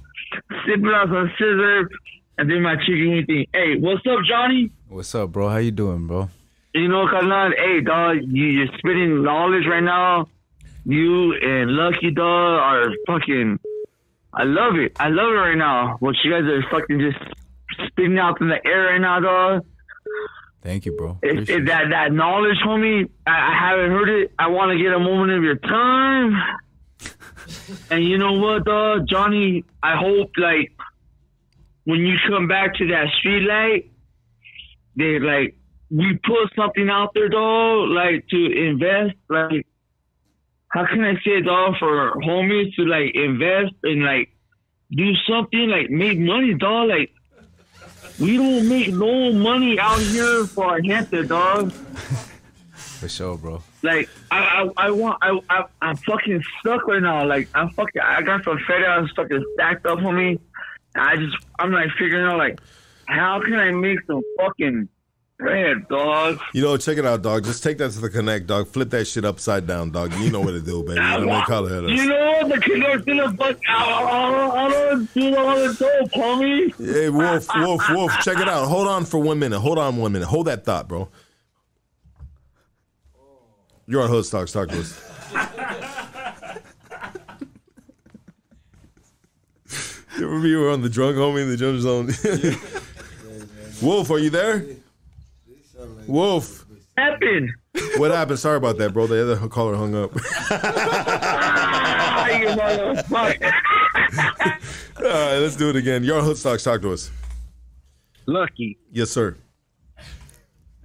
[0.65, 1.89] sipping on some scissor
[2.37, 3.45] and do my chicken thing.
[3.53, 4.71] Hey, what's up, Johnny?
[4.89, 5.49] What's up, bro?
[5.49, 6.29] How you doing, bro?
[6.73, 10.27] You know, Carnal, hey, dog, you, you're spitting knowledge right now.
[10.85, 13.59] You and Lucky Dog are fucking.
[14.33, 14.93] I love it.
[14.99, 15.97] I love it right now.
[15.99, 19.65] What you guys are fucking just spitting out in the air right now, dog.
[20.61, 21.19] Thank you, bro.
[21.21, 23.09] It, it, that that knowledge, homie.
[23.25, 24.31] I, I haven't heard it.
[24.37, 26.33] I want to get a moment of your time.
[27.89, 29.63] And you know what, dog, Johnny?
[29.81, 30.71] I hope like
[31.85, 33.91] when you come back to that street light,
[34.95, 35.55] they like
[35.89, 39.15] we put something out there, dog, like to invest.
[39.29, 39.67] Like
[40.69, 44.29] how can I say, dog, for homies to like invest and like
[44.91, 46.89] do something like make money, dog.
[46.89, 47.11] Like
[48.19, 51.71] we don't make no money out here for our gente, dog.
[51.71, 53.61] For sure, bro.
[53.85, 54.39] Like I,
[54.77, 57.25] I, I want, I, I, I'm fucking stuck right now.
[57.25, 60.39] Like I'm fucking, I got some fed out fucking stacked up on me.
[60.95, 62.59] I just, I'm like figuring out like,
[63.05, 64.89] how can I make some fucking
[65.37, 66.39] bread, dog?
[66.53, 67.43] You know, check it out, dog.
[67.43, 68.67] Just take that to the connect, dog.
[68.67, 70.13] Flip that shit upside down, dog.
[70.13, 70.95] You know what to do, baby.
[70.95, 71.45] You know what I mean?
[71.45, 73.57] Call it You know the connect in the fuck.
[73.69, 76.93] I, don't do the dope, homie.
[76.93, 78.67] Hey, Wolf, Wolf, Wolf, check it out.
[78.67, 79.59] Hold on for one minute.
[79.59, 80.27] Hold on one minute.
[80.27, 81.09] Hold that thought, bro.
[83.87, 84.51] You're on Hoodstocks.
[84.51, 85.01] Talk to us.
[90.17, 92.07] you remember you were on the drunk homie in the jump zone?
[93.81, 94.65] Wolf, are you there?
[96.07, 96.65] Wolf,
[96.97, 97.51] Happened.
[97.97, 98.39] what happened?
[98.39, 99.07] Sorry about that, bro.
[99.07, 100.11] The other caller hung up.
[102.35, 103.51] You motherfucker.
[104.97, 106.03] All right, let's do it again.
[106.03, 106.63] You're on Hoodstocks.
[106.63, 107.11] Talk to us.
[108.25, 108.77] Lucky.
[108.91, 109.37] Yes, sir.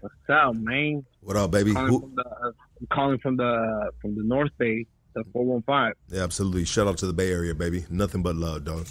[0.01, 1.05] What's up, man?
[1.23, 1.73] What up, baby?
[1.73, 5.93] Calling Who- from the, uh, I'm calling from the from the North Bay, the 415,
[6.17, 6.65] Yeah, absolutely.
[6.65, 7.85] Shout out to the Bay Area, baby.
[7.91, 8.87] Nothing but love, dog.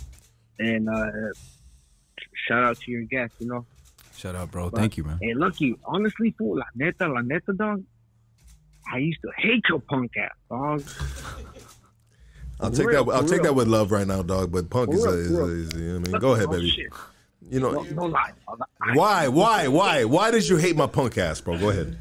[0.59, 1.05] and uh,
[2.47, 3.33] shout out to your guest.
[3.39, 3.65] You know,
[4.15, 4.69] Shout out, bro.
[4.69, 5.17] Thank you, man.
[5.21, 7.83] Hey, Lucky, honestly, fool, la neta, la neta, dog.
[8.91, 10.83] I used to hate your punk ass, dog.
[12.61, 13.11] I'll take real, that.
[13.13, 14.51] I'll for take that with love right now, dog.
[14.51, 16.47] But punk is, real, a, is, a, is, you know what I mean, go ahead,
[16.49, 16.69] Oh, baby.
[16.69, 16.87] shit.
[17.49, 18.31] You know Don't, don't lie.
[18.93, 21.57] why, why, why, why did you hate my punk ass, bro?
[21.57, 21.97] Go ahead,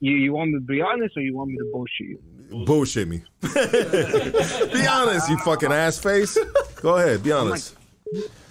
[0.00, 2.18] You you want me to be honest, or you want me to bullshit you?
[2.50, 3.22] bullshit me.
[3.42, 6.38] be honest, you fucking ass face.
[6.80, 7.76] Go ahead, be honest.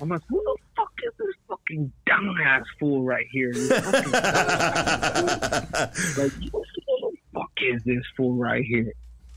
[0.02, 3.52] I'm like, who the fuck is this fucking dumbass fool right here?
[3.52, 6.24] This fucking dumbass fool.
[6.24, 8.94] like, who the fuck is this fool right here?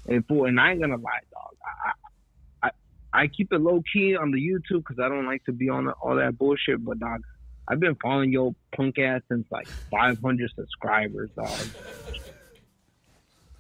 [0.06, 1.56] And fool, and I ain't gonna lie, dog.
[1.84, 5.52] I, I, I keep it low key on the YouTube because I don't like to
[5.52, 6.84] be on all that bullshit.
[6.84, 7.22] But dog,
[7.68, 11.60] I've been following your punk ass since like 500 subscribers, dog.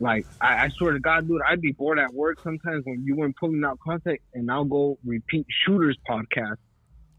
[0.00, 3.14] Like, I, I swear to God, dude, I'd be bored at work sometimes when you
[3.14, 6.56] weren't pulling out content, and I'll go repeat Shooters podcast.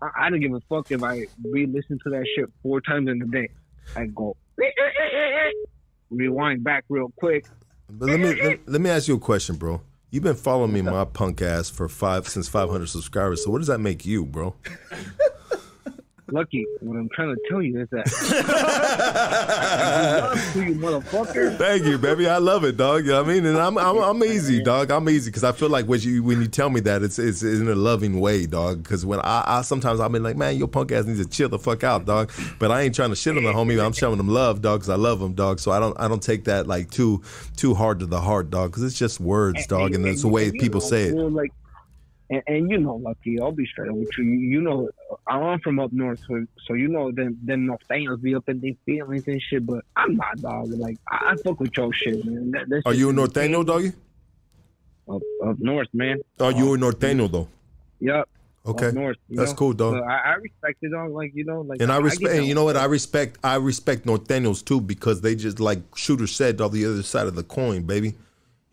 [0.01, 3.21] I, I don't give a fuck if I re-listen to that shit four times in
[3.21, 3.47] a day.
[3.95, 5.51] I go eh, eh, eh,
[6.09, 7.45] rewind back real quick.
[7.89, 9.81] But let me let, let me ask you a question, bro.
[10.09, 13.43] You've been following me, my punk ass, for five since 500 subscribers.
[13.43, 14.55] So what does that make you, bro?
[16.33, 18.07] Lucky, what I'm trying to tell you is that
[20.55, 21.55] you, motherfucker.
[21.59, 22.27] Thank you, baby.
[22.27, 23.05] I love it, dog.
[23.05, 23.45] You know what I mean?
[23.45, 24.89] And I'm I'm, I'm easy, dog.
[24.89, 27.43] I'm easy because I feel like when you when you tell me that, it's it's
[27.43, 28.81] in a loving way, dog.
[28.81, 31.49] Because when I, I sometimes I'll be like, man, your punk ass needs to chill
[31.49, 32.31] the fuck out, dog.
[32.57, 33.79] But I ain't trying to shit on the homie.
[33.79, 35.59] I'm showing him love, dog, because I love him, dog.
[35.59, 37.21] So I don't I don't take that like too
[37.57, 38.71] too hard to the heart, dog.
[38.71, 41.13] Because it's just words, dog, and that's the way people say it.
[41.13, 41.53] Like,
[42.29, 44.23] and, and you know, Lucky, I'll be straight with you.
[44.23, 44.89] You know,
[45.27, 48.73] I'm from up north, so, so you know, them them Norteños be up in their
[48.85, 49.65] feelings and shit.
[49.65, 50.69] But I'm not, dog.
[50.69, 52.51] Like, I, I fuck with your shit, man.
[52.51, 53.91] That, that Are shit you a norteño, doggy?
[55.09, 56.19] Up, up north, man.
[56.39, 57.47] Are you a norteño though?
[57.99, 58.29] Yep.
[58.65, 59.17] Okay, north.
[59.29, 59.57] that's know?
[59.57, 59.95] cool, dog.
[59.95, 61.11] So I, I respect it, dog.
[61.11, 62.77] Like, you know, like, And I respect, and you know what?
[62.77, 67.03] I respect, I respect Norteños too because they just like Shooter said on the other
[67.03, 68.15] side of the coin, baby.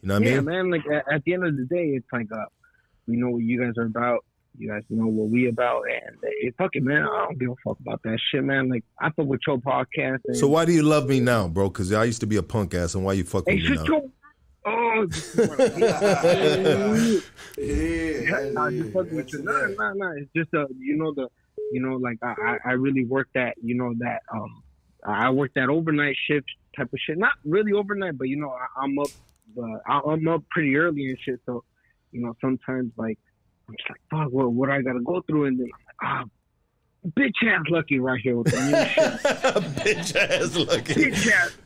[0.03, 0.35] You know what I mean?
[0.35, 0.71] yeah, man.
[0.71, 2.45] Like at, at the end of the day, it's like uh,
[3.11, 4.25] we know what you guys are about.
[4.59, 7.03] You guys know what we about, and it, fuck it, man.
[7.03, 8.69] I don't give a fuck about that shit, man.
[8.69, 10.19] Like I fuck with your podcast.
[10.27, 11.69] And, So why do you love me now, bro?
[11.69, 13.77] Because I used to be a punk ass, and why you fuck Hey, with me
[13.77, 13.85] now?
[13.85, 14.03] your.
[14.67, 17.21] Oh, this is what I-
[17.59, 18.51] Yeah.
[18.53, 19.43] Nah, just fucking with you.
[19.43, 20.13] Nah, nah, nah.
[20.13, 21.29] It's just uh, you know the,
[21.73, 22.35] you know, like I,
[22.65, 24.63] I I really worked that, you know that um,
[25.07, 26.47] I worked that overnight shift
[26.77, 27.19] type of shit.
[27.19, 29.09] Not really overnight, but you know I, I'm up,
[29.55, 31.41] but I, I'm up pretty early and shit.
[31.47, 31.65] So,
[32.13, 33.19] you know, sometimes like
[33.69, 35.69] I'm just like, fuck, what what I gotta go through, and then
[36.03, 36.25] ah,
[37.07, 39.21] bitch ass lucky right here with the new shit.
[39.85, 40.97] Bitch ass looking.
[41.13, 41.57] bitch ass.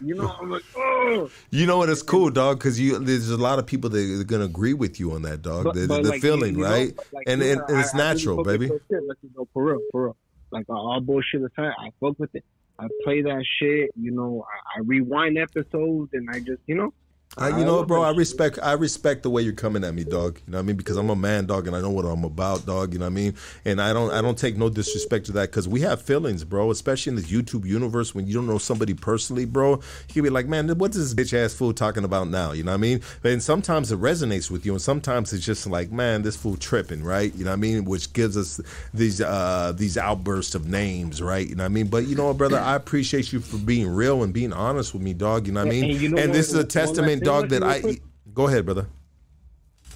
[0.00, 1.30] You know, I'm like, oh.
[1.50, 1.88] You know what?
[1.88, 4.98] It's cool, dog, because you there's a lot of people that are gonna agree with
[4.98, 5.64] you on that, dog.
[5.64, 6.96] But- the but, the like, feeling, you know, right?
[7.12, 8.66] like, and, know, and it's I- I really natural, baby.
[8.68, 10.16] shit, like, you know, for real, for real.
[10.50, 12.44] Like all bullshit aside, I fuck with it.
[12.78, 13.90] I play that shit.
[13.96, 16.92] You know, I, I rewind episodes, and I just, you know,
[17.38, 20.38] I, you know, bro, I respect I respect the way you're coming at me, dog.
[20.46, 20.76] You know what I mean?
[20.76, 22.92] Because I'm a man, dog, and I know what I'm about, dog.
[22.92, 23.34] You know what I mean?
[23.64, 26.70] And I don't I don't take no disrespect to that because we have feelings, bro.
[26.70, 29.80] Especially in this YouTube universe, when you don't know somebody personally, bro, you
[30.12, 32.52] can be like, man, what's this bitch ass fool talking about now?
[32.52, 33.00] You know what I mean?
[33.24, 37.02] And sometimes it resonates with you, and sometimes it's just like, man, this fool tripping,
[37.02, 37.34] right?
[37.34, 37.86] You know what I mean?
[37.86, 38.60] Which gives us
[38.92, 41.48] these uh these outbursts of names, right?
[41.48, 41.86] You know what I mean?
[41.86, 45.02] But you know, what, brother, I appreciate you for being real and being honest with
[45.02, 45.46] me, dog.
[45.46, 45.84] You know what I mean?
[45.92, 47.80] and you know and this is a testament, dog, that I.
[47.80, 48.02] quick?
[48.32, 48.86] Go ahead, brother.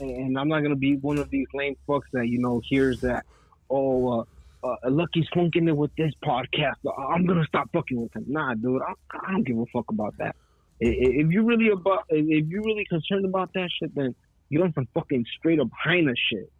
[0.00, 3.24] and I'm not gonna be one of these lame fucks that you know hears that.
[3.70, 4.24] Oh, uh,
[4.62, 6.74] uh, Lucky's funking it with this podcast.
[6.98, 8.24] I'm gonna stop fucking with him.
[8.28, 10.36] Nah, dude, I, I don't give a fuck about that.
[10.78, 14.14] If you really about, if you really concerned about that shit, then
[14.50, 16.50] get on some fucking straight up highness shit.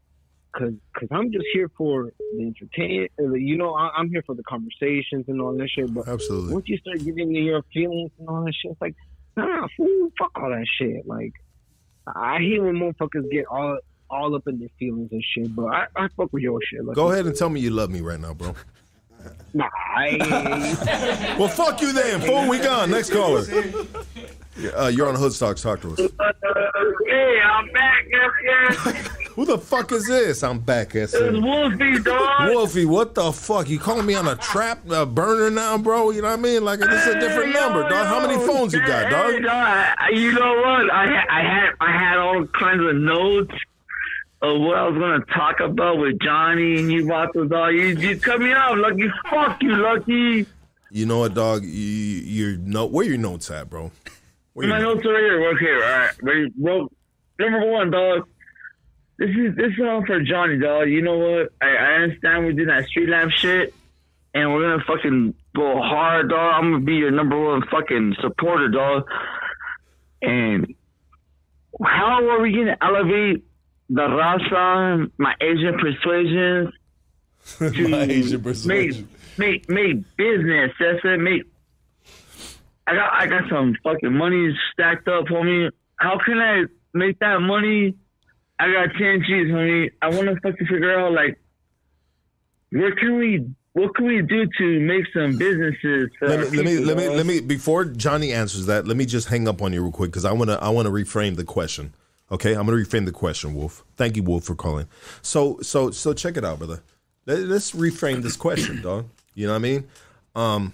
[0.52, 3.10] Cause, cause I'm just here for the entertainment.
[3.18, 5.93] You know, I, I'm here for the conversations and all that shit.
[5.93, 6.55] But Absolutely.
[6.55, 8.94] once you start giving me your feelings and all that shit, it's like,
[9.36, 11.06] nah, fool, fuck all that shit.
[11.06, 11.32] Like,
[12.06, 15.54] I hate when motherfuckers get all all up in their feelings and shit.
[15.54, 16.84] But I, I fuck with your shit.
[16.84, 18.54] Like, Go ahead and tell me you love me right now, bro.
[19.54, 22.48] Nah, I, Well, fuck you then, fool.
[22.48, 22.90] We gone.
[22.90, 23.40] Next caller.
[24.76, 25.62] Uh, you're on Hoodstocks.
[25.62, 25.98] Talk to us.
[27.08, 29.08] Hey, I'm back, yes, yes.
[29.36, 30.42] Who the fuck is this?
[30.42, 31.20] I'm back, It's S.
[31.34, 32.48] Wolfie, dog.
[32.48, 33.68] Wolfie, what the fuck?
[33.68, 36.10] You calling me on a trap uh, burner now, bro?
[36.10, 36.64] You know what I mean?
[36.64, 38.06] Like this is a different Hey, number, yo, dog.
[38.06, 39.42] How many phones you got, Hey, dog?
[39.42, 40.90] dog, You know what?
[40.90, 43.54] I had, I had, I had all kinds of notes
[44.40, 47.74] of what I was gonna talk about with Johnny and you, Vato, dog.
[47.74, 49.04] You, you cut me off, Lucky.
[49.30, 50.46] Fuck you, Lucky.
[50.90, 51.62] You know what, dog?
[51.62, 52.90] You, your note.
[52.90, 53.90] Where your notes at, bro?
[54.54, 55.48] Where My notes are right here.
[55.56, 56.22] Okay, all right.
[56.22, 56.52] Ready?
[56.56, 56.90] Bro,
[57.38, 58.26] number one, dog.
[59.18, 60.88] This is this is all for Johnny, dog.
[60.88, 61.52] You know what?
[61.62, 63.72] I, I understand we did that street lab shit,
[64.34, 66.55] and we're gonna fucking go hard, dog.
[66.55, 69.05] I'm gonna be your number one fucking supporter, dog.
[70.20, 70.74] And
[71.82, 73.44] how are we gonna elevate
[73.88, 76.74] the Raza, my Asian persuasions,
[77.74, 79.09] to My Asian make persuasion.
[79.38, 80.72] make make business?
[80.78, 81.20] That's it.
[81.20, 81.44] Make
[82.86, 85.70] I got I got some fucking money stacked up, homie.
[85.97, 87.94] How can I make that money?
[88.58, 89.90] I got ten G's, homie.
[90.00, 91.38] I want to fucking figure out like
[92.70, 93.46] where can we
[93.76, 96.10] what can we do to make some businesses?
[96.22, 97.40] Let me, let me, let me, let me.
[97.40, 100.32] Before Johnny answers that, let me just hang up on you real quick because I
[100.32, 101.92] want to, I want to reframe the question.
[102.32, 103.84] Okay, I'm gonna reframe the question, Wolf.
[103.96, 104.88] Thank you, Wolf, for calling.
[105.20, 106.82] So, so, so, check it out, brother.
[107.26, 109.10] Let, let's reframe this question, dog.
[109.34, 109.88] You know what I mean?
[110.34, 110.72] Um,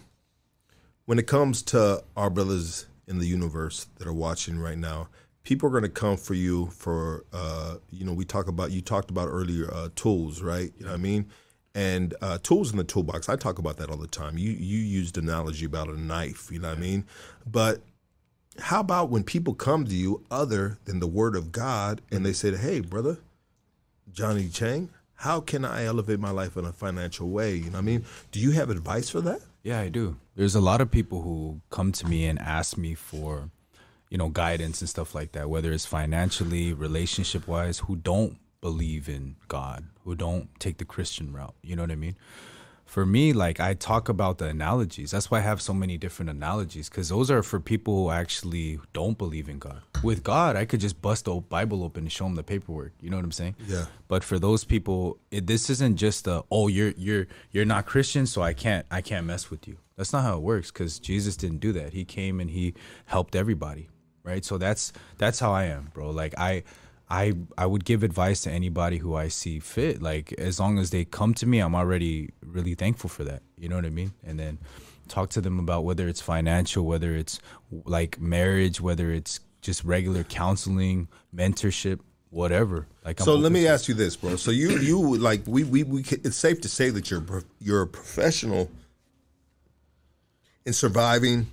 [1.04, 5.08] when it comes to our brothers in the universe that are watching right now,
[5.44, 9.10] people are gonna come for you for, uh, you know, we talk about you talked
[9.10, 10.72] about earlier uh, tools, right?
[10.78, 11.26] You know what I mean?
[11.74, 13.28] And uh, tools in the toolbox.
[13.28, 14.36] I talk about that all the time.
[14.36, 16.50] You you used analogy about a knife.
[16.50, 17.06] You know what I mean?
[17.50, 17.80] But
[18.58, 22.34] how about when people come to you other than the word of God and they
[22.34, 23.18] say, "Hey, brother,
[24.12, 27.78] Johnny Chang, how can I elevate my life in a financial way?" You know what
[27.78, 28.04] I mean?
[28.30, 29.40] Do you have advice for that?
[29.62, 30.16] Yeah, I do.
[30.34, 33.50] There's a lot of people who come to me and ask me for,
[34.12, 39.08] you know, guidance and stuff like that, whether it's financially, relationship wise, who don't believe
[39.08, 41.54] in God, who don't take the Christian route.
[41.62, 42.16] You know what I mean?
[42.84, 45.12] For me, like I talk about the analogies.
[45.12, 48.80] That's why I have so many different analogies because those are for people who actually
[48.92, 49.80] don't believe in God.
[50.02, 52.92] With God, I could just bust the Bible open and show them the paperwork.
[53.00, 53.56] You know what I'm saying?
[53.66, 53.86] Yeah.
[54.08, 58.26] But for those people, it, this isn't just a oh you're you're you're not Christian,
[58.26, 59.78] so I can't I can't mess with you.
[59.96, 61.94] That's not how it works because Jesus didn't do that.
[61.94, 62.74] He came and he
[63.06, 63.88] helped everybody,
[64.24, 64.44] right?
[64.44, 66.10] So that's that's how I am, bro.
[66.10, 66.64] Like I.
[67.10, 70.00] I, I would give advice to anybody who I see fit.
[70.00, 73.42] Like as long as they come to me, I'm already really thankful for that.
[73.58, 74.14] You know what I mean?
[74.24, 74.56] And then
[75.08, 77.38] talk to them about whether it's financial, whether it's
[77.84, 82.00] like marriage, whether it's just regular counseling, mentorship,
[82.30, 82.86] whatever.
[83.04, 84.36] Like I'm so let me to- ask you this, bro.
[84.36, 87.22] So you you like we we, we ca- it's safe to say that you're
[87.60, 88.70] you're a professional
[90.64, 91.48] in surviving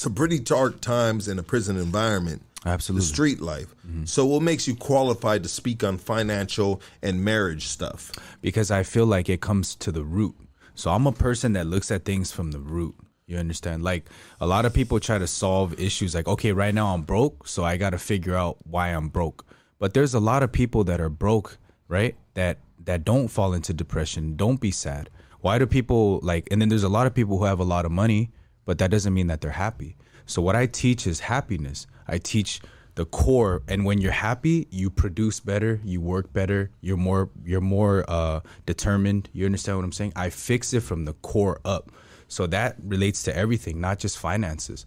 [0.00, 2.40] some pretty dark times in a prison environment.
[2.64, 3.06] Absolutely.
[3.06, 3.74] The street life.
[3.86, 4.04] Mm-hmm.
[4.06, 8.10] So what makes you qualified to speak on financial and marriage stuff?
[8.40, 10.34] because I feel like it comes to the root.
[10.74, 12.94] So I'm a person that looks at things from the root.
[13.26, 13.82] You understand?
[13.84, 14.08] Like
[14.40, 17.62] a lot of people try to solve issues like, okay, right now I'm broke, so
[17.64, 19.44] I got to figure out why I'm broke.
[19.78, 21.58] But there's a lot of people that are broke,
[21.88, 22.16] right?
[22.34, 25.10] That that don't fall into depression, don't be sad.
[25.42, 27.84] Why do people like and then there's a lot of people who have a lot
[27.84, 28.30] of money,
[28.70, 29.96] but that doesn't mean that they're happy.
[30.26, 31.88] So what I teach is happiness.
[32.06, 32.60] I teach
[32.94, 37.60] the core and when you're happy you produce better you work better you're more you're
[37.60, 39.28] more uh determined.
[39.32, 40.12] You understand what i'm saying?
[40.14, 41.90] I fix it from the core up.
[42.28, 44.86] So that relates to everything not just finances.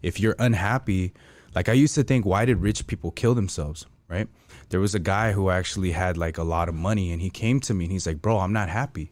[0.00, 1.12] If you're unhappy
[1.56, 4.28] like i used to think why did rich people kill themselves right?
[4.68, 7.58] There was a guy who actually had like a lot of money and he came
[7.62, 9.10] to me and he's like bro i'm not happy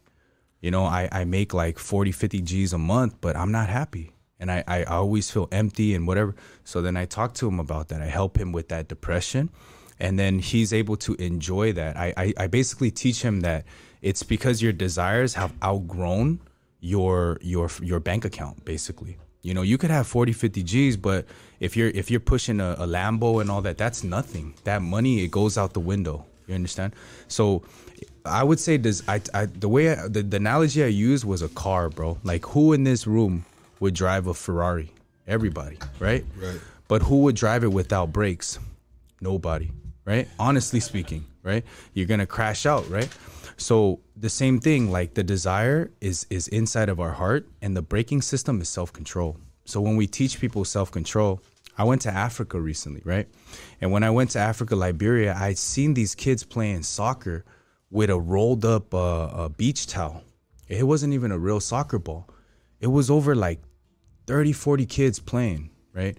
[0.62, 4.12] you know i, I make like 40 50 g's a month but i'm not happy
[4.40, 6.34] and I, I always feel empty and whatever
[6.64, 9.51] so then i talk to him about that i help him with that depression
[10.01, 13.66] and then he's able to enjoy that i, I, I basically teach him that
[14.01, 16.40] it's because your desires have outgrown
[16.80, 21.26] your your your bank account basically You know, you could have 40, 50 G's, but
[21.59, 24.55] if you're if you're pushing a, a Lambo and all that, that's nothing.
[24.64, 26.26] That money it goes out the window.
[26.47, 26.94] You understand?
[27.26, 27.62] So
[28.24, 31.43] I would say this I, I the way I, the, the analogy I used was
[31.43, 32.19] a car, bro.
[32.23, 33.44] Like who in this room
[33.81, 34.93] would drive a Ferrari?
[35.27, 36.24] Everybody, right?
[36.36, 36.61] Right.
[36.89, 38.59] But who would drive it without brakes?
[39.20, 39.70] Nobody,
[40.05, 40.28] right?
[40.39, 41.65] Honestly speaking, right?
[41.94, 43.09] You're gonna crash out, right?
[43.57, 47.82] So the same thing, like the desire is is inside of our heart, and the
[47.82, 49.36] braking system is self control.
[49.65, 51.40] So when we teach people self control,
[51.78, 53.28] I went to Africa recently, right?
[53.81, 57.44] And when I went to Africa, Liberia, I'd seen these kids playing soccer
[57.93, 60.24] with a rolled up uh, a beach towel.
[60.66, 62.27] It wasn't even a real soccer ball.
[62.81, 63.60] It was over like
[64.27, 66.16] 30, 40 kids playing, right?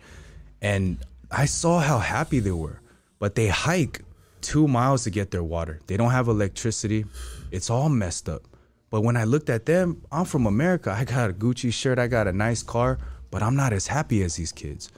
[0.61, 0.99] And
[1.31, 2.79] I saw how happy they were,
[3.17, 4.01] but they hike
[4.41, 5.79] two miles to get their water.
[5.87, 7.05] They don't have electricity.
[7.51, 8.43] It's all messed up.
[8.91, 10.91] But when I looked at them, I'm from America.
[10.91, 12.99] I got a Gucci shirt, I got a nice car,
[13.31, 14.91] but I'm not as happy as these kids.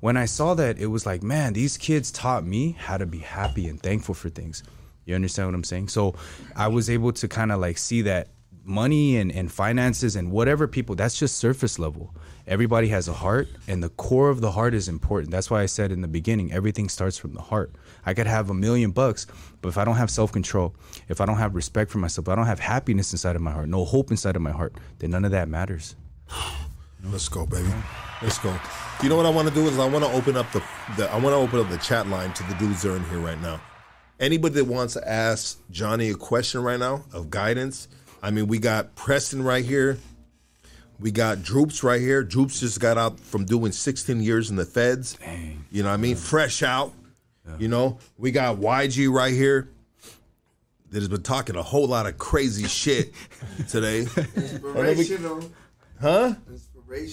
[0.00, 3.18] When I saw that, it was like, man, these kids taught me how to be
[3.18, 4.62] happy and thankful for things.
[5.08, 5.88] You understand what I'm saying?
[5.88, 6.14] So
[6.54, 8.28] I was able to kind of like see that
[8.62, 12.14] money and, and finances and whatever people, that's just surface level.
[12.46, 15.30] Everybody has a heart, and the core of the heart is important.
[15.30, 17.72] That's why I said in the beginning, everything starts from the heart.
[18.04, 19.26] I could have a million bucks,
[19.62, 20.74] but if I don't have self control,
[21.08, 23.70] if I don't have respect for myself, I don't have happiness inside of my heart,
[23.70, 25.96] no hope inside of my heart, then none of that matters.
[27.04, 27.72] Let's go, baby.
[28.20, 28.54] Let's go.
[29.02, 30.62] You know what I want to do is I want to open up the,
[30.98, 33.04] the I want to open up the chat line to the dudes that are in
[33.04, 33.60] here right now.
[34.20, 37.88] Anybody that wants to ask Johnny a question right now of guidance.
[38.22, 39.98] I mean, we got Preston right here.
[40.98, 42.24] We got Droops right here.
[42.24, 45.14] Droops just got out from doing 16 years in the feds.
[45.14, 45.64] Dang.
[45.70, 46.16] You know what I mean?
[46.16, 46.92] Fresh out.
[47.58, 49.70] You know, we got YG right here
[50.90, 53.12] that has been talking a whole lot of crazy shit
[53.68, 54.00] today.
[54.00, 55.50] Inspirational.
[55.98, 56.34] Huh?
[56.50, 56.67] Inspirational.
[56.88, 57.04] Like,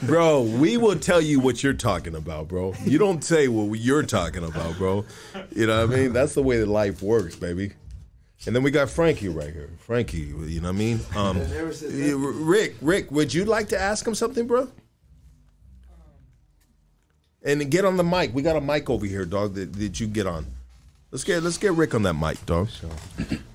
[0.02, 2.74] bro, we will tell you what you're talking about, bro.
[2.84, 5.04] You don't say what you're talking about, bro.
[5.50, 6.12] You know what I mean?
[6.12, 7.72] That's the way that life works, baby.
[8.46, 9.70] And then we got Frankie right here.
[9.78, 11.00] Frankie, you know what I mean?
[11.16, 12.16] Um, never said that.
[12.16, 14.68] Rick, Rick, would you like to ask him something, bro?
[17.42, 18.32] And get on the mic.
[18.32, 19.54] We got a mic over here, dog.
[19.54, 20.46] That, that you get on.
[21.10, 22.68] Let's get let's get Rick on that mic, dog.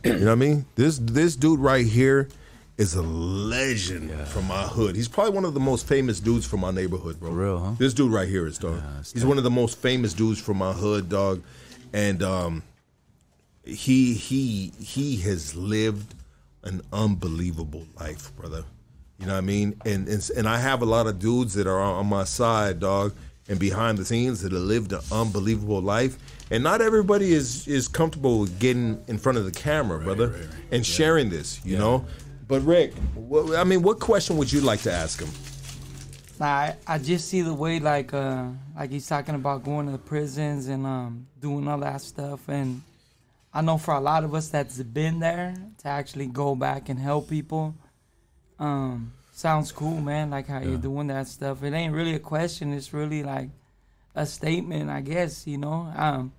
[0.04, 0.66] You know what I mean?
[0.76, 2.30] This this dude right here
[2.80, 4.96] is a legend from my hood.
[4.96, 7.30] He's probably one of the most famous dudes from my neighborhood, bro.
[7.30, 7.72] real, huh?
[7.78, 8.82] This dude right here is dog.
[9.14, 11.44] He's one of the most famous dudes from my hood, dog.
[11.92, 12.64] And um,
[13.66, 16.16] he he he has lived
[16.64, 18.64] an unbelievable life, brother.
[19.20, 19.76] You know what I mean?
[19.86, 23.14] And and, and I have a lot of dudes that are on my side, dog,
[23.50, 26.18] and behind the scenes that have lived an unbelievable life.
[26.50, 30.86] And not everybody is is comfortable with getting in front of the camera, brother, and
[30.86, 31.60] sharing this.
[31.66, 32.06] You know.
[32.50, 35.30] But Rick, what, I mean, what question would you like to ask him?
[36.42, 38.46] I, I just see the way like uh
[38.76, 42.82] like he's talking about going to the prisons and um doing all that stuff and
[43.54, 46.98] I know for a lot of us that's been there to actually go back and
[46.98, 47.76] help people.
[48.58, 51.62] Um sounds cool, man, like how you're doing that stuff.
[51.62, 53.50] It ain't really a question, it's really like
[54.16, 55.92] a statement, I guess, you know.
[55.94, 56.32] Um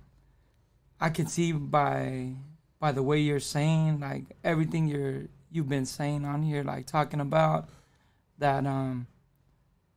[0.99, 2.33] I can see by
[2.79, 7.19] by the way you're saying like everything you're you've been saying on here like talking
[7.19, 7.69] about
[8.39, 9.07] that um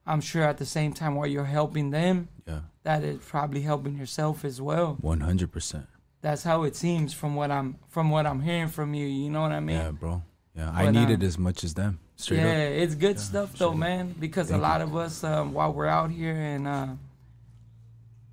[0.06, 2.60] I'm sure at the same time while you're helping them, Yeah.
[2.82, 4.98] that it's probably helping yourself as well.
[5.02, 5.86] 100%.
[6.20, 9.06] That's how it seems from what I'm from what I'm hearing from you.
[9.06, 9.76] You know what I mean?
[9.76, 10.22] Yeah, bro.
[10.54, 12.00] Yeah, I But, need um, it as much as them.
[12.16, 12.82] Straight yeah, up.
[12.82, 14.14] it's good stuff though, man.
[14.18, 16.88] Because a lot of us, um, while we're out here and uh,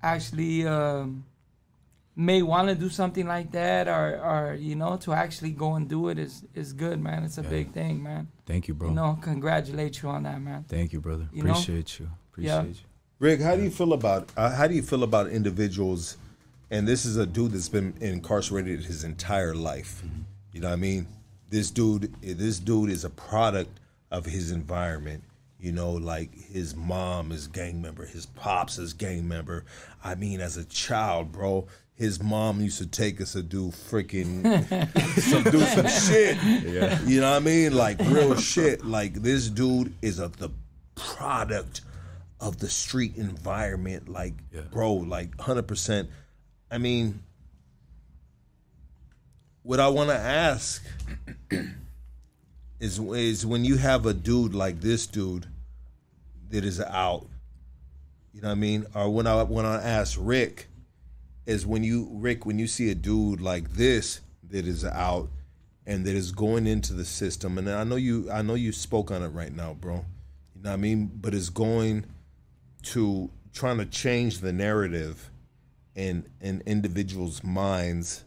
[0.02, 1.24] actually um,
[2.14, 5.88] may want to do something like that, or, or you know, to actually go and
[5.88, 7.24] do it is is good, man.
[7.24, 8.28] It's a big thing, man.
[8.46, 8.88] Thank you, bro.
[8.88, 10.64] You know, congratulate you on that, man.
[10.68, 11.28] Thank you, brother.
[11.32, 11.50] You know?
[11.52, 12.10] Appreciate you.
[12.30, 12.62] Appreciate Yeah.
[12.64, 12.74] you.
[13.18, 16.16] Rick, how do you feel about uh, how do you feel about individuals?
[16.70, 20.02] And this is a dude that's been incarcerated his entire life.
[20.52, 21.06] You know what I mean?
[21.50, 23.78] This dude, this dude is a product
[24.10, 25.22] of his environment.
[25.60, 29.64] You know, like his mom is gang member, his pops is gang member.
[30.02, 34.42] I mean, as a child, bro, his mom used to take us to do freaking
[35.20, 36.36] some do some shit.
[36.64, 37.00] Yeah.
[37.04, 37.74] You know what I mean?
[37.74, 38.84] Like real shit.
[38.84, 40.50] Like this dude is a the
[40.94, 41.82] product
[42.40, 44.08] of the street environment.
[44.08, 44.34] Like,
[44.70, 46.10] bro, like hundred percent.
[46.70, 47.22] I mean,
[49.62, 50.82] what I want to ask
[52.80, 55.46] is is when you have a dude like this dude
[56.50, 57.26] that is out.
[58.32, 58.86] You know what I mean?
[58.94, 60.68] Or when I when I ask Rick,
[61.46, 64.20] is when you Rick when you see a dude like this
[64.50, 65.28] that is out,
[65.86, 67.58] and that is going into the system.
[67.58, 70.04] And I know you, I know you spoke on it right now, bro.
[70.54, 71.10] You know what I mean?
[71.14, 72.06] But it's going
[72.84, 75.30] to trying to change the narrative
[75.94, 78.24] in in individuals' minds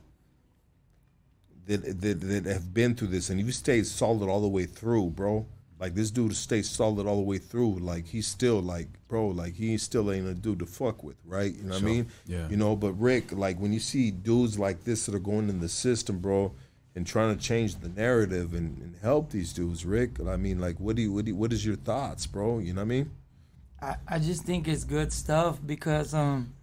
[1.65, 5.11] that, that that have been through this, and you stayed solid all the way through,
[5.11, 5.45] bro.
[5.80, 7.80] Like this dude stayed solid all the way through.
[7.80, 11.53] Like he's still like, bro, like he still ain't a dude to fuck with, right?
[11.53, 12.07] You know what I mean?
[12.26, 12.47] Yeah.
[12.47, 15.60] You know, but Rick, like when you see dudes like this that are going in
[15.60, 16.53] the system, bro,
[16.95, 20.19] and trying to change the narrative and, and help these dudes, Rick.
[20.26, 22.60] I mean, like, what do you, what do you, what is your thoughts, bro?
[22.60, 23.11] You know what I mean?
[23.81, 26.53] I, I just think it's good stuff because um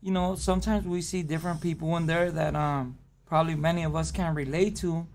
[0.00, 4.10] you know sometimes we see different people in there that um probably many of us
[4.10, 5.06] can relate to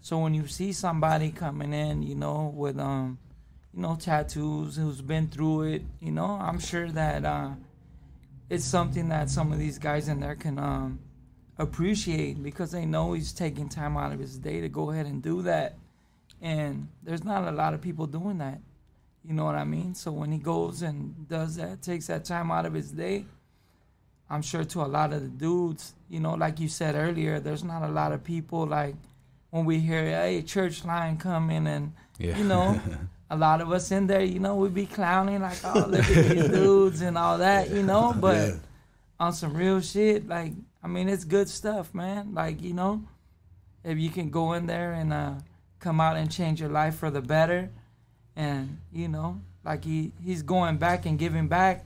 [0.00, 3.18] so when you see somebody coming in you know with um
[3.74, 7.50] you know tattoos who's been through it you know i'm sure that uh
[8.50, 10.98] it's something that some of these guys in there can um
[11.58, 15.22] appreciate because they know he's taking time out of his day to go ahead and
[15.22, 15.76] do that
[16.40, 18.60] and there's not a lot of people doing that
[19.28, 19.94] you know what I mean?
[19.94, 23.26] So when he goes and does that, takes that time out of his day,
[24.30, 27.62] I'm sure to a lot of the dudes, you know, like you said earlier, there's
[27.62, 28.94] not a lot of people like
[29.50, 32.36] when we hear, hey, church line coming and, Yeah.
[32.38, 32.80] you know,
[33.30, 36.28] a lot of us in there, you know, we'd be clowning like, oh, look at
[36.28, 38.54] these dudes and all that, you know, but Yeah.
[39.20, 40.52] on some real shit, like,
[40.82, 42.34] I mean, it's good stuff, man.
[42.34, 43.02] Like, you know,
[43.84, 45.34] if you can go in there and uh,
[45.80, 47.70] come out and change your life for the better,
[48.36, 51.84] and you know, like he he's going back and giving back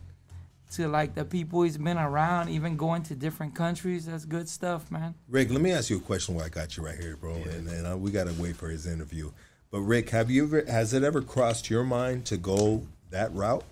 [0.73, 4.07] to like the people he's been around, even going to different countries.
[4.07, 5.15] That's good stuff, man.
[5.28, 7.35] Rick, let me ask you a question while I got you right here, bro.
[7.35, 9.31] And, and uh, we got to wait for his interview.
[9.70, 13.65] But Rick, have you ever has it ever crossed your mind to go that route?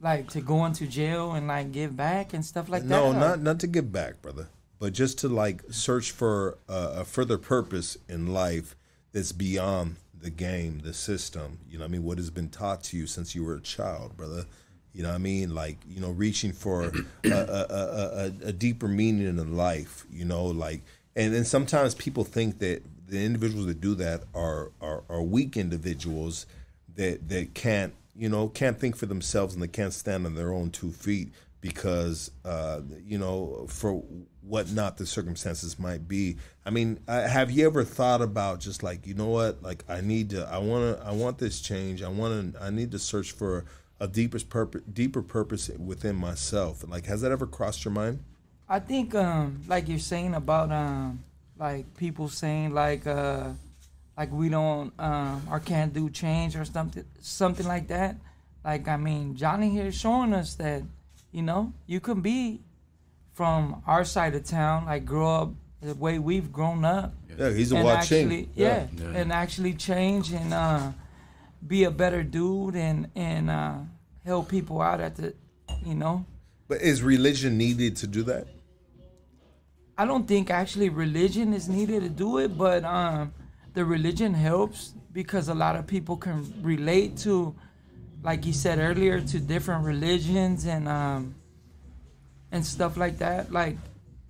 [0.00, 3.18] Like to go into jail and like give back and stuff like no, that.
[3.18, 4.48] No, not not to give back, brother,
[4.78, 8.76] but just to like search for a, a further purpose in life
[9.12, 11.58] that's beyond the game, the system.
[11.68, 13.60] You know, what I mean, what has been taught to you since you were a
[13.60, 14.46] child, brother.
[14.92, 16.92] You know, what I mean, like you know, reaching for
[17.24, 20.04] a, a, a, a, deeper meaning in life.
[20.12, 20.82] You know, like,
[21.16, 25.56] and then sometimes people think that the individuals that do that are are, are weak
[25.56, 26.46] individuals
[26.96, 30.52] that that can't you know can't think for themselves and they can't stand on their
[30.52, 31.32] own two feet
[31.62, 34.02] because uh, you know for
[34.42, 36.36] what not the circumstances might be.
[36.66, 40.00] I mean, uh, have you ever thought about just like you know what, like I
[40.02, 42.02] need to, I want to, I want this change.
[42.02, 43.64] I want to, I need to search for
[44.02, 46.84] a deeper purpose, deeper purpose within myself.
[46.88, 48.18] Like, has that ever crossed your mind?
[48.68, 51.22] I think um like you're saying about um
[51.58, 53.50] like people saying like uh
[54.16, 58.16] like we don't um or can't do change or something something like that.
[58.64, 60.82] Like I mean Johnny here is showing us that,
[61.30, 62.60] you know, you can be
[63.34, 65.50] from our side of town, like grow up
[65.80, 67.14] the way we've grown up.
[67.38, 69.18] Yeah, he's a and wild actually, yeah, Yeah.
[69.20, 70.90] and actually change and uh
[71.66, 73.78] be a better dude and and uh
[74.24, 75.34] help people out at the
[75.84, 76.24] you know
[76.68, 78.46] But is religion needed to do that?
[79.96, 83.34] I don't think actually religion is needed to do it, but um,
[83.74, 87.54] the religion helps because a lot of people can relate to,
[88.22, 91.34] like you said earlier, to different religions and um,
[92.50, 93.52] and stuff like that.
[93.52, 93.76] Like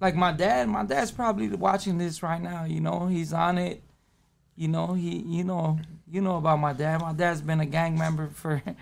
[0.00, 2.64] like my dad, my dad's probably watching this right now.
[2.64, 3.82] You know, he's on it.
[4.56, 5.78] You know, he you know
[6.10, 7.00] you know about my dad.
[7.00, 8.62] My dad's been a gang member for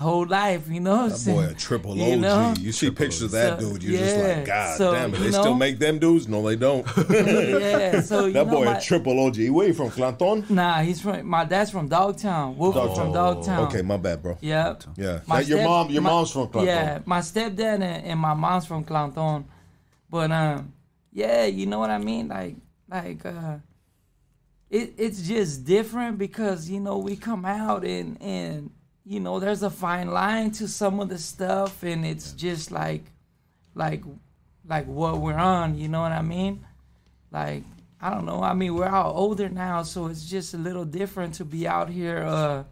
[0.00, 0.68] whole life.
[0.68, 1.98] You know, That boy a triple OG.
[1.98, 2.54] You know?
[2.58, 5.18] You see pictures of that So, dude, you're just like, God so, damn it.
[5.18, 6.26] They still make them dudes?
[6.26, 6.86] No, they don't.
[7.10, 8.00] yeah.
[8.00, 9.48] So that know, boy my, a triple OG.
[9.50, 10.46] Where you from, Clanton?
[10.48, 12.56] Nah, he's from my dad's from Dogtown.
[12.56, 13.66] Wolf from Dogtown.
[13.66, 14.38] Okay, my bad, bro.
[14.40, 14.76] Yeah.
[15.26, 16.74] My Now, your mom, your my- mom's from Clanton.
[16.74, 19.44] Yeah, my stepdad and, and my mom's from Clanton.
[20.08, 20.72] But um,
[21.12, 22.28] yeah, you know what I mean?
[22.28, 22.56] Like
[22.90, 23.58] like uh,
[24.70, 28.70] it it's just different because you know we come out and and
[29.04, 33.04] you know there's a fine line to some of the stuff and it's just like
[33.74, 34.02] like
[34.66, 35.76] like what we're on.
[35.76, 36.64] You know what I mean?
[37.32, 37.64] Like
[38.00, 38.42] I don't know.
[38.42, 41.90] I mean we're all older now, so it's just a little different to be out
[41.90, 42.64] here uh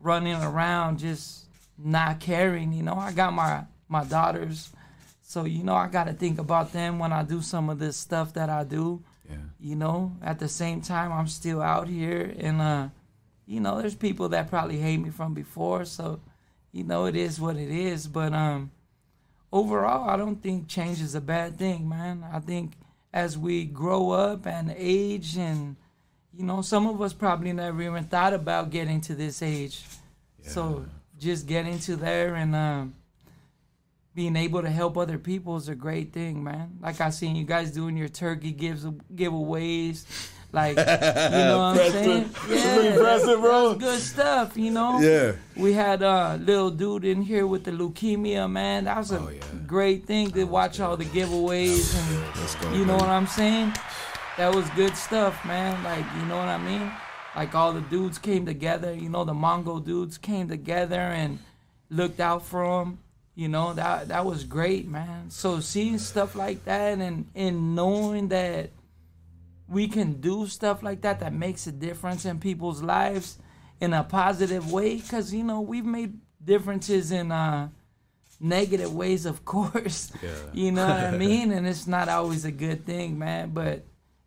[0.00, 1.46] running around just
[1.78, 2.72] not caring.
[2.72, 4.70] You know, I got my my daughters,
[5.22, 7.96] so you know I got to think about them when I do some of this
[7.96, 9.02] stuff that I do.
[9.32, 9.68] Yeah.
[9.68, 12.88] You know, at the same time I'm still out here, and uh,
[13.46, 16.20] you know, there's people that probably hate me from before, so
[16.72, 18.06] you know it is what it is.
[18.06, 18.70] But um,
[19.52, 22.24] overall, I don't think change is a bad thing, man.
[22.32, 22.72] I think
[23.12, 25.76] as we grow up and age and
[26.34, 29.84] you know, some of us probably never even thought about getting to this age.
[30.42, 30.86] So
[31.18, 32.94] just getting to there and um,
[34.14, 36.78] being able to help other people is a great thing, man.
[36.80, 38.84] Like I seen you guys doing your turkey gives
[39.14, 40.04] giveaways,
[40.52, 42.30] Like, you know what I'm saying?
[42.48, 43.68] Yeah, bro.
[43.68, 45.00] That's good stuff, you know?
[45.00, 45.32] Yeah.
[45.56, 48.84] We had a little dude in here with the leukemia, man.
[48.84, 49.34] That was a
[49.66, 53.72] great thing to watch all the giveaways and you know what I'm saying?
[54.36, 55.82] That was good stuff, man.
[55.84, 56.90] Like, you know what I mean?
[57.34, 61.38] Like all the dudes came together, you know, the Mongo dudes came together and
[61.88, 62.98] looked out for him.
[63.34, 65.30] You know, that that was great, man.
[65.30, 68.70] So seeing stuff like that and and knowing that
[69.72, 73.38] we can do stuff like that that makes a difference in people's lives
[73.80, 77.68] in a positive way because you know we've made differences in uh
[78.38, 80.30] negative ways of course yeah.
[80.52, 83.82] you know what i mean and it's not always a good thing man but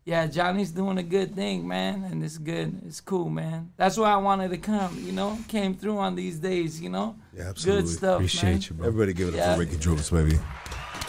[0.06, 4.10] yeah johnny's doing a good thing man and it's good it's cool man that's why
[4.10, 7.82] i wanted to come you know came through on these days you know Yeah, absolutely.
[7.82, 8.60] good stuff Appreciate man.
[8.62, 8.86] you, bro.
[8.86, 9.54] Everybody give it up Yeah.
[9.54, 10.38] for Ricky Droops, baby.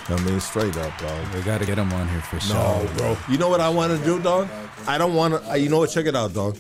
[0.10, 1.34] I mean, straight up, dog.
[1.34, 2.56] We got to get him on here for sure.
[2.56, 3.18] No, bro.
[3.30, 4.48] You know what I want to do, dog?
[4.88, 5.52] I don't want to.
[5.52, 5.90] Uh, you know what?
[5.90, 6.56] Check it out, dog.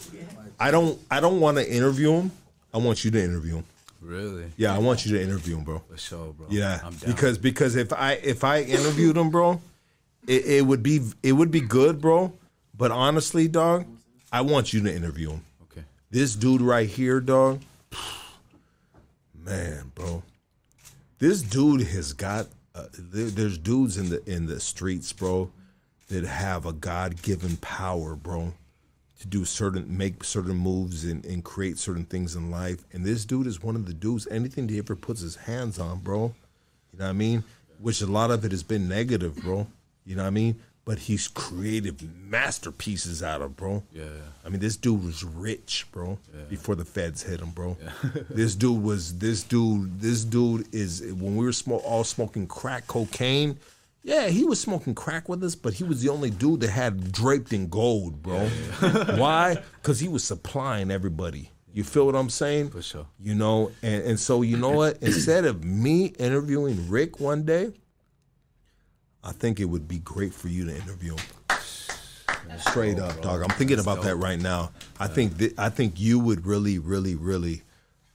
[0.59, 0.99] I don't.
[1.09, 2.31] I don't want to interview him.
[2.73, 3.64] I want you to interview him.
[4.01, 4.51] Really?
[4.57, 5.81] Yeah, I want you to interview him, bro.
[5.89, 6.47] For sure, bro.
[6.49, 7.09] Yeah, I'm down.
[7.14, 9.61] because because if I if I interviewed him, bro,
[10.28, 12.34] it, it would be it would be good, bro.
[12.78, 13.86] But honestly, dog,
[14.32, 15.45] I want you to interview him.
[15.64, 15.84] Okay.
[16.12, 17.62] This dude right here, dog.
[19.34, 20.22] Man, bro,
[21.20, 22.48] this dude has got.
[22.76, 25.49] Uh, there, there's dudes in the in the streets, bro,
[26.10, 28.54] that have a God given power, bro,
[29.20, 32.84] to do certain make certain moves and, and create certain things in life.
[32.91, 34.28] And this dude is one of the dudes.
[34.30, 36.36] Anything he ever puts his hands on, bro,
[36.91, 37.44] you know what I mean?
[37.80, 39.68] Which a lot of it has been negative, bro.
[40.08, 40.60] You know what I mean?
[40.86, 43.84] But he's created masterpieces out of, bro.
[43.92, 44.06] Yeah.
[44.46, 46.18] I mean, this dude was rich, bro.
[46.34, 46.44] Yeah.
[46.50, 47.76] Before the feds hit him, bro.
[47.84, 48.22] Yeah.
[48.30, 50.00] this dude was this dude.
[50.00, 53.60] This dude is when we were smo- all smoking crack cocaine.
[54.02, 57.12] Yeah, he was smoking crack with us, but he was the only dude that had
[57.12, 58.48] draped in gold, bro.
[59.18, 59.62] Why?
[59.82, 61.52] Because he was supplying everybody.
[61.74, 62.70] You feel what I'm saying?
[62.70, 63.06] For sure.
[63.20, 65.04] You know, and, and so you know what?
[65.04, 67.74] Instead of me interviewing Rick one day,
[69.23, 71.26] I think it would be great for you to interview him.
[72.60, 73.41] Straight up, dog.
[73.41, 74.72] I'm thinking about that right now.
[74.99, 77.64] I think th- I think you would really, really, really,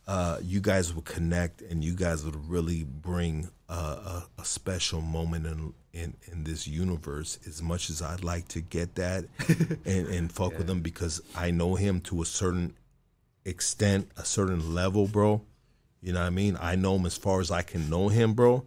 [0.07, 5.01] uh, you guys would connect, and you guys would really bring uh, a, a special
[5.01, 7.39] moment in, in in this universe.
[7.47, 9.27] As much as I'd like to get that
[9.85, 12.75] and, and fuck with him because I know him to a certain
[13.45, 15.43] extent, a certain level, bro.
[16.01, 16.57] You know what I mean?
[16.61, 18.65] I know him as far as I can know him, bro.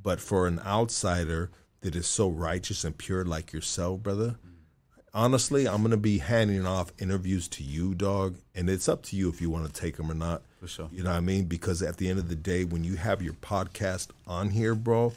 [0.00, 1.50] But for an outsider
[1.80, 4.36] that is so righteous and pure like yourself, brother,
[5.14, 9.28] honestly, I'm gonna be handing off interviews to you, dog, and it's up to you
[9.28, 10.42] if you want to take them or not.
[10.60, 10.88] For sure.
[10.92, 11.44] You know what I mean?
[11.44, 15.12] Because at the end of the day, when you have your podcast on here, bro,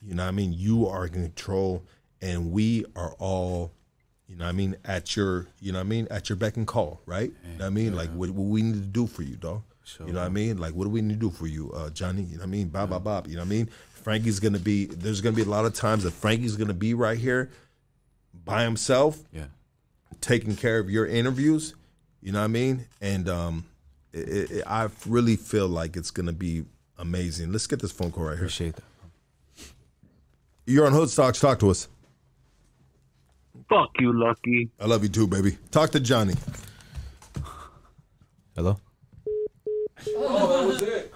[0.00, 0.52] you know what I mean.
[0.52, 1.82] You are in control,
[2.20, 3.72] and we are all.
[4.28, 4.76] You know what I mean?
[4.84, 6.08] At your, you know what I mean?
[6.10, 7.30] At your beck and call, right?
[7.44, 7.94] You know what I mean?
[7.94, 9.62] Like, what, what we need to do for you, dog?
[9.84, 10.04] Sure.
[10.04, 10.58] You know what I mean?
[10.58, 12.22] Like, what do we need to do for you, uh, Johnny?
[12.22, 12.66] You know what I mean?
[12.66, 13.28] Bob, Bob, Bob.
[13.28, 13.70] You know what I mean?
[14.06, 14.84] Frankie's gonna be.
[14.84, 17.50] There's gonna be a lot of times that Frankie's gonna be right here
[18.44, 19.46] by himself, Yeah.
[20.20, 21.74] taking care of your interviews.
[22.22, 22.86] You know what I mean?
[23.00, 23.64] And um,
[24.12, 26.66] it, it, it- I really feel like it's gonna be
[26.96, 27.50] amazing.
[27.50, 28.44] Let's get this phone call right here.
[28.44, 28.84] Appreciate that.
[30.68, 31.40] You're on Hoodstocks.
[31.40, 31.88] Talk to us.
[33.68, 34.70] Fuck you, Lucky.
[34.78, 35.58] I love you too, baby.
[35.72, 36.34] Talk to Johnny.
[38.54, 38.78] Hello?
[39.96, 41.12] That was it.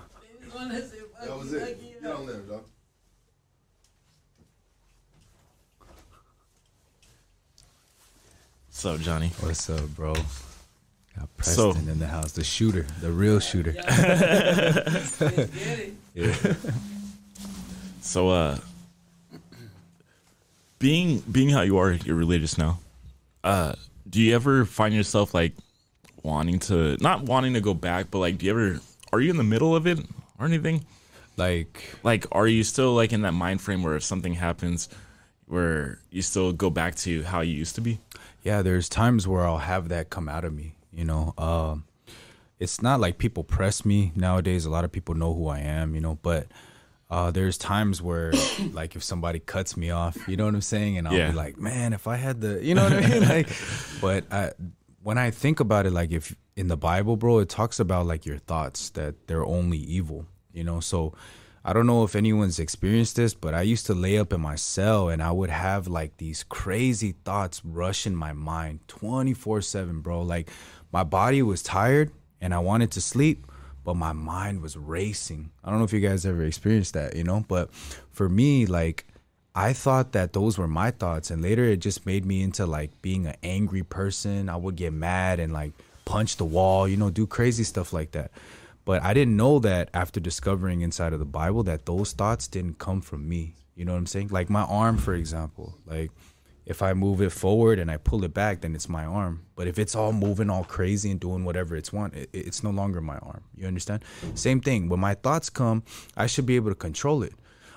[1.21, 2.03] That was it.
[2.03, 2.65] Get on there, dog.
[8.81, 10.15] So Johnny, What's up, bro?
[10.15, 10.25] Got
[11.43, 13.73] So- Preston in the house, the shooter, the real shooter.
[16.15, 16.55] yeah.
[18.01, 18.57] so uh,
[20.79, 22.79] being being how you are, you're religious now.
[23.45, 23.75] Uh,
[24.09, 25.53] do you ever find yourself like
[26.23, 28.81] wanting to not wanting to go back, but like, do you ever
[29.13, 29.99] are you in the middle of it
[30.39, 30.87] or anything?
[31.37, 34.89] Like, Like, are you still like in that mind frame where if something happens,
[35.45, 37.99] where you still go back to how you used to be?
[38.43, 41.35] Yeah, there's times where I'll have that come out of me, you know.
[41.39, 41.85] Um,
[42.59, 44.65] it's not like people press me nowadays.
[44.67, 46.47] A lot of people know who I am, you know, but
[47.11, 50.99] uh, there's times where, like, if somebody cuts me off, you know what I'm saying,
[50.99, 51.31] and I'll Yeah.
[51.31, 53.49] be like, man, if I had the, you know what I mean, like,
[54.01, 54.53] but I,
[55.03, 58.27] when I think about it, like, if in the Bible, bro, it talks about like
[58.27, 61.15] your thoughts that they're only evil, you know, so.
[61.65, 64.55] I don't know if anyone's experienced this, but I used to lay up in my
[64.55, 70.01] cell and I would have like these crazy thoughts rush in my mind 24 7,
[70.01, 70.23] bro.
[70.23, 70.51] Like
[70.91, 73.47] my body was tired and I wanted to sleep,
[73.85, 75.51] but my mind was racing.
[75.63, 77.73] I don't know if you guys ever experienced that, you know, but
[78.11, 79.07] for me, like
[79.55, 83.03] I thought that those were my thoughts, and later it just made me into like
[83.03, 84.49] being an angry person.
[84.49, 85.73] I would get mad and like
[86.05, 88.31] punch the wall, you know, do crazy stuff like that.
[88.85, 92.79] But I didn't know that after discovering inside of the Bible that those thoughts didn't
[92.79, 93.55] come from me.
[93.75, 94.29] You know what I'm saying?
[94.29, 95.79] Like my arm, for example.
[95.87, 96.11] Like
[96.67, 99.45] if I move it forward and I pull it back, then it's my arm.
[99.57, 102.71] But if it's all moving all crazy and doing whatever it's want, it, it's no
[102.71, 103.43] longer my arm.
[103.57, 104.05] You understand?
[104.35, 104.89] Same thing.
[104.89, 105.83] When my thoughts come,
[106.17, 107.33] I should be able to control it.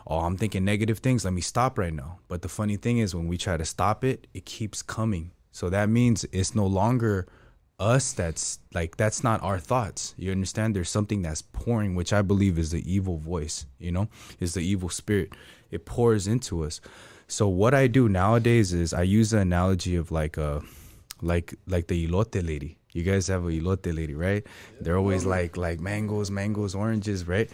[0.06, 1.24] Oh, I'm thinking negative things.
[1.24, 2.20] Let me stop right now.
[2.28, 5.32] But the funny thing is, when we try to stop it, it keeps coming.
[5.52, 7.28] So that means it's no longer
[7.84, 10.16] us that's like that's not our thoughts.
[10.18, 10.76] You understand?
[10.76, 14.08] There's something that's pouring which i believe is the evil voice you know?
[14.40, 15.34] Is the evil spirit.
[15.70, 16.80] It pours into us.
[17.28, 20.62] So what i do nowadays is i use the analogy of like a
[21.22, 24.46] like like the elote lady you guys have a elote lady right?
[24.80, 27.50] They're always like like mangoes mangoes oranges right?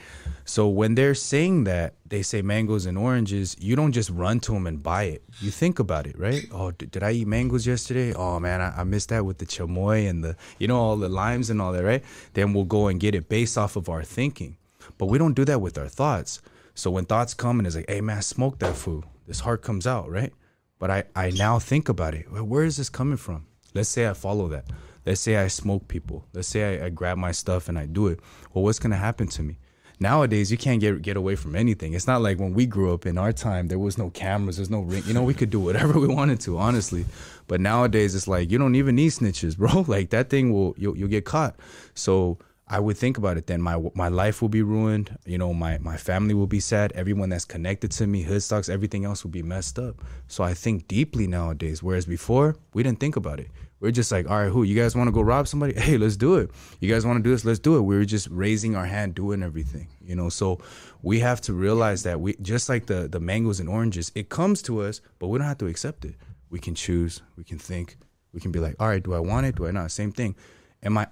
[0.45, 4.51] So when they're saying that they say mangoes and oranges you don't just run to
[4.51, 5.23] them and buy it.
[5.39, 6.45] You think about it right?
[6.51, 8.13] Oh did, did i eat mangoes yesterday?
[8.13, 11.09] Oh man I, I missed that with the chamoy and the you know all the
[11.09, 12.03] limes and all that right?
[12.33, 14.57] Then we'll go and get it based off of our thinking.
[14.97, 16.41] But we don't do that with our thoughts.
[16.73, 19.87] So when thoughts come and it's like hey man smoke that food this heart comes
[19.87, 20.33] out right?
[20.79, 22.29] But i i now think about it.
[22.29, 23.45] Well, where is this coming from?
[23.73, 24.65] Let's say i follow that
[25.09, 26.23] let's say i smoke people.
[26.33, 28.19] Let's say I, I grab my stuff and i do it.
[28.53, 29.57] Well what's to happen to me?
[29.99, 31.93] Nowadays you can't get get away from anything.
[31.93, 34.69] It's not like when we grew up in our time there was no cameras there's
[34.69, 37.05] no ring you know we could do whatever we wanted to honestly.
[37.47, 39.83] But nowadays it's like you don't even need snitches bro.
[39.87, 41.55] Like that thing will you'll, you'll get caught.
[41.95, 42.37] So
[42.71, 43.63] I would think about it then.
[43.63, 45.17] My my life will be ruined.
[45.25, 46.91] You know my my family will be sad.
[46.93, 49.95] Everyone that's connected to me Hoodstocks everything else will be messed up.
[50.27, 51.81] So I think deeply nowadays.
[51.81, 53.49] Whereas before we didn't think about it
[53.79, 55.73] we're just like all right who you guys want to go rob somebody?
[55.79, 56.51] Hey let's do it.
[56.79, 57.45] You guys want to do this?
[57.45, 57.81] Let's do it.
[57.81, 60.29] We were just raising our hand doing everything you know?
[60.29, 60.59] So
[61.01, 64.61] we have to realize that we just like the the mangoes and oranges it comes
[64.63, 66.15] to us but we don't have to accept it.
[66.49, 67.97] We can choose we can think
[68.33, 69.55] we can be like all right do I want it?
[69.55, 69.91] Do I not?
[69.91, 70.35] Same thing.
[70.83, 71.07] Am I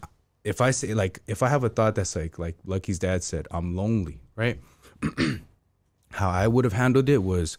[0.48, 3.48] if I say like if I have a thought that's like like Lucky's dad said,
[3.52, 4.58] I'm lonely, right?
[6.12, 7.58] How I would have handled it was,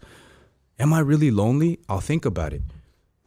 [0.79, 1.81] am I really lonely?
[1.87, 2.63] I'll think about it.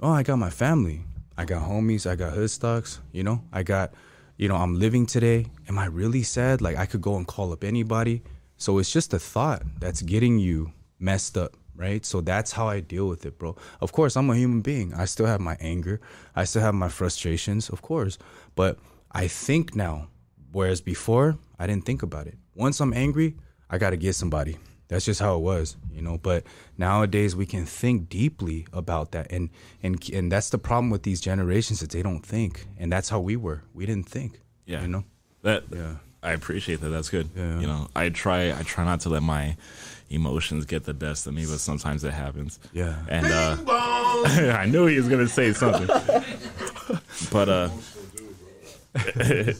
[0.01, 1.03] Oh, I got my family.
[1.41, 3.95] I got homies, I got Hoodstocks, you know, I got,
[4.37, 5.47] you know, I'm living today.
[5.67, 6.61] Am I really sad?
[6.61, 8.21] Like I could go and call up anybody.
[8.57, 12.05] So it's just a thought that's getting you messed up, right?
[12.05, 13.55] So that's how I deal with it, bro.
[13.79, 14.93] Of course, I'm a human being.
[14.93, 15.99] I still have my anger.
[16.35, 18.19] I still have my frustrations, of course.
[18.53, 18.77] But
[19.11, 20.09] I think now,
[20.51, 22.37] whereas before I didn't think about it.
[22.53, 23.35] Once I'm angry,
[23.67, 24.59] I got to get somebody.
[24.91, 26.17] That's just how it was, you know.
[26.17, 26.43] But
[26.77, 29.49] nowadays we can think deeply about that, and
[29.81, 33.21] and and that's the problem with these generations that they don't think, and that's how
[33.21, 33.63] we were.
[33.73, 34.41] We didn't think.
[34.65, 34.81] Yeah.
[34.81, 35.05] you know.
[35.43, 35.95] That Yeah.
[36.21, 36.89] I appreciate that.
[36.89, 37.29] That's good.
[37.37, 37.59] Yeah.
[37.61, 39.55] You know, I try I try not to let my
[40.09, 42.59] emotions get the best of me, but sometimes it happens.
[42.73, 42.97] Yeah.
[43.07, 43.57] And uh
[44.59, 45.87] I knew he was gonna say something.
[47.31, 47.69] but uh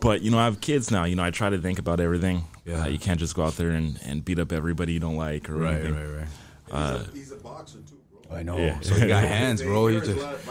[0.00, 1.02] but you know, I have kids now.
[1.04, 2.44] You know, I try to think about everything.
[2.68, 2.82] Yeah.
[2.82, 5.48] Uh, you can't just go out there and, and beat up everybody you don't like
[5.48, 5.94] or Right, anything.
[5.94, 6.28] right, right.
[6.70, 7.96] Uh, He's a boxer too,
[8.28, 8.36] bro.
[8.36, 8.58] I know.
[8.58, 8.78] Yeah.
[8.80, 9.86] So you got hands, bro.
[9.86, 10.46] They You hear his just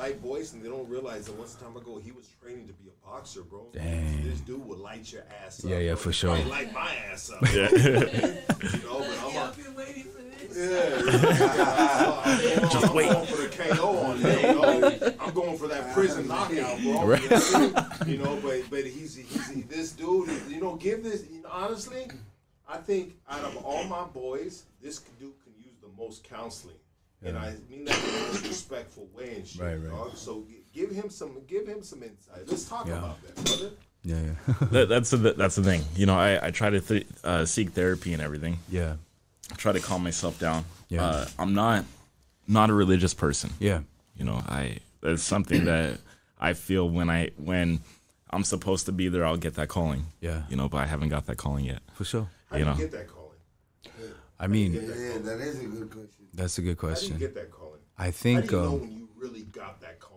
[0.00, 2.28] light, light, light voice, and they don't realize that once a time ago he was
[2.42, 3.66] training to be a boxer, bro.
[3.72, 4.22] Dang.
[4.28, 5.70] This dude would light your ass up.
[5.70, 6.36] Yeah, yeah, for sure.
[6.36, 7.42] He light my ass up.
[7.54, 9.54] you know, but I'm a,
[10.56, 11.10] yeah.
[12.72, 13.08] Just wait.
[13.08, 14.40] I'm going for the KO on him.
[14.40, 15.14] You know?
[15.20, 17.04] I'm going for that prison knockout, bro.
[17.04, 17.22] Right.
[18.06, 20.28] You know, but but he's, he's he, this dude.
[20.48, 21.24] You know, give this.
[21.30, 22.08] You know, honestly,
[22.68, 26.76] I think out of all my boys, this dude can use the most counseling.
[27.22, 29.60] And I mean that in a respectful way and shit.
[29.60, 29.90] Right, right.
[29.90, 30.16] dog.
[30.16, 32.46] So give him some, give him some insight.
[32.46, 32.98] Let's talk Yeah.
[32.98, 33.70] about that, brother.
[34.02, 34.16] yeah,
[34.48, 35.82] yeah, that, that's the that's the thing.
[35.94, 38.58] You know, I, I try to th- uh, seek therapy and everything.
[38.70, 38.94] yeah,
[39.52, 40.64] I try to calm myself down.
[40.88, 41.04] Yeah.
[41.04, 41.84] Uh, I'm not
[42.48, 43.50] not a religious person.
[43.58, 43.80] yeah.
[44.16, 45.98] You know, I that's something that
[46.38, 47.80] I feel when I when
[48.30, 50.06] I'm supposed to be there, I'll get that calling.
[50.20, 50.42] Yeah.
[50.48, 51.80] You know, but I haven't got that calling yet.
[51.94, 52.28] For sure.
[52.50, 52.76] How You do know.
[52.76, 54.12] you get that calling?
[54.38, 56.19] I mean, Yeah, that is a good question.
[56.34, 57.12] That's a good question.
[57.12, 57.42] How do you question.
[57.42, 57.80] get that calling?
[57.98, 58.36] I think.
[58.36, 60.16] How think do you know um, when you really got that calling?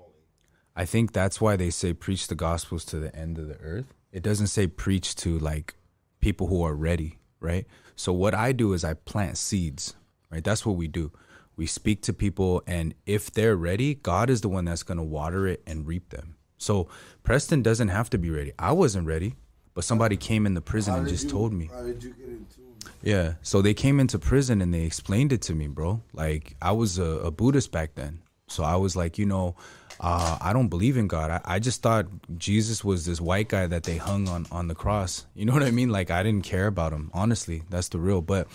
[0.75, 3.93] I think that's why they say preach the gospels to the end of the earth.
[4.11, 5.75] It doesn't say preach to like
[6.19, 7.65] people who are ready, right?
[7.95, 9.93] So what I do is I plant seeds,
[10.31, 10.43] right?
[10.43, 11.11] That's what we do.
[11.55, 15.03] We speak to people and if they're ready, God is the one that's going to
[15.03, 16.37] water it and reap them.
[16.57, 16.87] So
[17.23, 18.53] Preston doesn't have to be ready.
[18.57, 19.35] I wasn't ready,
[19.75, 21.69] but somebody came in the prison and just you- told me.
[21.71, 22.72] How did you get into it?
[23.01, 23.33] Yeah.
[23.41, 26.01] So they came into prison and they explained it to me, bro.
[26.13, 28.19] Like I was a, a Buddhist back then.
[28.47, 29.55] So I was like, you know,
[29.99, 31.31] uh, I don't believe in God.
[31.31, 32.05] I, I just thought
[32.37, 35.25] Jesus was this white guy that they hung on, on the cross.
[35.35, 35.89] You know what I mean?
[35.89, 37.09] Like I didn't care about him.
[37.13, 38.21] Honestly, that's the real.
[38.21, 38.47] But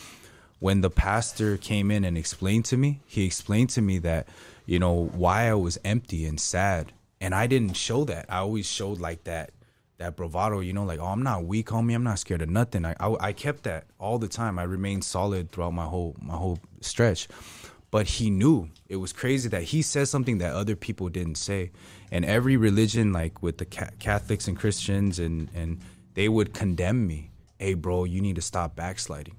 [0.58, 4.28] when the pastor came in and explained to me, he explained to me that,
[4.64, 6.92] you know, why I was empty and sad.
[7.20, 8.26] And I didn't show that.
[8.28, 9.50] I always showed like that
[9.98, 11.94] that bravado, you know, like, oh, I'm not weak, homie.
[11.94, 12.84] I'm not scared of nothing.
[12.84, 14.58] I, I, I kept that all the time.
[14.58, 17.28] I remained solid throughout my whole my whole stretch.
[17.90, 21.72] But he knew it was crazy that he said something that other people didn't say.
[22.12, 25.80] And every religion, like with the ca- Catholics and Christians, and and
[26.14, 27.30] they would condemn me.
[27.58, 29.34] Hey, bro, you need to stop backsliding.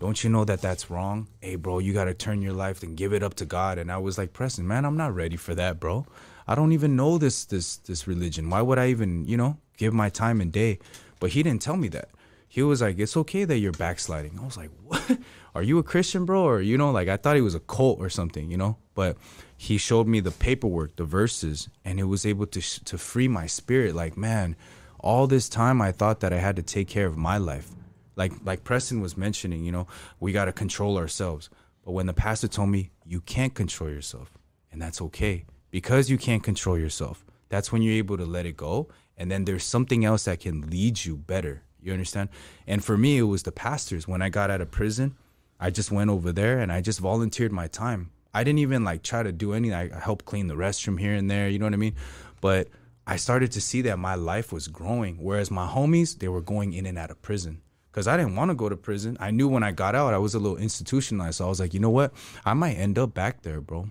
[0.00, 1.28] Don't you know that that's wrong?
[1.40, 3.78] Hey, bro, you got to turn your life and give it up to God.
[3.78, 6.06] And I was like, Preston, man, I'm not ready for that, bro.
[6.48, 8.48] I don't even know this this this religion.
[8.48, 10.78] Why would I even, you know, give my time and day?
[11.20, 12.08] But he didn't tell me that.
[12.48, 15.18] He was like, "It's okay that you're backsliding." I was like, "What?
[15.54, 17.98] Are you a Christian, bro?" Or you know, like I thought he was a cult
[18.00, 18.78] or something, you know.
[18.94, 19.18] But
[19.58, 23.46] he showed me the paperwork, the verses, and it was able to to free my
[23.46, 23.94] spirit.
[23.94, 24.56] Like, man,
[24.98, 27.68] all this time I thought that I had to take care of my life.
[28.16, 29.86] Like like Preston was mentioning, you know,
[30.18, 31.50] we got to control ourselves.
[31.84, 34.32] But when the pastor told me you can't control yourself,
[34.72, 37.24] and that's okay because you can't control yourself.
[37.48, 40.68] That's when you're able to let it go, and then there's something else that can
[40.68, 41.62] lead you better.
[41.82, 42.28] You understand?
[42.66, 44.06] And for me, it was the pastors.
[44.06, 45.16] When I got out of prison,
[45.60, 48.10] I just went over there and I just volunteered my time.
[48.34, 49.74] I didn't even like try to do anything.
[49.74, 51.48] I helped clean the restroom here and there.
[51.48, 51.94] You know what I mean?
[52.40, 52.68] But
[53.06, 56.74] I started to see that my life was growing, whereas my homies they were going
[56.74, 57.62] in and out of prison.
[57.92, 59.16] Cause I didn't want to go to prison.
[59.18, 61.38] I knew when I got out, I was a little institutionalized.
[61.38, 62.12] So I was like, you know what?
[62.44, 63.88] I might end up back there, bro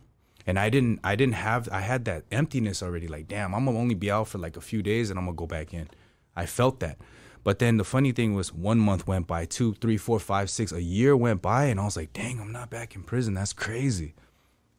[0.48, 3.78] and I didn't I didn't have I had that emptiness already like damn I'm gonna
[3.78, 5.90] only be out for like a few days and I'm gonna go back in.
[6.36, 6.98] I felt that.
[7.44, 10.72] But then the funny thing was one month went by two three four five six
[10.72, 13.34] a year went by and I was like dang I'm not back in prison.
[13.34, 14.16] That's crazy.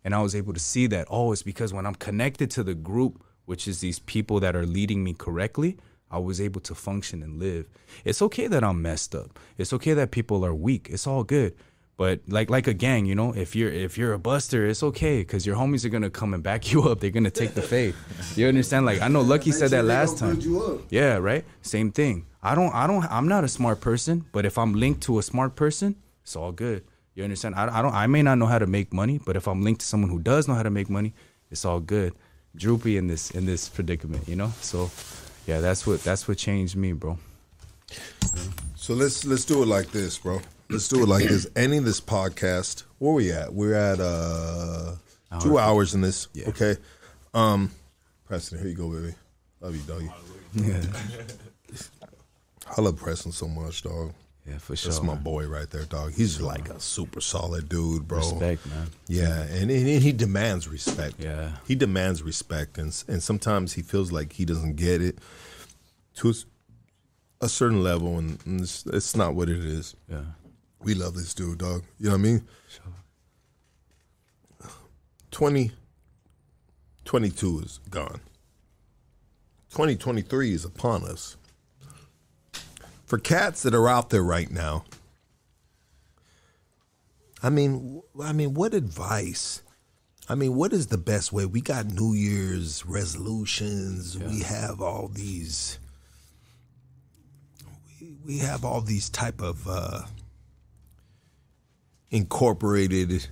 [0.03, 2.75] And I was able to see that oh it's because when I'm connected to the
[2.75, 5.77] group which is these people that are leading me correctly
[6.11, 7.69] I was able to function and live.
[8.03, 9.39] It's okay that I'm messed up.
[9.59, 10.89] It's okay that people are weak.
[10.91, 11.55] It's all good
[11.99, 15.19] but like like a gang, you know, if you're if you're a buster, it's okay
[15.19, 17.01] because your homies are gonna come and back you up.
[17.01, 17.95] They're gonna take the fade.
[18.37, 18.87] You understand?
[18.87, 20.41] Like I know Lucky said that last time.
[20.91, 21.45] Yeah, right.
[21.61, 22.25] Same thing.
[22.41, 25.23] I don't I don't I'm not a smart person, but if I'm linked to a
[25.25, 26.85] smart person, it's all good.
[27.17, 27.57] You understand?
[27.57, 29.81] I, I don't I may not know how to make money, but if I'm linked
[29.81, 31.15] to someone who does know how to make money,
[31.51, 32.13] it's all good.
[32.55, 34.53] Droopy in this in this predicament, you know.
[34.61, 34.89] So
[35.49, 37.19] yeah, that's what that's what changed me, bro.
[38.77, 40.41] So let's let's do it like this, bro.
[40.71, 41.47] Let's do it like this.
[41.57, 42.85] Ending this podcast.
[42.99, 43.53] Where we at?
[43.53, 44.97] We're at uh
[45.41, 46.29] two hours in this.
[46.49, 46.77] Okay.
[47.35, 47.71] Um
[48.27, 49.15] Preston, here you go, baby.
[49.61, 50.11] Love you, doggy.
[50.55, 50.83] Yeah.
[52.77, 54.13] I love Preston so much, dog.
[54.47, 54.91] Yeah, for sure.
[54.91, 55.23] That's my man.
[55.23, 56.13] boy right there, dog.
[56.15, 58.19] He's like a super solid dude, bro.
[58.19, 58.89] Respect, man.
[59.07, 61.17] Yeah, and, and he demands respect.
[61.19, 61.53] Yeah.
[61.67, 65.19] he demands respect, and and sometimes he feels like he doesn't get it
[66.17, 66.35] to
[67.41, 69.95] a certain level, and, and it's, it's not what it is.
[70.11, 70.25] Yeah.
[70.83, 71.83] We love this dude, dog.
[71.99, 72.49] You know what I mean?
[75.31, 75.73] 20,
[77.05, 78.21] 22 is gone.
[79.71, 81.37] 2023 is upon us.
[83.05, 84.85] For cats that are out there right now,
[87.43, 89.63] I mean, I mean, what advice?
[90.29, 91.47] I mean, what is the best way?
[91.47, 94.19] We got New Year's resolutions.
[94.19, 95.79] We have all these.
[98.01, 100.03] We, we have all these type of uh,
[102.11, 103.27] incorporated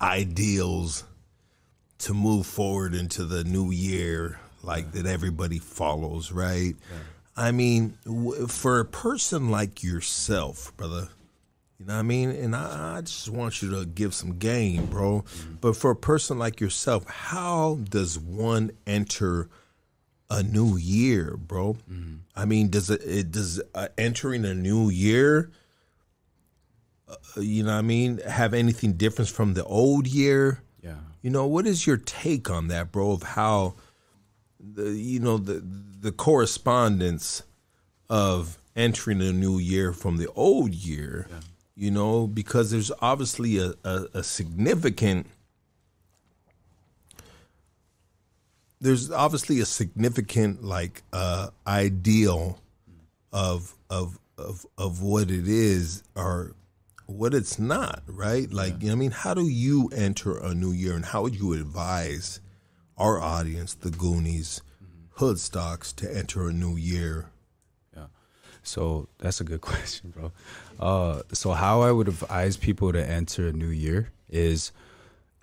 [0.00, 1.04] ideals
[1.98, 6.74] to move forward into the new year, like that everybody follows, right?
[7.36, 11.08] I mean, w- for a person like yourself, brother,
[11.78, 12.30] you know what I mean?
[12.30, 15.24] And I, I just want you to give some game, bro.
[15.60, 19.48] But for a person like yourself, how does one enter
[20.30, 21.76] a new year, bro?
[22.36, 25.50] I mean, does it, it does uh, entering a new year,
[27.36, 30.62] you know what I mean, have anything different from the old year?
[30.82, 30.96] Yeah.
[31.22, 33.12] You know, what is your take on that, bro?
[33.12, 33.74] Of how
[34.60, 35.62] the you know the
[36.00, 37.42] the correspondence
[38.08, 41.26] of entering a new year from the old year.
[41.30, 41.40] yeah.
[41.74, 45.26] You know, because there's obviously a, a, a significant
[48.82, 52.58] there's obviously a significant like uh ideal
[53.32, 56.52] of of of of what it is or
[57.12, 58.50] what it's not, right?
[58.52, 59.10] Like, you know what I mean?
[59.10, 62.40] How do you enter a new year and how would you advise
[62.96, 64.60] our audience, the Goonies,
[65.18, 67.30] Hoodstocks, to enter a new year?
[67.96, 68.06] Yeah.
[68.62, 70.32] So that's a good question, bro.
[70.80, 74.72] Uh, so how I would advise people to enter a new year is,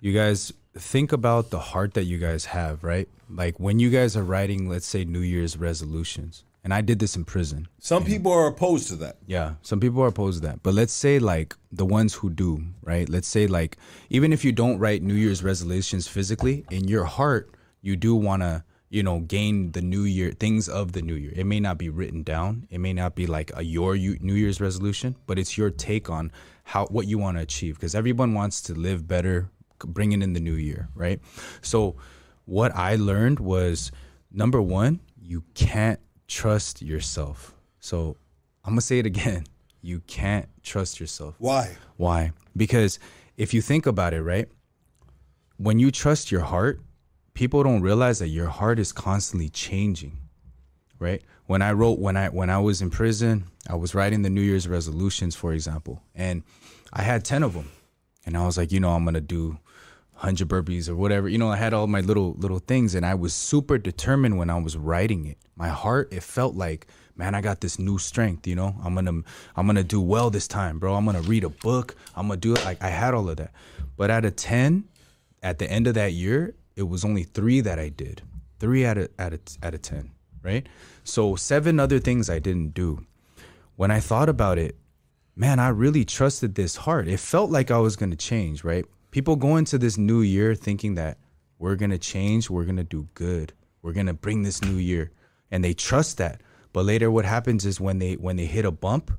[0.00, 3.08] you guys think about the heart that you guys have, right?
[3.28, 7.16] Like when you guys are writing, let's say New Year's resolutions, and I did this
[7.16, 7.68] in prison.
[7.78, 9.16] Some people are opposed to that.
[9.26, 10.62] Yeah, some people are opposed to that.
[10.62, 13.08] But let's say like the ones who do, right?
[13.08, 13.76] Let's say like
[14.10, 18.42] even if you don't write New Year's resolutions physically, in your heart you do want
[18.42, 21.32] to, you know, gain the new year things of the new year.
[21.34, 22.66] It may not be written down.
[22.70, 26.32] It may not be like a your New Year's resolution, but it's your take on
[26.64, 29.48] how what you want to achieve because everyone wants to live better
[29.84, 31.20] bringing in the new year, right?
[31.62, 31.96] So
[32.44, 33.90] what I learned was
[34.30, 36.00] number 1, you can't
[36.30, 37.54] trust yourself.
[37.80, 38.16] So
[38.64, 39.44] I'm gonna say it again.
[39.82, 41.36] You can't trust yourself.
[41.38, 41.74] Why?
[41.96, 42.32] Why?
[42.54, 42.98] Because
[43.38, 44.46] if you think about it, right?
[45.56, 46.82] When you trust your heart,
[47.32, 50.18] people don't realize that your heart is constantly changing.
[50.98, 51.22] Right?
[51.46, 54.42] When I wrote when I when I was in prison, I was writing the New
[54.42, 56.42] Year's resolutions, for example, and
[56.92, 57.70] I had 10 of them.
[58.26, 59.58] And I was like, you know, I'm going to do
[60.20, 61.30] 100 burpees or whatever.
[61.30, 64.50] You know, I had all my little little things and I was super determined when
[64.50, 65.38] I was writing it.
[65.56, 66.86] My heart, it felt like,
[67.16, 68.76] man, I got this new strength, you know?
[68.84, 69.24] I'm going to
[69.56, 70.94] I'm going to do well this time, bro.
[70.94, 71.96] I'm going to read a book.
[72.14, 73.52] I'm going to do it like I had all of that.
[73.96, 74.84] But out of 10
[75.42, 78.20] at the end of that year, it was only 3 that I did.
[78.58, 80.10] 3 out of out of out of 10,
[80.42, 80.66] right?
[81.02, 83.06] So seven other things I didn't do.
[83.76, 84.76] When I thought about it,
[85.34, 87.08] man, I really trusted this heart.
[87.08, 88.84] It felt like I was going to change, right?
[89.10, 91.18] People go into this new year thinking that
[91.58, 93.52] we're going to change, we're going to do good.
[93.82, 95.10] We're going to bring this new year
[95.50, 96.42] and they trust that.
[96.72, 99.10] But later what happens is when they when they hit a bump,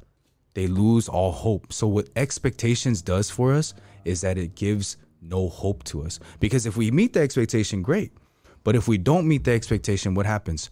[0.54, 1.74] they lose all hope.
[1.74, 3.74] So what expectations does for us
[4.06, 6.20] is that it gives no hope to us.
[6.40, 8.12] Because if we meet the expectation, great.
[8.64, 10.70] But if we don't meet the expectation, what happens?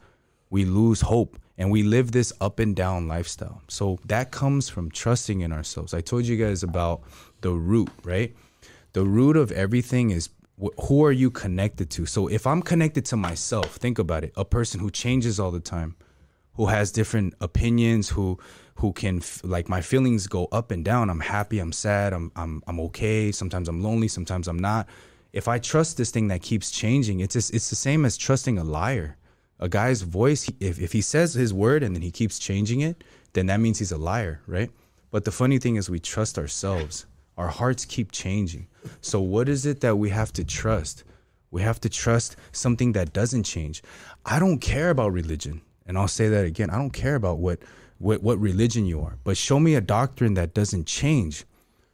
[0.50, 3.62] We lose hope and we live this up and down lifestyle.
[3.68, 5.94] So that comes from trusting in ourselves.
[5.94, 7.02] I told you guys about
[7.42, 8.36] the root, right?
[8.94, 10.30] The root of everything is
[10.62, 12.06] wh- who are you connected to?
[12.06, 14.34] So if I'm connected to myself, think about it.
[14.36, 15.96] A person who changes all the time,
[16.54, 18.40] who has different opinions, who
[18.76, 21.10] who can like my feelings go up and down.
[21.10, 23.32] I'm happy, I'm sad, I'm I'm I'm okay.
[23.32, 24.88] Sometimes I'm lonely, sometimes I'm not.
[25.32, 28.58] If I trust this thing that keeps changing, it's just, it's the same as trusting
[28.58, 29.16] a liar.
[29.60, 33.04] A guy's voice, if if he says his word and then he keeps changing it,
[33.34, 34.72] then that means he's a liar, right?
[35.12, 37.06] But the funny thing is we trust ourselves.
[37.40, 38.68] Our hearts keep changing.
[39.00, 41.06] So what is it that we have to trust?
[41.52, 43.82] We have to trust something that doesn't change.
[44.26, 45.62] I don't care about religion.
[45.88, 46.70] And I'll say that again.
[46.70, 47.60] I don't care about what
[47.98, 51.46] what, what religion you are, but show me a doctrine that doesn't change.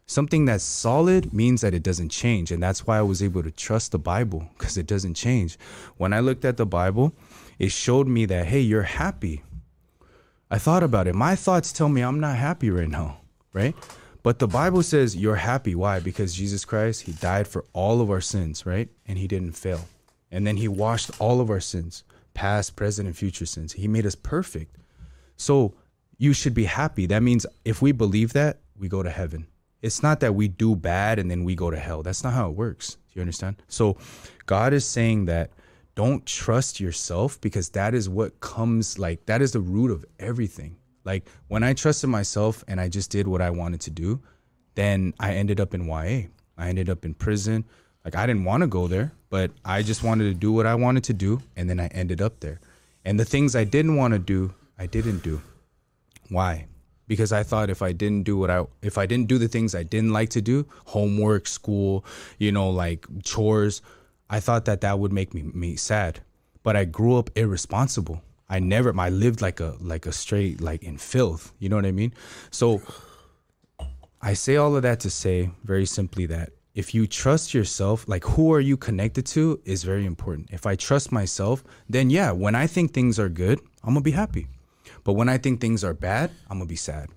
[0.08, 2.52] Something that's solid means that it doesn't change.
[2.52, 5.58] And that's why I was able to trust the Bible because it doesn't change.
[5.98, 7.14] When I looked at the Bible,
[7.58, 9.42] it showed me that, hey, you're happy.
[10.52, 11.16] I thought about it.
[11.16, 13.74] My thoughts tell me I'm not happy right now, right?
[14.26, 15.76] But the Bible says you're happy.
[15.76, 16.00] Why?
[16.00, 18.90] Because Jesus Christ, He died for all of our sins, right?
[19.06, 19.82] And He didn't fail.
[20.32, 22.04] And then He washed all of our sins,
[22.34, 23.74] past, present, and future sins.
[23.74, 24.78] He made us perfect.
[25.38, 25.76] So
[26.18, 27.06] you should be happy.
[27.06, 29.46] That means if we believe that, we go to heaven.
[29.84, 32.02] It's not that we do bad and then we go to hell.
[32.02, 32.96] That's not how it works.
[32.96, 33.62] Do you understand?
[33.68, 33.96] So
[34.48, 35.52] God is saying that
[35.94, 40.78] don't trust yourself because that is what comes like that is the root of everything.
[41.06, 44.22] Like when I trusted myself and I just did what I wanted to do,
[44.74, 46.28] then I ended up in YA.
[46.58, 47.64] I ended up in prison.
[48.04, 50.76] Like I didn't want to go there, but I just wanted to do what I
[50.76, 52.60] wanted to do and then I ended up there.
[53.06, 55.42] And the things I didn't want to do, I didn't do.
[56.30, 56.66] Why?
[57.08, 59.76] Because I thought if I didn't do what I if I didn't do the things
[59.76, 62.04] I didn't like to do, homework, school,
[62.40, 63.84] you know, like chores,
[64.28, 66.22] I thought that that would make me me sad.
[66.64, 68.24] But I grew up irresponsible.
[68.50, 71.86] I never I lived like a like a straight like in filth, you know what
[71.86, 72.14] I mean?
[72.52, 72.82] So
[74.22, 78.24] I say all of that to say very simply that if you trust yourself, like
[78.26, 80.50] who are you connected to is very important.
[80.52, 84.12] If I trust myself, then yeah, when I think things are good, I'm gonna be
[84.12, 84.48] happy.
[85.04, 87.10] But when I think things are bad, I'm gonna be sad.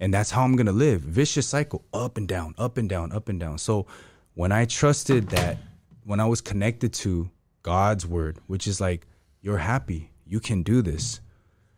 [0.00, 1.00] And that's how I'm gonna live.
[1.00, 3.58] Vicious cycle, up and down, up and down, up and down.
[3.58, 3.86] So
[4.34, 5.58] when I trusted that,
[6.04, 7.30] when I was connected to
[7.62, 9.06] God's word, which is like,
[9.40, 11.20] you're happy, you can do this.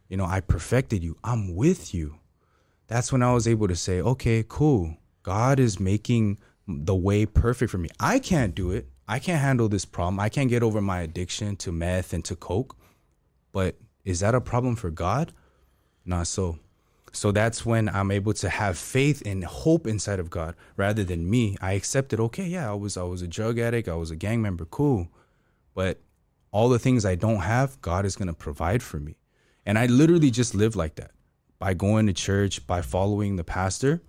[0.09, 2.19] You know, I perfected you, I'm with you.
[2.87, 4.97] That's when I was able to say, okay, cool.
[5.23, 7.91] God is making the way perfect for me.
[8.01, 8.89] I can't do it.
[9.07, 10.19] I can't handle this problem.
[10.19, 12.77] I can't get over my addiction to meth and to coke.
[13.53, 15.33] But is that a problem for God?
[16.07, 16.59] Not so.
[17.13, 21.29] So that's when I'm able to have faith and hope inside of God rather than
[21.29, 21.57] me.
[21.61, 24.41] I accepted, okay, yeah, I was I was a drug addict, I was a gang
[24.41, 25.09] member, cool.
[25.75, 26.01] But
[26.57, 29.17] all the things I don't have, God is going to provide for me.
[29.67, 31.11] And I literally just lived like that
[31.59, 34.03] by going to church, by following the pastor,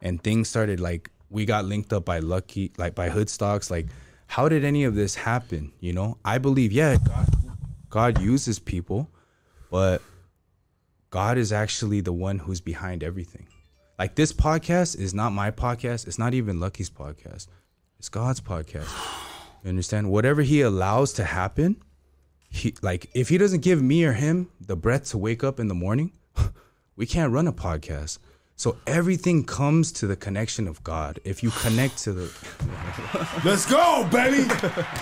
[0.00, 3.86] and things started like we got linked up by lucky like by Hoodstocks like
[4.26, 7.28] how did any of this happen you know i believe yeah god,
[7.88, 9.10] god uses people
[9.70, 10.02] but
[11.10, 13.48] God is actually the one who's behind everything.
[13.98, 16.06] Like this podcast is not my podcast.
[16.06, 17.48] It's not even Lucky's podcast.
[17.98, 18.88] It's God's podcast.
[19.64, 20.10] You understand?
[20.10, 21.82] Whatever He allows to happen,
[22.50, 25.68] He like if He doesn't give me or him the breath to wake up in
[25.68, 26.12] the morning,
[26.96, 28.18] we can't run a podcast.
[28.60, 31.18] So everything comes to the connection of God.
[31.24, 32.30] If you connect to the
[33.42, 34.46] Let's go, baby.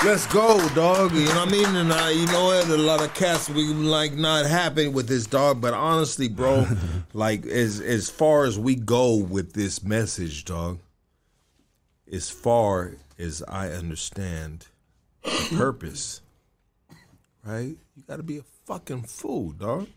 [0.04, 1.10] Let's go, dog.
[1.12, 1.74] You know what I mean?
[1.74, 2.68] And I, you know what?
[2.68, 6.68] A lot of cats we like not happy with this dog, but honestly, bro,
[7.12, 10.78] like as as far as we go with this message, dog,
[12.12, 14.66] as far as I understand
[15.24, 16.20] the purpose,
[17.48, 17.76] right?
[17.96, 19.88] You gotta be a fucking fool, dog.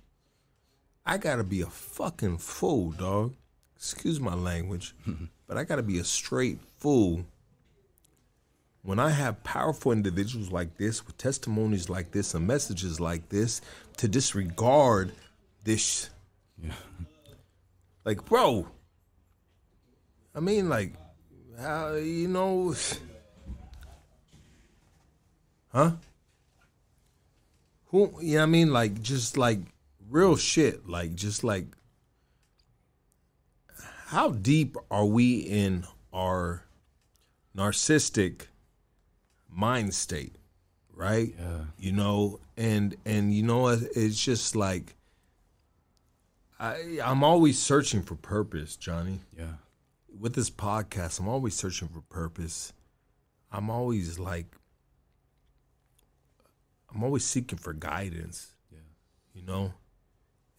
[1.06, 3.34] I gotta be a fucking fool, dog.
[3.76, 4.96] Excuse my language,
[5.48, 7.26] but I gotta be a straight fool
[8.84, 13.62] when I have powerful individuals like this, with testimonies like this, and messages like this,
[13.98, 15.12] to disregard
[15.64, 16.10] this,
[18.04, 18.68] like, bro,
[20.34, 20.94] I mean, like,
[21.60, 22.74] how you know,
[25.74, 25.92] huh?
[27.92, 28.12] Who?
[28.22, 28.74] You know what I mean?
[28.74, 29.60] Like, just like
[30.10, 30.88] real shit.
[30.88, 31.66] Like, just like,
[34.08, 36.66] how deep are we in our
[37.56, 38.48] narcissistic
[39.50, 40.36] mind state
[40.94, 41.62] right yeah.
[41.78, 44.96] you know and and you know it's just like
[46.60, 49.54] i i'm always searching for purpose johnny yeah
[50.20, 52.74] with this podcast i'm always searching for purpose
[53.52, 54.56] i'm always like
[56.94, 58.80] i'm always seeking for guidance yeah
[59.34, 59.74] you know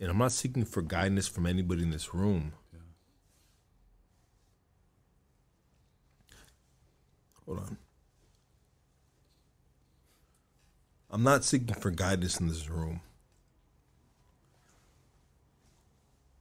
[0.00, 2.78] and i'm not seeking for guidance from anybody in this room yeah.
[7.46, 7.76] hold on
[11.12, 13.02] I'm not seeking for guidance in this room.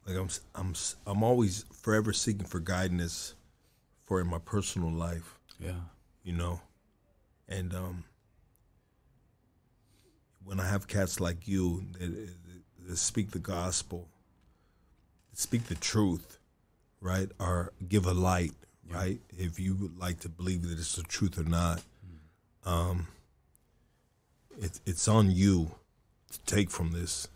[0.08, 0.74] Like I'm, I'm,
[1.06, 3.36] I'm always forever seeking for guidance
[4.06, 5.38] for in my personal life.
[5.60, 5.82] Yeah,
[6.24, 6.62] you know,
[7.50, 8.06] and um,
[10.44, 12.30] when I have cats like you that,
[12.88, 14.08] that speak the gospel,
[15.34, 16.40] speak the truth,
[17.00, 18.54] right, or give a light,
[18.88, 18.96] yeah.
[18.96, 21.82] right, if you would like to believe that it's the truth or not.
[22.66, 22.72] Mm.
[22.72, 23.08] Um,
[24.60, 25.72] it's it's on you
[26.32, 27.28] to take from this.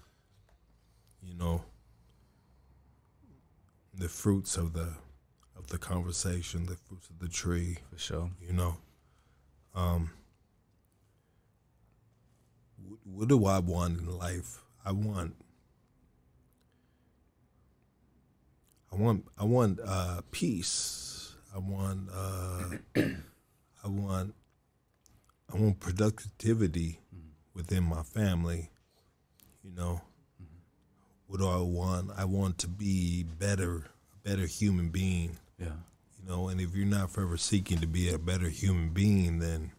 [1.23, 1.63] You know,
[3.97, 4.93] the fruits of the
[5.57, 7.77] of the conversation, the fruits of the tree.
[7.91, 8.29] For sure.
[8.45, 8.77] You know,
[9.73, 10.11] um,
[13.03, 14.61] what, do I want in life?
[14.85, 15.35] I want.
[18.91, 21.35] I want I want uh, peace.
[21.53, 23.01] I want uh,
[23.83, 24.33] I want
[25.53, 26.99] I want productivity
[27.53, 28.69] within my family.
[29.63, 30.01] You know,
[31.27, 32.11] what do I want?
[32.15, 33.83] I want to be better,
[34.13, 35.37] a better human being.
[35.57, 35.67] Yeah.
[36.17, 39.71] You know, and if you're not forever seeking to be a better human being, then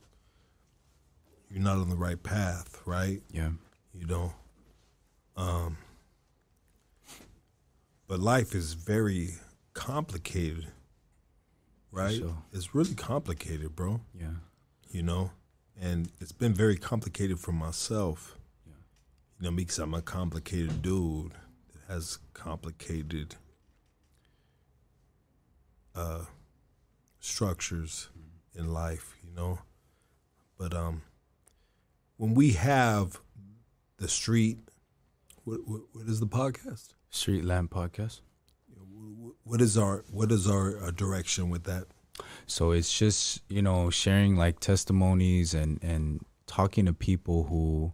[1.50, 3.22] you're not on the right path, right?
[3.32, 3.50] Yeah.
[3.94, 4.34] You know.
[5.36, 5.78] Um
[8.08, 9.34] but life is very
[9.74, 10.66] complicated.
[11.90, 12.18] Right?
[12.18, 12.36] Sure.
[12.52, 14.00] It's really complicated, bro.
[14.14, 14.34] Yeah.
[14.90, 15.30] You know?
[15.80, 18.38] and it's been very complicated for myself.
[18.66, 18.72] Yeah.
[19.38, 21.32] You know, because I'm a complicated dude
[21.72, 23.36] that has complicated
[25.94, 26.24] uh,
[27.20, 28.60] structures mm-hmm.
[28.60, 29.16] in life.
[29.22, 29.58] You know,
[30.58, 31.02] but um,
[32.16, 33.20] when we have
[33.98, 34.58] the street,
[35.44, 36.94] what, what, what is the podcast?
[37.10, 38.20] Street Lamp Podcast.
[39.44, 41.84] What is our what is our, our direction with that?
[42.46, 47.92] So it's just you know sharing like testimonies and and talking to people who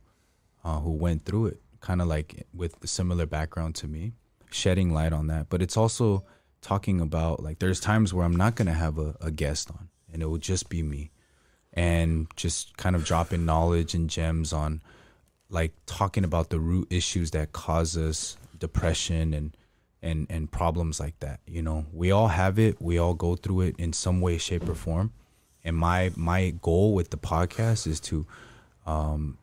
[0.65, 4.15] uh, who went through it, kind of like with a similar background to me,
[4.51, 5.51] shedding light on that.
[5.51, 6.25] But it's also
[6.63, 10.23] talking about like there's times where I'm not gonna have a, a guest on, and
[10.23, 11.11] it will just be me,
[11.73, 14.83] and just kind of dropping knowledge and gems on
[15.49, 19.57] like talking about the root issues that cause us depression and
[20.03, 21.87] and and problems like that you know?
[21.93, 22.81] We all have it.
[22.81, 25.13] We all go through it in some way shape or form.
[25.65, 28.27] And my my goal with the podcast is to
[28.87, 29.39] um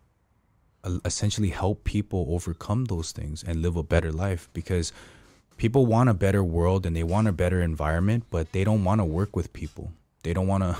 [1.05, 4.93] essentially help people overcome those things and live a better life because
[5.57, 8.99] people want a better world and they want a better environment but they don't want
[8.99, 9.91] to work with people.
[10.23, 10.77] They don't want to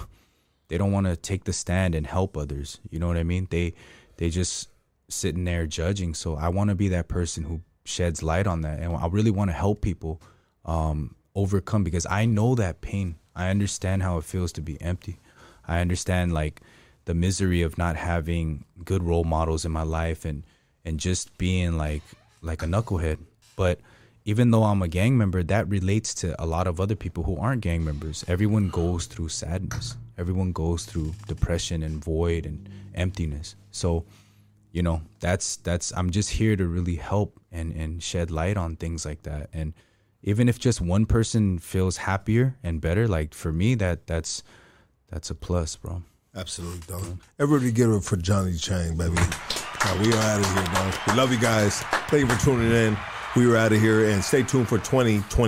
[0.69, 3.47] they don't want to take the stand and help others you know what i mean
[3.51, 3.73] they
[4.17, 4.69] they just
[5.09, 8.79] sitting there judging so i want to be that person who sheds light on that
[8.79, 10.21] and i really want to help people
[10.65, 15.19] um, overcome because i know that pain i understand how it feels to be empty
[15.67, 16.61] i understand like
[17.05, 20.43] the misery of not having good role models in my life and
[20.85, 22.03] and just being like
[22.41, 23.17] like a knucklehead
[23.55, 23.81] But
[24.23, 27.35] even though I'm a gang member, that relates to a lot of other people who
[27.37, 28.23] aren't gang members.
[28.25, 29.97] Everyone goes through sadness.
[30.19, 33.55] Everyone goes through depression and void and emptiness.
[33.71, 34.03] So,
[34.73, 38.75] you know, that's that's I'm just here to really help and and shed light on
[38.75, 39.49] things like that.
[39.53, 39.73] And
[40.21, 44.43] even if just one person feels happier and better, like for me, that that's
[45.09, 46.03] that's a plus, bro.
[46.35, 47.19] Absolutely, dog.
[47.39, 49.15] Everybody give it for Johnny Chang, baby.
[50.01, 50.93] We are out of here, dog.
[51.07, 51.81] We love you guys.
[52.09, 52.97] Thank you for tuning in.
[53.35, 55.23] We are out of here, and stay tuned for 2020.